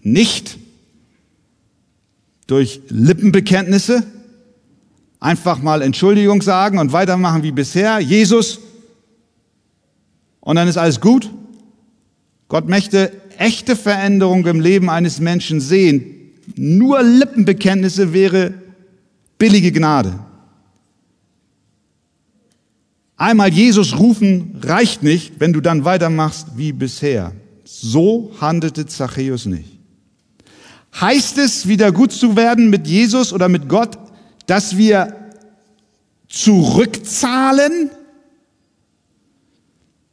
nicht 0.00 0.56
durch 2.48 2.80
Lippenbekenntnisse, 2.88 4.02
einfach 5.20 5.62
mal 5.62 5.82
Entschuldigung 5.82 6.42
sagen 6.42 6.78
und 6.78 6.92
weitermachen 6.92 7.44
wie 7.44 7.52
bisher. 7.52 8.00
Jesus. 8.00 8.58
Und 10.40 10.56
dann 10.56 10.66
ist 10.66 10.78
alles 10.78 11.00
gut. 11.00 11.30
Gott 12.48 12.68
möchte 12.68 13.12
echte 13.36 13.76
Veränderung 13.76 14.46
im 14.46 14.60
Leben 14.60 14.90
eines 14.90 15.20
Menschen 15.20 15.60
sehen. 15.60 16.32
Nur 16.56 17.02
Lippenbekenntnisse 17.02 18.12
wäre 18.12 18.54
billige 19.36 19.70
Gnade. 19.70 20.18
Einmal 23.16 23.52
Jesus 23.52 23.98
rufen 23.98 24.58
reicht 24.62 25.02
nicht, 25.02 25.34
wenn 25.38 25.52
du 25.52 25.60
dann 25.60 25.84
weitermachst 25.84 26.56
wie 26.56 26.72
bisher. 26.72 27.32
So 27.64 28.32
handelte 28.40 28.86
Zachäus 28.86 29.44
nicht. 29.44 29.77
Heißt 31.00 31.38
es, 31.38 31.68
wieder 31.68 31.92
gut 31.92 32.12
zu 32.12 32.34
werden 32.34 32.70
mit 32.70 32.88
Jesus 32.88 33.32
oder 33.32 33.48
mit 33.48 33.68
Gott, 33.68 33.96
dass 34.46 34.76
wir 34.76 35.14
zurückzahlen? 36.26 37.90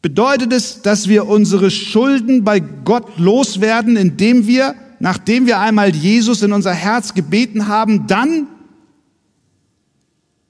Bedeutet 0.04 0.54
es, 0.54 0.84
dass 0.84 1.08
wir 1.08 1.28
unsere 1.28 1.72
Schulden 1.72 2.44
bei 2.44 2.60
Gott 2.60 3.18
loswerden, 3.18 3.98
indem 3.98 4.46
wir, 4.46 4.76
nachdem 5.00 5.48
wir 5.48 5.60
einmal 5.60 5.96
Jesus 5.96 6.44
in 6.44 6.52
unser 6.52 6.74
Herz 6.74 7.16
gebeten 7.16 7.68
haben, 7.68 8.06
dann 8.06 8.48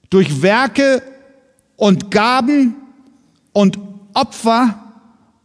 durch 0.09 0.41
Werke 0.41 1.01
und 1.77 2.11
Gaben 2.11 2.75
und 3.53 3.79
Opfer 4.13 4.93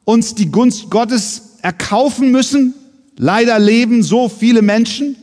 uns 0.05 0.35
die 0.35 0.51
Gunst 0.51 0.91
Gottes 0.91 1.59
erkaufen 1.63 2.33
müssen? 2.33 2.75
Leider 3.23 3.59
leben 3.59 4.03
so 4.03 4.31
viele 4.31 4.63
Menschen. 4.63 5.15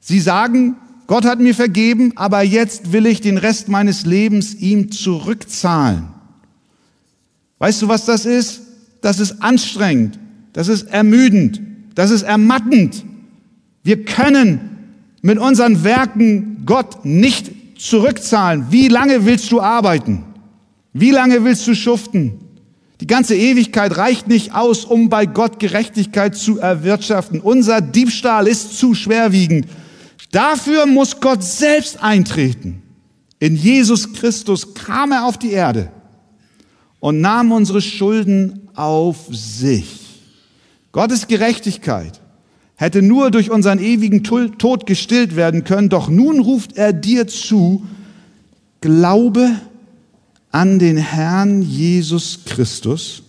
Sie 0.00 0.20
sagen, 0.20 0.76
Gott 1.08 1.24
hat 1.24 1.40
mir 1.40 1.52
vergeben, 1.52 2.12
aber 2.14 2.42
jetzt 2.42 2.92
will 2.92 3.06
ich 3.06 3.20
den 3.20 3.38
Rest 3.38 3.68
meines 3.68 4.06
Lebens 4.06 4.54
ihm 4.54 4.92
zurückzahlen. 4.92 6.10
Weißt 7.58 7.82
du, 7.82 7.88
was 7.88 8.04
das 8.04 8.24
ist? 8.24 8.60
Das 9.00 9.18
ist 9.18 9.42
anstrengend, 9.42 10.16
das 10.52 10.68
ist 10.68 10.90
ermüdend, 10.90 11.60
das 11.96 12.12
ist 12.12 12.22
ermattend. 12.22 13.04
Wir 13.82 14.04
können 14.04 14.60
mit 15.20 15.38
unseren 15.38 15.82
Werken 15.82 16.62
Gott 16.66 17.04
nicht 17.04 17.80
zurückzahlen. 17.80 18.66
Wie 18.70 18.86
lange 18.86 19.26
willst 19.26 19.50
du 19.50 19.60
arbeiten? 19.60 20.22
Wie 20.92 21.10
lange 21.10 21.42
willst 21.42 21.66
du 21.66 21.74
schuften? 21.74 22.34
Die 23.00 23.06
ganze 23.06 23.36
Ewigkeit 23.36 23.96
reicht 23.96 24.26
nicht 24.26 24.54
aus, 24.54 24.84
um 24.84 25.08
bei 25.08 25.26
Gott 25.26 25.60
Gerechtigkeit 25.60 26.36
zu 26.36 26.58
erwirtschaften. 26.58 27.40
Unser 27.40 27.80
Diebstahl 27.80 28.48
ist 28.48 28.76
zu 28.76 28.94
schwerwiegend. 28.94 29.66
Dafür 30.32 30.86
muss 30.86 31.20
Gott 31.20 31.44
selbst 31.44 32.02
eintreten. 32.02 32.82
In 33.38 33.54
Jesus 33.54 34.12
Christus 34.12 34.74
kam 34.74 35.12
er 35.12 35.26
auf 35.26 35.38
die 35.38 35.52
Erde 35.52 35.92
und 36.98 37.20
nahm 37.20 37.52
unsere 37.52 37.80
Schulden 37.80 38.68
auf 38.74 39.28
sich. 39.30 40.00
Gottes 40.90 41.28
Gerechtigkeit 41.28 42.20
hätte 42.74 43.02
nur 43.02 43.30
durch 43.30 43.50
unseren 43.50 43.78
ewigen 43.78 44.24
Tod 44.24 44.86
gestillt 44.86 45.36
werden 45.36 45.62
können, 45.62 45.88
doch 45.88 46.08
nun 46.08 46.40
ruft 46.40 46.76
er 46.76 46.92
dir 46.92 47.28
zu, 47.28 47.86
glaube 48.80 49.50
an 50.58 50.80
den 50.80 50.96
Herrn 50.96 51.62
Jesus 51.62 52.40
Christus, 52.44 53.22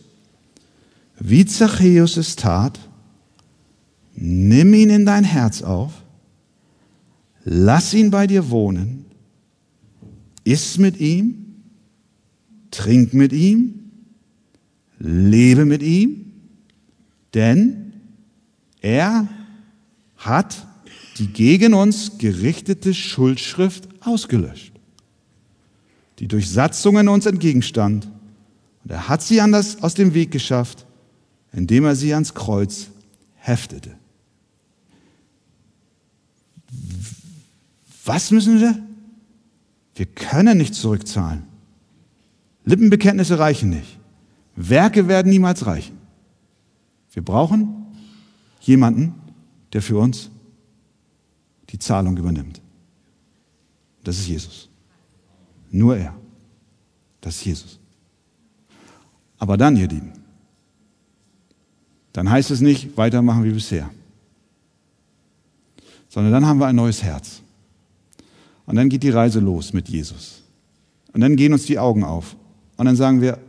wie 1.19 1.45
Zachäus 1.45 2.17
es 2.17 2.36
tat, 2.36 2.80
nimm 4.15 4.73
ihn 4.73 4.89
in 4.89 5.05
dein 5.05 5.23
Herz 5.23 5.61
auf, 5.61 5.91
lass 7.43 7.93
ihn 7.93 8.09
bei 8.09 8.25
dir 8.25 8.49
wohnen, 8.49 9.05
iss 10.43 10.80
mit 10.80 10.99
ihm, 10.99 11.36
trink 12.71 13.13
mit 13.13 13.32
ihm, 13.32 13.91
lebe 14.97 15.65
mit 15.65 15.84
ihm, 15.84 16.32
denn 17.36 17.93
er 18.82 19.27
hat 20.17 20.65
die 21.19 21.27
gegen 21.27 21.75
uns 21.75 22.17
gerichtete 22.17 22.95
Schuldschrift 22.95 23.88
ausgelöscht 24.01 24.68
die 26.20 26.28
durch 26.28 26.49
Satzungen 26.49 27.07
uns 27.07 27.26
entgegenstand. 27.26 28.07
Und 28.84 28.91
er 28.91 29.07
hat 29.07 29.22
sie 29.22 29.41
anders 29.41 29.82
aus 29.82 29.93
dem 29.93 30.13
Weg 30.13 30.32
geschafft, 30.32 30.86
indem 31.53 31.86
er 31.86 31.95
sie 31.95 32.13
ans 32.13 32.34
Kreuz 32.34 32.88
heftete. 33.36 33.95
Was 38.05 38.32
müssen 38.32 38.59
wir? 38.59 38.78
Wir 39.95 40.05
können 40.05 40.57
nicht 40.57 40.76
zurückzahlen. 40.76 41.43
Lippenbekenntnisse 42.65 43.39
reichen 43.39 43.70
nicht. 43.70 43.97
Werke 44.55 45.07
werden 45.07 45.30
niemals 45.30 45.65
reichen. 45.65 45.97
Wir 47.13 47.24
brauchen 47.24 47.86
jemanden, 48.61 49.15
der 49.74 49.82
für 49.82 49.97
uns 49.97 50.30
die 51.70 51.80
Zahlung 51.80 52.17
übernimmt. 52.17 52.61
Das 54.03 54.17
ist 54.17 54.28
Jesus. 54.28 54.68
Nur 55.72 55.97
er. 55.97 56.15
Das 57.22 57.36
ist 57.36 57.45
Jesus. 57.45 57.80
Aber 59.38 59.57
dann, 59.57 59.76
ihr 59.78 59.88
Lieben, 59.88 60.13
dann 62.13 62.30
heißt 62.30 62.51
es 62.51 62.61
nicht 62.61 62.97
weitermachen 62.97 63.43
wie 63.43 63.51
bisher, 63.51 63.89
sondern 66.09 66.34
dann 66.34 66.45
haben 66.45 66.59
wir 66.59 66.67
ein 66.67 66.76
neues 66.76 67.03
Herz. 67.03 67.41
Und 68.65 68.76
dann 68.76 68.89
geht 68.89 69.03
die 69.03 69.09
Reise 69.09 69.39
los 69.39 69.74
mit 69.74 69.89
Jesus. 69.89 70.43
Und 71.13 71.22
dann 71.22 71.36
gehen 71.36 71.53
uns 71.53 71.65
die 71.65 71.80
Augen 71.80 72.03
auf. 72.03 72.36
Und 72.78 72.86
dann 72.86 72.95
sagen 72.95 73.22
wir, 73.22 73.39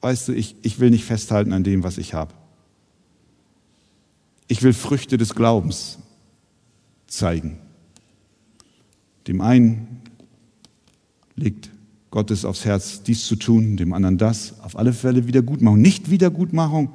weißt 0.00 0.28
du, 0.28 0.32
ich, 0.32 0.56
ich 0.62 0.80
will 0.80 0.90
nicht 0.90 1.04
festhalten 1.04 1.52
an 1.52 1.64
dem, 1.64 1.82
was 1.82 1.98
ich 1.98 2.14
habe. 2.14 2.34
Ich 4.48 4.62
will 4.62 4.72
Früchte 4.72 5.16
des 5.16 5.34
Glaubens 5.34 5.98
zeigen. 7.06 7.58
Dem 9.26 9.40
einen 9.40 10.02
legt 11.36 11.70
Gott 12.10 12.30
es 12.30 12.44
aufs 12.44 12.64
Herz, 12.64 13.02
dies 13.02 13.26
zu 13.26 13.36
tun, 13.36 13.76
dem 13.76 13.92
anderen 13.92 14.18
das. 14.18 14.60
Auf 14.60 14.78
alle 14.78 14.92
Fälle 14.92 15.26
Wiedergutmachung. 15.26 15.80
Nicht 15.80 16.10
Wiedergutmachung, 16.10 16.90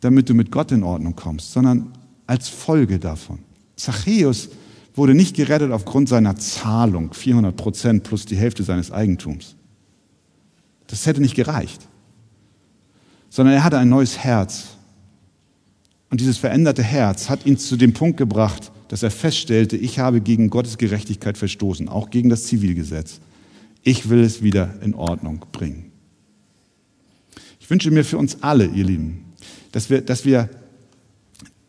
damit 0.00 0.28
du 0.28 0.34
mit 0.34 0.50
Gott 0.50 0.72
in 0.72 0.82
Ordnung 0.82 1.14
kommst, 1.14 1.52
sondern 1.52 1.92
als 2.26 2.48
Folge 2.48 2.98
davon. 2.98 3.40
Zachäus 3.76 4.48
wurde 4.94 5.14
nicht 5.14 5.36
gerettet 5.36 5.72
aufgrund 5.72 6.08
seiner 6.08 6.36
Zahlung, 6.36 7.12
400 7.12 7.56
Prozent 7.56 8.04
plus 8.04 8.26
die 8.26 8.36
Hälfte 8.36 8.62
seines 8.62 8.90
Eigentums. 8.90 9.56
Das 10.86 11.06
hätte 11.06 11.20
nicht 11.20 11.34
gereicht. 11.34 11.86
Sondern 13.30 13.54
er 13.54 13.64
hatte 13.64 13.78
ein 13.78 13.88
neues 13.88 14.18
Herz. 14.18 14.76
Und 16.10 16.20
dieses 16.20 16.36
veränderte 16.36 16.82
Herz 16.82 17.30
hat 17.30 17.46
ihn 17.46 17.56
zu 17.56 17.76
dem 17.76 17.94
Punkt 17.94 18.18
gebracht, 18.18 18.70
dass 18.88 19.02
er 19.02 19.10
feststellte, 19.10 19.76
ich 19.76 19.98
habe 19.98 20.20
gegen 20.20 20.50
Gottes 20.50 20.76
Gerechtigkeit 20.76 21.38
verstoßen, 21.38 21.88
auch 21.88 22.10
gegen 22.10 22.28
das 22.28 22.44
Zivilgesetz. 22.44 23.20
Ich 23.82 24.08
will 24.08 24.20
es 24.20 24.42
wieder 24.42 24.74
in 24.82 24.94
Ordnung 24.94 25.44
bringen. 25.52 25.90
Ich 27.60 27.68
wünsche 27.70 27.90
mir 27.90 28.04
für 28.04 28.18
uns 28.18 28.42
alle, 28.42 28.66
ihr 28.66 28.84
Lieben, 28.84 29.24
dass 29.72 29.90
wir, 29.90 30.00
dass 30.00 30.24
wir 30.24 30.48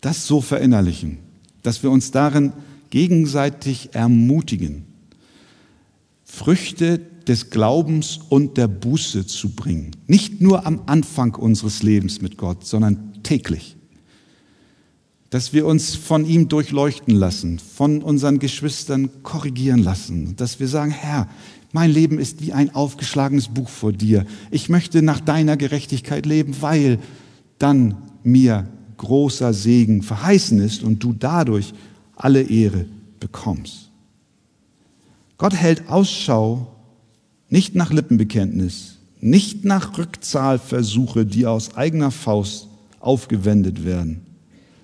das 0.01 0.27
so 0.27 0.41
verinnerlichen, 0.41 1.19
dass 1.61 1.81
wir 1.81 1.91
uns 1.91 2.11
darin 2.11 2.53
gegenseitig 2.89 3.89
ermutigen, 3.93 4.85
Früchte 6.25 6.99
des 7.27 7.49
Glaubens 7.51 8.19
und 8.29 8.57
der 8.57 8.67
Buße 8.67 9.25
zu 9.25 9.49
bringen. 9.49 9.91
Nicht 10.07 10.41
nur 10.41 10.65
am 10.65 10.81
Anfang 10.87 11.35
unseres 11.35 11.83
Lebens 11.83 12.21
mit 12.21 12.37
Gott, 12.37 12.65
sondern 12.65 13.23
täglich 13.23 13.77
dass 15.33 15.51
wir 15.51 15.65
uns 15.65 15.95
von 15.95 16.27
ihm 16.27 16.47
durchleuchten 16.47 17.15
lassen, 17.15 17.57
von 17.57 18.03
unseren 18.03 18.37
Geschwistern 18.37 19.09
korrigieren 19.23 19.79
lassen, 19.79 20.35
dass 20.35 20.59
wir 20.59 20.67
sagen, 20.67 20.91
Herr, 20.91 21.27
mein 21.73 21.91
Leben 21.91 22.19
ist 22.19 22.41
wie 22.41 22.53
ein 22.53 22.73
aufgeschlagenes 22.73 23.49
Buch 23.49 23.67
vor 23.67 23.91
dir. 23.91 24.25
Ich 24.51 24.69
möchte 24.69 25.01
nach 25.01 25.19
deiner 25.19 25.57
Gerechtigkeit 25.57 26.25
leben, 26.25 26.55
weil 26.61 26.99
dann 27.59 27.97
mir 28.23 28.67
großer 28.95 29.53
Segen 29.53 30.01
verheißen 30.01 30.61
ist 30.61 30.83
und 30.83 31.03
du 31.03 31.11
dadurch 31.11 31.73
alle 32.15 32.43
Ehre 32.43 32.85
bekommst. 33.19 33.89
Gott 35.37 35.53
hält 35.53 35.89
Ausschau 35.89 36.67
nicht 37.49 37.75
nach 37.75 37.91
Lippenbekenntnis, 37.91 38.99
nicht 39.19 39.65
nach 39.65 39.97
Rückzahlversuche, 39.97 41.25
die 41.25 41.45
aus 41.45 41.75
eigener 41.75 42.11
Faust 42.11 42.69
aufgewendet 43.01 43.83
werden 43.83 44.21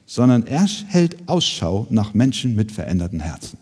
sondern 0.09 0.47
er 0.47 0.65
hält 0.87 1.29
Ausschau 1.29 1.85
nach 1.91 2.15
Menschen 2.15 2.55
mit 2.55 2.71
veränderten 2.71 3.19
Herzen. 3.19 3.59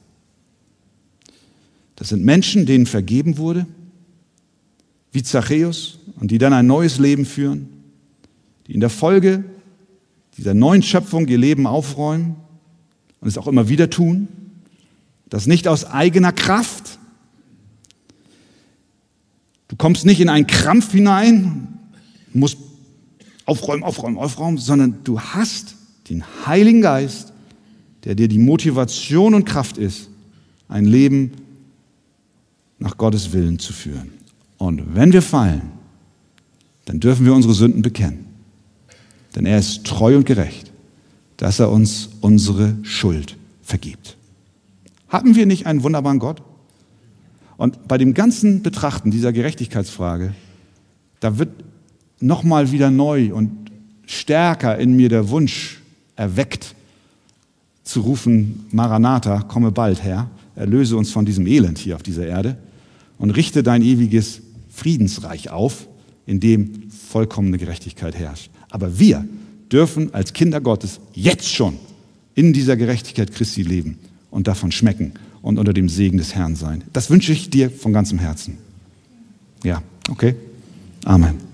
Das 1.97 2.09
sind 2.09 2.23
Menschen, 2.23 2.65
denen 2.65 2.85
vergeben 2.85 3.37
wurde, 3.37 3.65
wie 5.11 5.23
Zachäus, 5.23 5.99
und 6.19 6.31
die 6.31 6.37
dann 6.37 6.53
ein 6.53 6.67
neues 6.67 6.99
Leben 6.99 7.25
führen, 7.25 7.69
die 8.67 8.73
in 8.73 8.79
der 8.79 8.89
Folge 8.89 9.43
dieser 10.37 10.53
neuen 10.53 10.83
Schöpfung 10.83 11.27
ihr 11.27 11.37
Leben 11.39 11.65
aufräumen 11.65 12.35
und 13.19 13.27
es 13.27 13.37
auch 13.37 13.47
immer 13.47 13.67
wieder 13.67 13.89
tun, 13.89 14.27
das 15.29 15.47
nicht 15.47 15.67
aus 15.67 15.85
eigener 15.85 16.31
Kraft. 16.31 16.99
Du 19.67 19.75
kommst 19.75 20.05
nicht 20.05 20.21
in 20.21 20.29
einen 20.29 20.47
Krampf 20.47 20.91
hinein, 20.91 21.79
musst 22.31 22.57
aufräumen, 23.45 23.83
aufräumen, 23.83 24.17
aufräumen, 24.17 24.57
sondern 24.59 25.03
du 25.03 25.19
hast 25.19 25.75
den 26.09 26.23
Heiligen 26.45 26.81
Geist, 26.81 27.33
der 28.03 28.13
dir 28.13 28.27
die 28.27 28.39
Motivation 28.39 29.33
und 29.33 29.45
Kraft 29.45 29.79
ist, 29.79 30.09
ein 30.67 30.85
Leben 30.85 31.31
nach 32.80 32.97
Gottes 32.97 33.34
Willen 33.34 33.59
zu 33.59 33.73
führen. 33.73 34.11
Und 34.57 34.95
wenn 34.95 35.13
wir 35.13 35.21
fallen, 35.21 35.71
dann 36.86 36.99
dürfen 36.99 37.25
wir 37.25 37.34
unsere 37.34 37.53
Sünden 37.53 37.82
bekennen. 37.82 38.25
Denn 39.36 39.45
er 39.45 39.59
ist 39.59 39.86
treu 39.86 40.17
und 40.17 40.25
gerecht, 40.25 40.71
dass 41.38 41.59
er 41.59 41.71
uns 41.71 42.09
unsere 42.21 42.75
Schuld 42.84 43.38
vergibt. 43.61 44.17
Haben 45.09 45.36
wir 45.36 45.45
nicht 45.45 45.65
einen 45.65 45.84
wunderbaren 45.84 46.19
Gott? 46.19 46.41
Und 47.57 47.88
bei 47.88 47.97
dem 47.97 48.13
ganzen 48.13 48.63
Betrachten 48.63 49.11
dieser 49.11 49.34
Gerechtigkeitsfrage, 49.34 50.34
da 51.19 51.38
wird 51.38 51.49
nochmal 52.19 52.71
wieder 52.71 52.91
neu 52.91 53.34
und 53.34 53.51
stärker 54.05 54.78
in 54.78 54.95
mir 54.95 55.09
der 55.09 55.30
Wunsch 55.30 55.82
erweckt, 56.15 56.75
zu 57.84 58.01
rufen, 58.01 58.65
Maranatha, 58.71 59.41
komme 59.41 59.71
bald, 59.71 60.03
Herr, 60.03 60.30
erlöse 60.55 60.97
uns 60.97 61.11
von 61.11 61.25
diesem 61.25 61.47
Elend 61.47 61.78
hier 61.78 61.95
auf 61.95 62.03
dieser 62.03 62.28
Erde 62.28 62.57
und 63.18 63.32
richte 63.32 63.63
dein 63.63 63.82
ewiges 63.82 64.41
Friedensreich 64.70 65.49
auf, 65.49 65.88
in 66.26 66.39
dem 66.39 66.89
vollkommene 66.91 67.57
Gerechtigkeit 67.57 68.15
herrscht. 68.15 68.51
Aber 68.70 68.99
wir 68.99 69.26
dürfen 69.72 70.13
als 70.13 70.34
Kinder 70.34 70.61
Gottes 70.61 70.99
jetzt 71.13 71.47
schon 71.47 71.78
in 72.36 72.53
dieser 72.53 72.78
Gerechtigkeit 72.78 73.34
Christi 73.34 73.63
leben 73.63 73.97
und 74.30 74.47
davon 74.47 74.72
schmecken 74.72 75.13
und 75.41 75.57
unter 75.57 75.74
dem 75.74 75.89
Segen 75.89 76.18
des 76.18 76.36
Herrn 76.36 76.55
sein. 76.55 76.84
Das 76.93 77.09
wünsche 77.09 77.32
ich 77.32 77.49
dir 77.49 77.72
von 77.72 77.93
ganzem 77.93 78.20
Herzen. 78.20 78.57
Ja, 79.63 79.82
okay. 80.09 80.36
Amen. 81.05 81.46